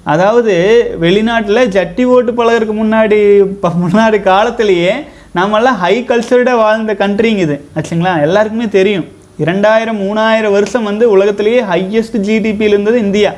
[0.04, 0.54] அதாவது
[1.00, 4.93] வெளிநாட்டில் ஜட்டி ஓட்டு பழகிறதுக்கு முன்னாடி இப்போ முன்னாடி காலத்திலேயே
[5.32, 7.56] நாமெல்லாம் ஹை கல்ச்சர்டாக வாழ்ந்த கண்ட்ரிங்க இது.
[7.76, 8.22] ஆச்சுங்களா?
[8.22, 9.08] எல்லாருக்குமே தெரியும்.
[9.38, 13.32] இரண்டாயிரம் மூணாயிரம் வருஷம் வந்து உலகத்திலேயே ஹையஸ்ட் ஜிடிபியில் இருந்தது இந்தியா.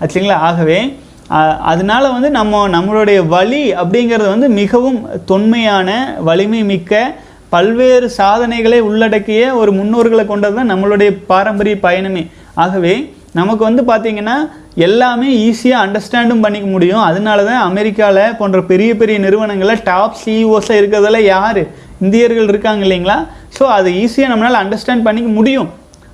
[0.00, 0.36] ஆச்சுங்களா?
[0.48, 0.98] ஆகவே
[1.28, 5.90] அதனால் அதனால வந்து நம்ம நம்மளுடைய வழி அப்படிங்கிறது வந்து மிகவும் தொன்மையான
[6.20, 7.16] வலிமை மிக்க
[7.54, 12.22] பல்வேறு சாதனைகளை உள்ளடக்கிய ஒரு முன்னோர்களை கொண்டது தான் நம்மளுடைய பாரம்பரிய பயணமே.
[12.64, 12.94] ஆகவே
[13.38, 14.36] நமக்கு வந்து பார்த்திங்கன்னா
[14.86, 17.02] எல்லாமே ஈஸியாக அண்டர்ஸ்டாண்டும் பண்ணிக்க முடியும்.
[17.08, 21.62] அதனால தான் அமெரிக்காவில் போன்ற பெரிய பெரிய நிறுவனங்களில் டாப் சிஇஓஸாக இருக்கிறதுல யார்?
[22.04, 23.18] இந்தியர்கள் இருக்காங்க இல்லைங்களா?
[23.56, 25.68] ஸோ அதை ஈஸியாக நம்மளால் அண்டர்ஸ்டாண்ட் பண்ணிக்க முடியும்.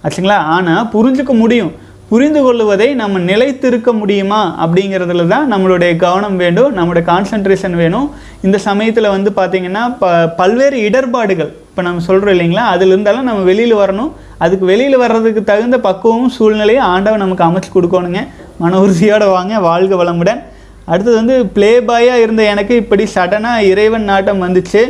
[0.04, 0.38] ஆச்சுங்களா?
[0.56, 1.72] ஆனால் புரிஞ்சுக்க முடியும்.
[2.10, 8.06] புரிந்து கொள்வதை நம்ம நிலைத்திருக்க முடியுமா அப்படிங்கிறதுல தான் நம்மளுடைய கவனம் வேண்டும் நம்மளுடைய கான்சன்ட்ரேஷன் வேணும்.
[8.46, 11.50] இந்த சமயத்தில் வந்து பார்த்திங்கன்னா ப பல்வேறு இடர்பாடுகள்.
[11.70, 12.64] இப்போ நம்ம சொல்கிறோம் இல்லைங்களா?
[12.74, 14.12] அதில் இருந்தாலும் நம்ம வெளியில் வரணும்.
[14.44, 18.22] அதுக்கு வெளியில் வர்றதுக்கு தகுந்த பக்குவமும் சூழ்நிலையும் ஆண்டவன் நமக்கு அமைச்சு கொடுக்கணுங்க.
[18.62, 20.42] மன உறுதியோடு வாங்க வாழ்க வளமுடன்.
[20.90, 24.84] அடுத்தது வந்து ப்ளே பாயாக இருந்த எனக்கு இப்படி சடனாக இறைவன் நாட்டம் வந்துச்சு.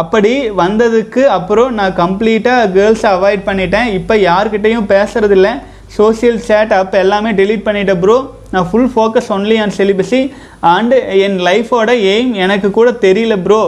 [0.00, 0.32] அப்படி
[0.62, 3.88] வந்ததுக்கு அப்புறம் நான் கம்ப்ளீட்டாக கேர்ள்ஸை அவாய்ட் பண்ணிட்டேன்.
[3.98, 5.50] இப்போ யார்கிட்டையும் பேசுகிறதில்ல
[5.98, 8.16] சோஷியல் சேட் அப் எல்லாமே டெலீட் பண்ணிட்டேன் ப்ரோ
[8.54, 10.20] நான் full focus only on celibacy
[10.72, 13.62] and என் லைஃபோட எய்ம் எனக்கு கூட தெரியல ப்ரோ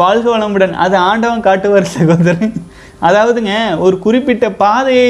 [0.00, 0.74] வாழ்க வளமுடன்.
[0.84, 2.54] அது ஆண்டவன் காட்டுவார் சகோதரன்.
[3.08, 3.54] அதாவதுங்க
[3.86, 5.08] ஒரு குறிப்பிட்ட பாதையை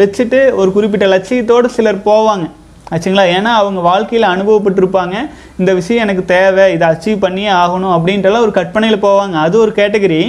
[0.00, 2.46] வச்சுட்டு ஒரு குறிப்பிட்ட லட்சியத்தோடு சிலர் போவாங்க.
[2.94, 3.24] ஆச்சுங்களா?
[3.36, 5.14] ஏன்னா அவங்க வாழ்க்கையில் அனுபவப்பட்டிருப்பாங்க.
[5.60, 9.36] இந்த விஷயம் எனக்கு தேவை இதை அச்சீவ் பண்ணியே ஆகணும் அப்படின்ட்டுலாம் ஒரு கற்பனையில் போவாங்க.
[9.46, 10.20] அது ஒரு கேட்டகரி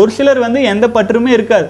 [0.00, 1.68] ஒரு சிலர் வந்து எந்த பற்றுமே இருக்காது.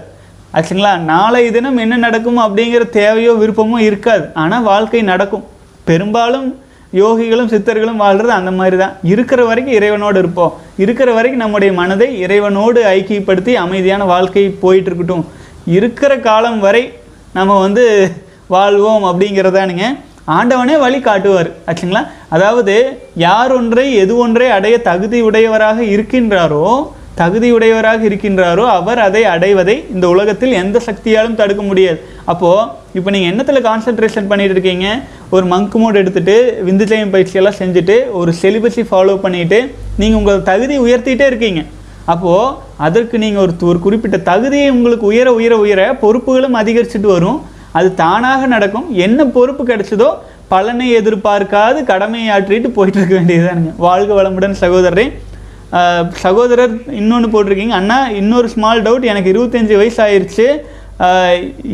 [0.57, 0.93] ஆச்சுங்களா?
[1.13, 4.25] நாளை தினம் என்ன நடக்கும் அப்படிங்கிற தேவையோ விருப்பமோ இருக்காது.
[4.43, 5.47] ஆனால் வாழ்க்கை நடக்கும்.
[5.91, 6.49] பெரும்பாலும்
[7.03, 10.53] யோகிகளும் சித்தர்களும் வாழ்கிறது அந்த மாதிரி தான் இருக்கிற வரைக்கும் இறைவனோடு இருப்போம்.
[10.83, 15.25] இருக்கிற வரைக்கும் நம்முடைய மனதை இறைவனோடு ஐக்கியப்படுத்தி அமைதியான வாழ்க்கை போயிட்டு இருக்கட்டும்
[15.79, 16.85] இருக்கிற காலம் வரை
[17.39, 17.85] நம்ம வந்து
[18.55, 19.87] வாழ்வோம் அப்படிங்கிறதானுங்க.
[20.39, 21.49] ஆண்டவனே வழி காட்டுவார்.
[21.69, 22.03] ஆச்சுங்களா?
[22.35, 22.75] அதாவது
[23.27, 26.67] யார் ஒன்றை எது ஒன்றை அடைய தகுதி உடையவராக இருக்கின்றாரோ
[27.21, 31.99] தகுதி உடையவராக இருக்கின்றாரோ அவர் அதை அடைவதை இந்த உலகத்தில் எந்த சக்தியாலும் தடுக்க முடியாது.
[32.25, 32.69] அப்போது
[32.99, 34.87] இப்போ நீங்கள் என்னத்தில் கான்சென்ட்ரேஷன் பண்ணிகிட்டு இருக்கீங்க?
[35.35, 36.37] ஒரு மங்க் மோட் எடுத்துகிட்டு
[36.69, 39.59] விந்துஜயம் பயிற்சியெல்லாம் செஞ்சுட்டு ஒரு செலிபஸை ஃபாலோ பண்ணிட்டு
[40.01, 41.63] நீங்கள் உங்கள் தகுதி உயர்த்திட்டே இருக்கீங்க.
[42.13, 42.55] அப்போது
[42.87, 47.41] அதற்கு நீங்கள் ஒரு ஒரு குறிப்பிட்ட தகுதியை உங்களுக்கு உயர உயர உயர பொறுப்புகளும் அதிகரிச்சுட்டு வரும்.
[47.79, 48.87] அது தானாக நடக்கும்.
[49.07, 50.09] என்ன பொறுப்பு கிடைச்சதோ
[50.53, 53.73] பலனை எதிர்பார்க்காது கடமையை ஆற்றிட்டு போயிட்டு இருக்க வேண்டியதுதானுங்க.
[53.87, 55.07] வாழ்க வளமுடன் சகோதரரே.
[56.25, 57.77] சகோதரர் இன்னொன்று போட்டிருக்கீங்க.
[57.81, 60.47] அண்ணா இன்னொரு ஸ்மால் டவுட் எனக்கு இருபத்தஞ்சி வயசு ஆயிடுச்சு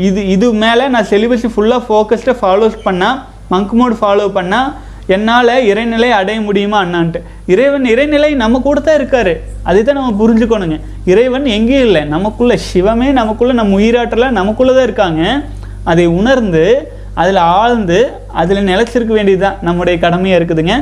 [0.09, 3.19] இது இது மேலே நான் செலிபஸை ஃபுல்லாக ஃபோக்கஸ்டாக ஃபாலோஸ் பண்ணால்
[3.53, 4.69] மங்க் மோட் ஃபாலோ பண்ணால்
[5.15, 7.21] என்னால் இறைநிலை அடைய முடியுமா அண்ணான்ட்டு.
[7.53, 9.33] இறைவன் இறைநிலை நம்ம கூட தான் இருக்காரு.
[9.69, 10.77] அதை தான் நம்ம புரிஞ்சுக்கணுங்க.
[11.13, 12.03] இறைவன் எங்கேயும் இல்லை.
[12.15, 15.23] நமக்குள்ளே சிவமே நமக்குள்ளே நம்ம உயிராற்றல நமக்குள்ளே தான் இருக்காங்க.
[15.85, 16.65] அதை உணர்ந்து
[17.21, 17.99] அதில் ஆழ்ந்து
[18.41, 20.75] அதில் நிலைச்சிருக்க வேண்டியது தான் நம்முடைய கடமையாக இருக்குதுங்க.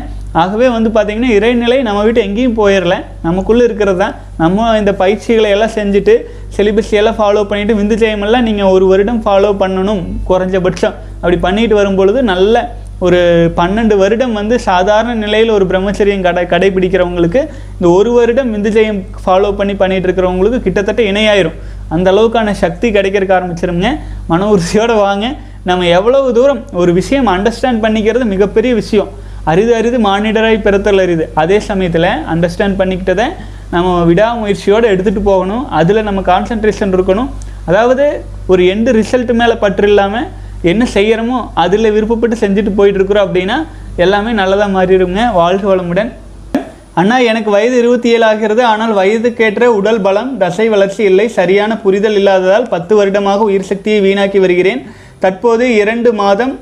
[0.43, 2.95] ஆகவே வந்து பார்த்திங்கன்னா இறைநிலை நம்ம வீட்டு எங்கேயும் போயிடல
[3.27, 6.15] நமக்குள்ளே இருக்கிறது தான் நம்ம இந்த பயிற்சிகளை எல்லாம் செஞ்சுட்டு
[6.57, 10.97] சிலிபஸ் எல்லாம் ஃபாலோ பண்ணிவிட்டு விந்து ஜெயமெல்லாம் நீங்கள் ஒரு வருடம் ஃபாலோ பண்ணணும் குறைஞ்சபட்சம்.
[11.21, 12.65] அப்படி பண்ணிட்டு வரும்பொழுது நல்ல
[13.07, 13.19] ஒரு
[13.57, 17.41] பன்னெண்டு வருடம் வந்து சாதாரண நிலையில் ஒரு பிரம்மச்சரியம் கடை கடைபிடிக்கிறவங்களுக்கு
[17.79, 21.59] இந்த ஒரு வருடம் விந்து ஜெயம் ஃபாலோ பண்ணி பண்ணிகிட்டு இருக்கிறவங்களுக்கு கிட்டத்தட்ட இணையாயிரும்.
[21.95, 23.91] அந்த அளவுக்கான சக்தி கிடைக்கிறதுக்கு ஆரம்பிச்சிருங்க
[24.31, 25.27] மன உறுதியோடு வாங்க.
[25.69, 29.11] நம்ம எவ்வளவு தூரம் ஒரு விஷயம் அண்டர்ஸ்டாண்ட் பண்ணிக்கிறது மிகப்பெரிய விஷயம்.
[29.51, 31.25] அரிது அரிது மானிடராய் பிறத்தல் அரிது.
[31.43, 33.27] அதே சமயத்தில் அண்டர்ஸ்டாண்ட் பண்ணிக்கிட்டதை
[33.75, 35.65] நம்ம விடாமுயற்சியோடு எடுத்துகிட்டு போகணும்.
[35.81, 37.31] அதில் நம்ம கான்சன்ட்ரேஷன் இருக்கணும்.
[37.71, 38.05] அதாவது
[38.53, 40.29] ஒரு எண்டு ரிசல்ட் மேலே பற்று இல்லாமல்
[40.71, 43.57] என்ன செய்கிறோமோ அதில் விருப்பப்பட்டு செஞ்சுட்டு போயிட்டுருக்குறோம் அப்படின்னா
[44.05, 46.11] எல்லாமே நல்லதாக மாறிடுங்க வாழ்க வளமுடன்.
[47.01, 48.63] அண்ணா எனக்கு வயது இருபத்தி ஏழு ஆகிறது.
[48.73, 51.27] ஆனால் வயதுக்கேற்ற உடல் பலம் தசை வளர்ச்சி இல்லை.
[51.39, 54.81] சரியான புரிதல் இல்லாததால் பத்து வருடமாக உயிர் சக்தியை வீணாக்கி வருகிறேன்.
[55.25, 56.55] தற்போது இரண்டு மாதம்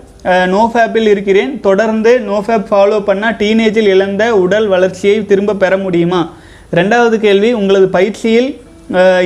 [0.54, 1.52] நோஃபேப்பில் இருக்கிறேன்.
[1.68, 6.22] தொடர்ந்து நோஃபேப் ஃபாலோ பண்ணால் டீனேஜில் இழந்த உடல் வளர்ச்சியை திரும்ப பெற முடியுமா?
[6.78, 8.50] ரெண்டாவது கேள்வி உங்களது பயிற்சியில்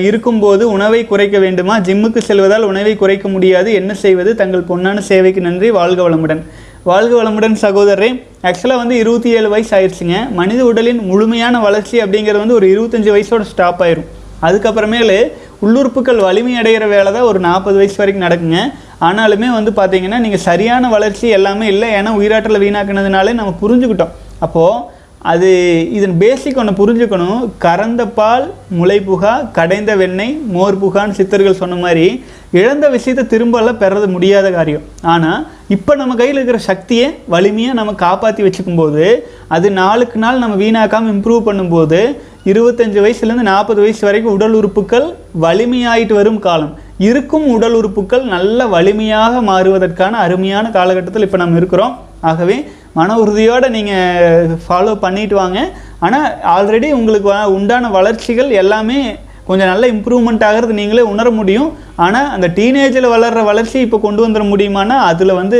[0.09, 1.75] இருக்கும்போது உணவை குறைக்க வேண்டுமா?
[1.87, 3.69] ஜிம்முக்கு செல்வதால் உணவை குறைக்க முடியாது.
[3.81, 4.31] என்ன செய்வது?
[4.41, 5.71] தங்கள் பொன்னான சேவைக்கு நன்றி.
[5.81, 6.43] வாழ்க வளமுடன்.
[6.85, 8.23] வாழ்க வளமுடன் சகோதரரே.
[8.43, 10.31] ஆக்சுவலாக வந்து இருபத்தி ஏழு வயசு ஆயிடுச்சுங்க.
[10.31, 14.05] மனித உடலின் முழுமையான வளர்ச்சி அப்படிங்கிறது வந்து ஒரு இருபத்தஞ்சி வயசோட ஸ்டாப் ஆயிரும்.
[14.43, 18.61] அதுக்கப்புறமேலு உள்ளுறுப்புகள் வலிமை அடைகிற வேலை தான் ஒரு நாற்பது வயசு வரைக்கும் நடக்குங்க.
[19.01, 21.89] ஆனாலுமே வந்து பார்த்தீங்கன்னா நீங்கள் சரியான வளர்ச்சி எல்லாமே இல்லை.
[21.89, 24.15] ஏன்னா உயிராற்றலை வீணாக்குனதுனாலே நம்ம புரிஞ்சுக்கிட்டோம்.
[24.39, 25.49] அப்போது அது
[25.93, 27.49] இதன் பேசிக் ஒன்று புரிஞ்சுக்கணும்.
[27.59, 34.51] கறந்த பால் முளைப்புகா கடைந்த வெண்ணெய் மோர் புகான்னு சித்தர்கள் சொன்ன மாதிரி இழந்த விஷயத்தை திரும்பலாம் பெறது முடியாத
[34.51, 34.83] காரியம்.
[35.03, 41.13] ஆனால் இப்போ நம்ம கையில் இருக்கிற சக்தியை வலிமையாக நம்ம காப்பாற்றி வச்சுக்கும்போது அது நாளுக்கு நாள் நம்ம வீணாக்காமல்
[41.15, 46.79] இம்ப்ரூவ் பண்ணும்போது இருபத்தஞ்சி வயசுலேருந்து நாற்பது வயசு வரைக்கும் உடல் உறுப்புகள் வலிமையாயிட்டு வரும் காலம்.
[46.99, 51.99] இருக்கும் உடல் உறுப்புகள் நல்ல வலிமையாக மாறுவதற்கான அருமையான காலகட்டத்தில் இப்போ நம்ம இருக்கிறோம்.
[52.21, 55.71] ஆகவே மன உறுதியோடு நீங்கள் ஃபாலோ பண்ணிட்டு வாங்க.
[55.99, 59.17] ஆனால் ஆல்ரெடி உங்களுக்கு வ- உண்டான வளர்ச்சிகள் எல்லாமே
[59.49, 61.71] கொஞ்சம் நல்ல இம்ப்ரூவ்மெண்ட் ஆகிறது நீங்களே உணர முடியும்.
[62.05, 65.59] ஆனால் அந்த டீனேஜில் வளர்கிற வளர்ச்சி இப்போ கொண்டு வந்துட முடியுமானா அதில் வந்து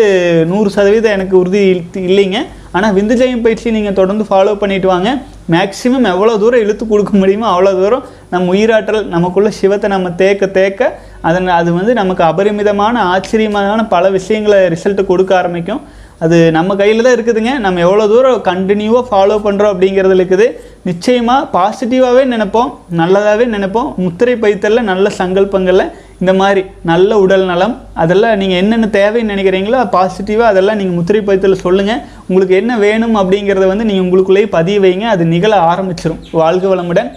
[0.53, 1.63] நூறு சதவீதம் எனக்கு உறுதி
[2.09, 2.41] இல்லைங்க.
[2.77, 5.11] ஆனால் விந்துஜயம் பயிற்சி நீங்கள் தொடர்ந்து ஃபாலோ பண்ணிட்டு வாங்க.
[5.55, 10.91] மேக்ஸிமம் எவ்வளோ தூரம் இழுத்து கொடுக்க முடியுமோ அவ்வளோ தூரம் நம்ம உயிராற்றல் நமக்குள்ள சிவத்தை நம்ம தேக்க தேக்க
[11.29, 15.81] அதன் அது வந்து நமக்கு அபரிமிதமான ஆச்சரியமான பல விஷயங்களை ரிசல்ட்டு கொடுக்க ஆரம்பிக்கும்.
[16.25, 17.53] அது நம்ம கையில் தான் இருக்குதுங்க.
[17.65, 20.47] நம்ம எவ்வளோ தூரம் கண்டினியூவாக ஃபாலோ பண்ணுறோம் அப்படிங்கிறதுல இருக்குது.
[20.89, 23.89] நிச்சயமாக பாசிட்டிவாகவே நினைப்போம் நல்லதாகவே நினைப்போம்.
[24.05, 25.85] முத்திரை பைத்தலில் நல்ல சங்கல்பங்களில்
[26.23, 31.63] இந்த மாதிரி நல்ல உடல் நலம் அதெல்லாம் நீங்கள் என்னென்ன தேவைன்னு நினைக்கிறீங்களோ பாசிட்டிவாக அதெல்லாம் நீங்கள் முத்திரை பைத்தலில்
[31.67, 35.07] சொல்லுங்கள் உங்களுக்கு என்ன வேணும் அப்படிங்கிறத வந்து நீங்கள் உங்களுக்குள்ளேயே பதிய வைங்க.
[35.15, 37.11] அது நிகழ ஆரம்பிச்சிடும் வாழ்க வளமுடன்.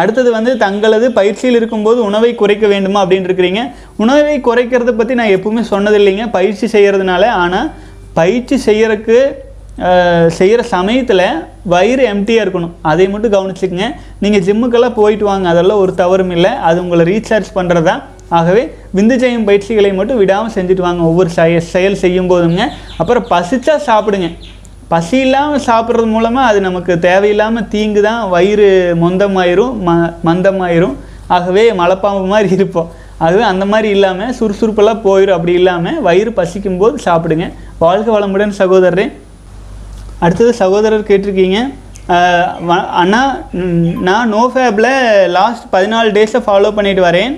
[0.00, 3.60] அடுத்தது வந்து தங்களது பயிற்சியில் இருக்கும்போது உணவை குறைக்க வேண்டுமா அப்படின்னு இருக்கிறீங்க.
[4.04, 6.24] உணவை குறைக்கிறத பற்றி நான் எப்பவுமே சொன்னதில்லைங்க.
[6.36, 7.68] பயிற்சி செய்கிறதுனால ஆனால்
[8.18, 9.18] பயிற்சி செய்கிறக்கு
[10.36, 11.26] செய்கிற சமயத்தில்
[11.72, 12.74] வயிறு எம்டியாக இருக்கணும்.
[12.90, 13.88] அதை மட்டும் கவனிச்சுக்கங்க.
[14.22, 15.46] நீங்கள் ஜிம்முக்கெல்லாம் போயிட்டு வாங்க.
[15.52, 16.52] அதெல்லாம் ஒரு தவறும் இல்லை.
[16.68, 18.02] அது உங்களை ரீசார்ஜ் பண்ணுறது தான்
[18.38, 18.62] ஆகவே
[18.96, 21.02] விந்து செய்யும் பயிற்சிகளை மட்டும் விடாமல் செஞ்சுட்டு வாங்க.
[21.10, 22.62] ஒவ்வொரு செய செயல் செய்யும் போதுங்க.
[23.00, 24.30] அப்புறம் பசிச்சா சாப்பிடுங்க.
[24.92, 28.68] பசி இல்லாமல் சாப்பிட்றது மூலமாக அது நமக்கு தேவையில்லாமல் தீங்கு தான் வயிறு
[29.02, 29.98] மொந்தமாயிரும் ம
[30.28, 30.96] மந்தமாயிரும்.
[31.36, 32.90] ஆகவே மலைப்பாம்பு மாதிரி இருப்போம்.
[33.24, 37.46] அதுவே அந்த மாதிரி இல்லாமல் சுறுசுறுப்பெல்லாம் போயிடும் அப்படி இல்லாமல் வயிறு பசிக்கும் போது சாப்பிடுங்க.
[37.84, 39.04] வாழ்க வளமுடன் சகோதரரே.
[40.24, 41.58] அடுத்தது சகோதரர் கேட்டிருக்கீங்க.
[43.02, 43.20] அண்ணா
[44.06, 44.92] நான் நோ ஃபேப்பில்
[45.36, 47.34] லாஸ்ட் பதினாலு டேஸை ஃபாலோ பண்ணிட்டு வரேன்.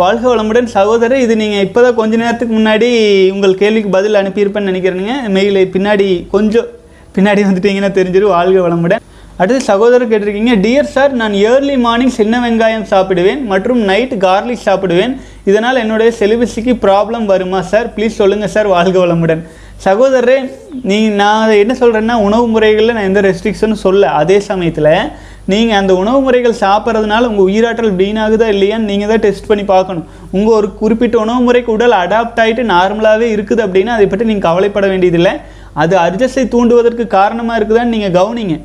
[0.00, 1.22] வாழ்க வளமுடன் சகோதரர்.
[1.24, 2.88] இது நீங்கள் இப்போ தான் கொஞ்ச நேரத்துக்கு முன்னாடி
[3.34, 5.16] உங்கள் கேள்விக்கு பதில் அனுப்பியிருப்பேன்னு நினைக்கிறேனுங்க.
[5.36, 6.68] மெயில் பின்னாடி கொஞ்சம்
[7.16, 9.02] பின்னாடி வந்துட்டீங்கன்னா தெரிஞ்சிடும் வாழ்க வளமுடன்.
[9.40, 15.14] அடுத்து சகோதரர் கேட்டிருக்கீங்க டியர் சார் நான் ஏர்லி மார்னிங் சின்ன வெங்காயம் சாப்பிடுவேன் மற்றும் நைட் கார்லிக் சாப்பிடுவேன்.
[15.50, 19.42] இதனால் என்னுடைய செலிபஸிக்கு ப்ராப்ளம் வருமா சார் ப்ளீஸ் சொல்லுங்கள் சார் வாழ்க வளமுடன்.
[19.84, 20.36] சகோதரரே
[20.88, 24.10] நீ நான் என்ன சொல்கிறேன்னா உணவு முறைகளில் நான் எந்த ரெஸ்ட்ரிக்ஷனும் சொல்ல.
[24.20, 24.88] அதே சமயத்தில்
[25.52, 30.06] நீங்கள் அந்த உணவு முறைகள் சாப்பிட்றதுனால உங்கள் உயிராற்றல் வீணாகுதா இல்லையான்னு நீங்கள் தான் டெஸ்ட் பண்ணி பார்க்கணும்.
[30.36, 34.88] உங்கள் ஒரு குறிப்பிட்ட உணவு முறைக்கு உடல் அடாப்ட் ஆகிட்டு நார்மலாகவே இருக்குது அப்படின்னா அதை பற்றி நீங்கள் கவலைப்பட
[34.92, 35.34] வேண்டியதில்லை.
[35.82, 38.56] அது அர்ஜஸை தூண்டுவதற்கு காரணமாக இருக்குதான்னு நீங்கள் கவனிங்க.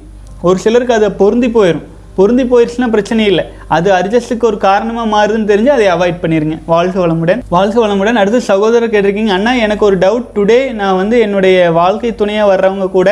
[0.47, 1.85] ஒரு சிலருக்கு அதை பொருந்தி போயிடும்
[2.17, 3.45] பொருந்தி போயிடுச்சுன்னா பிரச்சனை இல்லை.
[3.75, 7.41] அது அர்ஜஸ்ட்டுக்கு ஒரு காரணமாக மாறுதுன்னு தெரிஞ்சு அதை அவாய்ட் பண்ணிடுங்க வாழ்க வளமுடன்.
[7.55, 8.19] வாழ்க வளமுடன்.
[8.21, 13.09] அடுத்து சகோதரர் கேட்டிருக்கீங்க அண்ணா எனக்கு ஒரு டவுட் டுடே நான் வந்து என்னுடைய வாழ்க்கை துணையாக வர்றவங்க கூட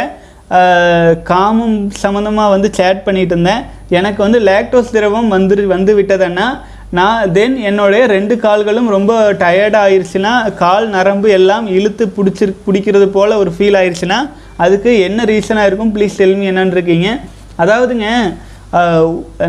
[1.32, 3.62] காமம் சம்மந்தமாக வந்து சேட் பண்ணிட்டு இருந்தேன்.
[3.98, 6.48] எனக்கு வந்து லேக்டோஸ் திரவம் வந்து வந்து விட்டதுன்னா
[6.98, 13.40] நான் தென் என்னுடைய ரெண்டு கால்களும் ரொம்ப டயர்ட் ஆயிருச்சுன்னா கால் நரம்பு எல்லாம் இழுத்து பிடிச்சிரு பிடிக்கிறது போல்
[13.42, 14.20] ஒரு ஃபீல் ஆயிருச்சுன்னா
[14.66, 15.94] அதுக்கு என்ன ரீசனாக இருக்கும்?
[15.96, 17.10] ப்ளீஸ் டெல்மி என்னன்னு இருக்கீங்க.
[17.64, 18.08] அதாவதுங்க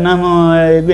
[0.05, 0.25] நம்ம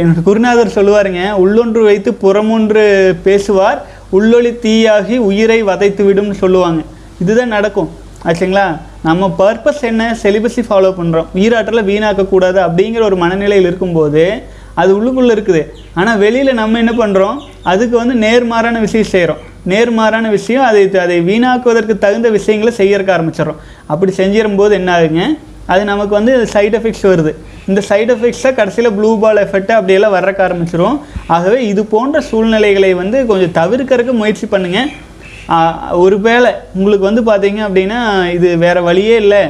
[0.02, 2.84] என்னோட குருநாதர் சொல்லுவாருங்க உள்ளொன்று வைத்து புறமொன்று
[3.26, 3.80] பேசுவார்
[4.18, 6.82] உள்ளொளி தீயாகி உயிரை வதைத்து விடும்னு சொல்லுவாங்க.
[7.22, 7.90] இதுதான் நடக்கும்.
[8.26, 8.66] ஆச்சுங்களா?
[9.04, 10.18] நம்ம பர்பஸ் என்ன?
[10.24, 14.26] செலிபஸி ஃபாலோ பண்ணுறோம் உயிராற்றலை வீணாக்கக்கூடாது அப்படிங்கிற ஒரு மனநிலையில் இருக்கும்போது
[14.82, 15.64] அது உள்ளுக்குள்ளே இருக்குது.
[15.94, 17.40] ஆனால் வெளியில் நம்ம என்ன பண்ணுறோம்
[17.72, 23.60] அதுக்கு வந்து நேர்மாறான விஷயம் செய்கிறோம் நேர்மாறான விஷயம் அதை அதை வீணாக்குவதற்கு தகுந்த விஷயங்களை செய்யறக்க ஆரம்பிச்சிடறோம்.
[23.86, 25.24] அப்படி செஞ்சிரும்போது என்ன ஆகுங்க?
[25.66, 27.34] அது நமக்கு வந்து சைட் எஃபெக்ட்ஸ் வருது.
[27.72, 30.98] இந்த சைடு எஃபெக்ட்ஸை கடைசியில் ப்ளூ பால் எஃபெக்ட் அப்படியெல்லாம் வர்றக்க ஆரம்பிச்சிரும்.
[31.36, 34.90] ஆகவே இது போன்ற சூழ்நிலைகளை வந்து கொஞ்சம் தவிர்க்கறதுக்கு முயற்சி பண்ணுங்கள்
[36.04, 38.00] ஒருவேளை உங்களுக்கு வந்து பார்த்தீங்க அப்படின்னா
[38.36, 39.44] இது வேறு வழியே இல்லை.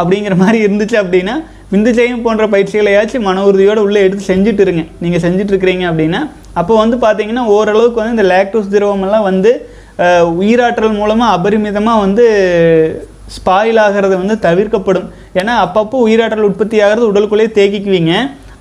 [0.00, 1.34] அப்படிங்கிற மாதிரி இருந்துச்சு அப்படின்னா
[1.72, 4.82] விந்துச்சையும் போன்ற பயிற்சிகளையாச்சும் மன உறுதியோடு உள்ளே எடுத்து செஞ்சுட்டு இருங்க.
[5.04, 6.20] நீங்கள் செஞ்சுட்ருக்கிறீங்க அப்படின்னா
[6.60, 9.52] அப்போ வந்து பார்த்தீங்கன்னா ஓரளவுக்கு வந்து இந்த லேக்டோஸ் திரவமெல்லாம் வந்து
[10.42, 12.24] உயிராற்றல் மூலமாக அபரிமிதமாக வந்து
[13.36, 15.06] ஸ்பாயில் ஆகிறது வந்து தவிர்க்கப்படும்.
[15.40, 18.14] ஏன்னா அப்பப்போ உயிராற்றல் உற்பத்தி ஆகிறது உடலுக்குள்ளேயே தேக்கிக்குவீங்க.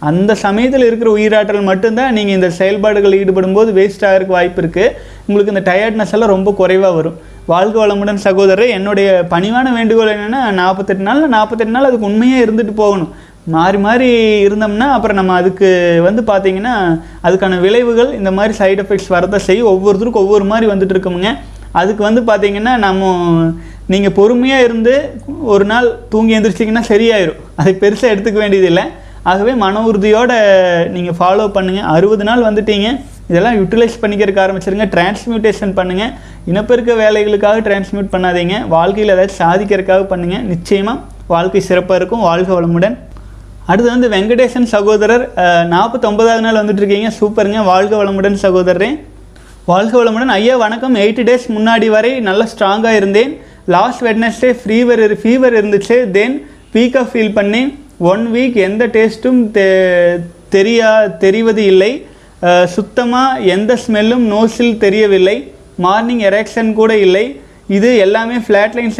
[0.09, 4.95] அந்த சமயத்தில் இருக்கிற உயிராற்றல் மட்டும்தான் நீங்கள் இந்த செயல்பாடுகளில் ஈடுபடும் போது வேஸ்ட் ஆகிறதுக்கு வாய்ப்பு இருக்குது
[5.27, 7.19] உங்களுக்கு இந்த டயர்ட்னஸ் எல்லாம் ரொம்ப குறைவாக வரும்.
[7.51, 13.11] வாழ்க வளமுடன் சகோதரர் என்னுடைய பணிவான வேண்டுகோள் என்னென்னா நாற்பத்தெட்டு நாள் நாற்பத்தெட்டு நாள் அதுக்கு உண்மையாக இருந்துட்டு போகணும்.
[13.55, 14.09] மாறி மாறி
[14.47, 15.69] இருந்தோம்னா அப்புறம் நம்ம அதுக்கு
[16.05, 16.75] வந்து பார்த்தீங்கன்னா
[17.27, 21.31] அதுக்கான விளைவுகள் இந்த மாதிரி சைடு எஃபெக்ட்ஸ் வரதான் செய்யும் ஒவ்வொருத்தருக்கும் ஒவ்வொரு மாதிரி வந்துட்டு இருக்குமுங்க.
[21.81, 23.03] அதுக்கு வந்து பார்த்தீங்கன்னா நம்ம
[23.91, 24.93] நீங்கள் பொறுமையாக இருந்து
[25.53, 27.39] ஒரு நாள் தூங்கி எந்திரிச்சிங்கன்னா சரியாயிரும்.
[27.61, 28.85] அதை பெருசாக எடுத்துக்க வேண்டியதில்லை.
[29.31, 30.37] ஆகவே மன உறுதியோடு
[30.95, 32.89] நீங்கள் ஃபாலோ பண்ணுங்கள் அறுபது நாள் வந்துட்டீங்க.
[33.31, 34.85] இதெல்லாம் யூட்டிலைஸ் பண்ணிக்கிறதுக்கு ஆரம்பிச்சிருங்க.
[34.95, 36.11] டிரான்ஸ்மியூட்டேஷன் பண்ணுங்கள்
[36.51, 38.55] இனப்பெருக்க வேலைகளுக்காக டிரான்ஸ்மியூட் பண்ணாதீங்க.
[38.75, 40.99] வாழ்க்கையில் ஏதாச்சும் சாதிக்கிறதுக்காக பண்ணுங்கள் நிச்சயமாக
[41.33, 42.25] வாழ்க்கை சிறப்பாக இருக்கும்.
[42.29, 42.95] வாழ்க வளமுடன்.
[43.71, 45.23] அடுத்து வந்து வெங்கடேசன் சகோதரர்
[45.73, 47.59] நாற்பத்தொம்பதாவது நாள் வந்துட்டு இருக்கீங்க சூப்பருங்க.
[47.71, 48.91] வாழ்க வளமுடன் சகோதரரே.
[49.71, 50.31] வாழ்க வளமுடன்.
[50.39, 50.95] ஐயா வணக்கம்.
[51.03, 53.33] எயிட் டேஸ் முன்னாடி வரை நல்லா ஸ்ட்ராங்காக இருந்தேன்.
[53.75, 55.97] லாஸ்ட் வெட்னஸ்டே ஃபீவர் ஃபீவர் இருந்துச்சு.
[56.17, 56.35] தென்
[56.75, 57.69] வீக்காக ஃபீல் பண்ணேன்.
[58.11, 59.65] ஒன் வீக் எந்த டேஸ்ட்டும் தெ
[60.55, 60.89] தெரியா
[61.23, 61.91] தெரிவது இல்லை.
[62.75, 65.37] சுத்தமாக எந்த ஸ்மெல்லும் நோஸில் தெரியவில்லை.
[65.85, 67.25] மார்னிங் எரெக்ஷன் கூட இல்லை.
[67.75, 68.93] இது எல்லாமே ஃப்ளாட் லைன்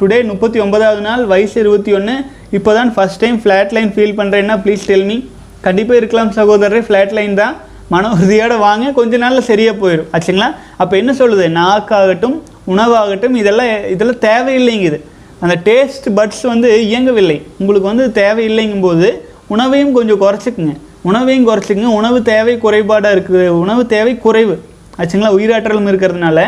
[0.00, 2.14] டுடே முப்பத்தி ஒன்பதாவது நாள் வயசு இருபத்தி ஒன்று
[2.58, 5.18] இப்போ தான் first time flat line feel பண்ணுறேன்னா ப்ளீஸ் டெல்மி
[5.66, 6.84] கண்டிப்பாக இருக்கலாம் சகோதரர்.
[6.86, 7.56] ஃப்ளாட் லைன் தான்.
[7.92, 8.92] மன உறுதியோட வாங்க.
[8.98, 10.48] கொஞ்ச நாளில் சரியாக போயிடும் ஆச்சுங்களா?
[10.82, 11.46] அப்போ என்ன சொல்லுது?
[11.60, 12.36] நாக்காகட்டும்
[12.66, 15.00] உணவாகட்டும் இதெல்லாம் இதெல்லாம் தேவையில்லைங்குது.
[15.40, 17.42] அந்த டேஸ்ட் பட்ஸ் வந்து இயங்கவில்லை.
[17.58, 19.10] உங்களுக்கு வந்து தேவையில்லைங்கும்போது
[19.48, 20.74] உணவையும் கொஞ்சம் குறைச்சிக்குங்க.
[21.02, 21.92] உணவையும் குறைச்சிக்குங்க.
[22.00, 23.48] உணவு தேவை குறைபாடாக இருக்குது.
[23.48, 24.62] உணவு தேவை குறைவு.
[24.98, 25.32] ஆச்சுங்களா?
[25.38, 26.40] உயிராற்றலும் இருக்கிறதுனால.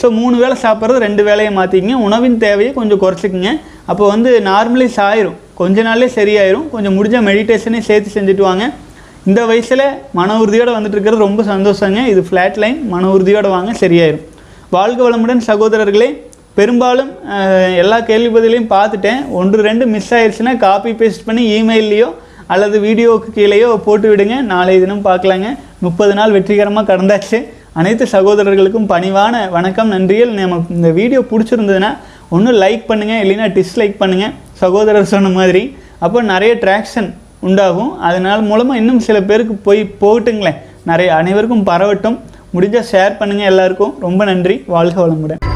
[0.00, 3.60] ஸோ மூணு வேளை சாப்பிட்றது ரெண்டு வேலையை மாற்றிக்கிங்க உணவின் தேவையை கொஞ்சம் குறைச்சிக்குங்க.
[3.86, 5.38] அப்போ வந்து நார்மலைஸ் ஆயிரும்.
[5.54, 6.68] கொஞ்ச நாளே சரியாயிரும்.
[6.70, 8.72] கொஞ்சம் முடிஞ்ச மெடிடேஷனே சேர்த்து செஞ்சுட்டு வாங்க.
[9.26, 12.06] இந்த வயசில் மன உறுதியோடு வந்துட்டு இருக்கிறது ரொம்ப சந்தோஷங்க.
[12.06, 14.24] இது ஃப்ளாட் லைன் மன உறுதியோடு வாங்க சரியாயிரும்.
[14.74, 16.06] வாழ்க வளமுடன் சகோதரர்களே
[16.58, 17.08] பெரும்பாலும்
[17.82, 19.20] எல்லா கேள்வி பதிலையும் பார்த்துட்டேன்.
[19.38, 22.08] ஒன்று ரெண்டு மிஸ் ஆயிடுச்சுன்னா காப்பி பேஸ்ட் பண்ணி இமெயிலையோ
[22.54, 24.36] அல்லது வீடியோவுக்கு கீழேயோ போட்டு விடுங்க.
[24.52, 25.48] நாளைய தினம் பார்க்கலாங்க.
[25.86, 27.40] முப்பது நாள் வெற்றிகரமாக கடந்தாச்சு.
[27.80, 30.32] அனைத்து சகோதரர்களுக்கும் பணிவான வணக்கம் நன்றிகள்.
[30.38, 31.92] நம்ம இந்த வீடியோ பிடிச்சிருந்ததுன்னா
[32.36, 35.64] ஒன்று லைக் பண்ணுங்கள் இல்லைன்னா டிஸ்லைக் பண்ணுங்கள் சகோதரர் சொன்ன மாதிரி.
[36.04, 37.12] அப்போ நிறைய ட்ராக்ஷன்
[37.48, 37.92] உண்டாகும்.
[38.08, 40.60] அதனால் மூலமாக இன்னும் சில பேருக்கு போய் போகட்டுங்களேன்.
[40.92, 42.18] நிறைய அனைவருக்கும் பரவட்டும்.
[42.54, 43.94] முடிஞ்சால் ஷேர் பண்ணுங்கள் எல்லாருக்கும்.
[44.00, 44.62] ரொம்ப நன்றி.
[44.66, 45.49] வாழ்க வளமுடன்.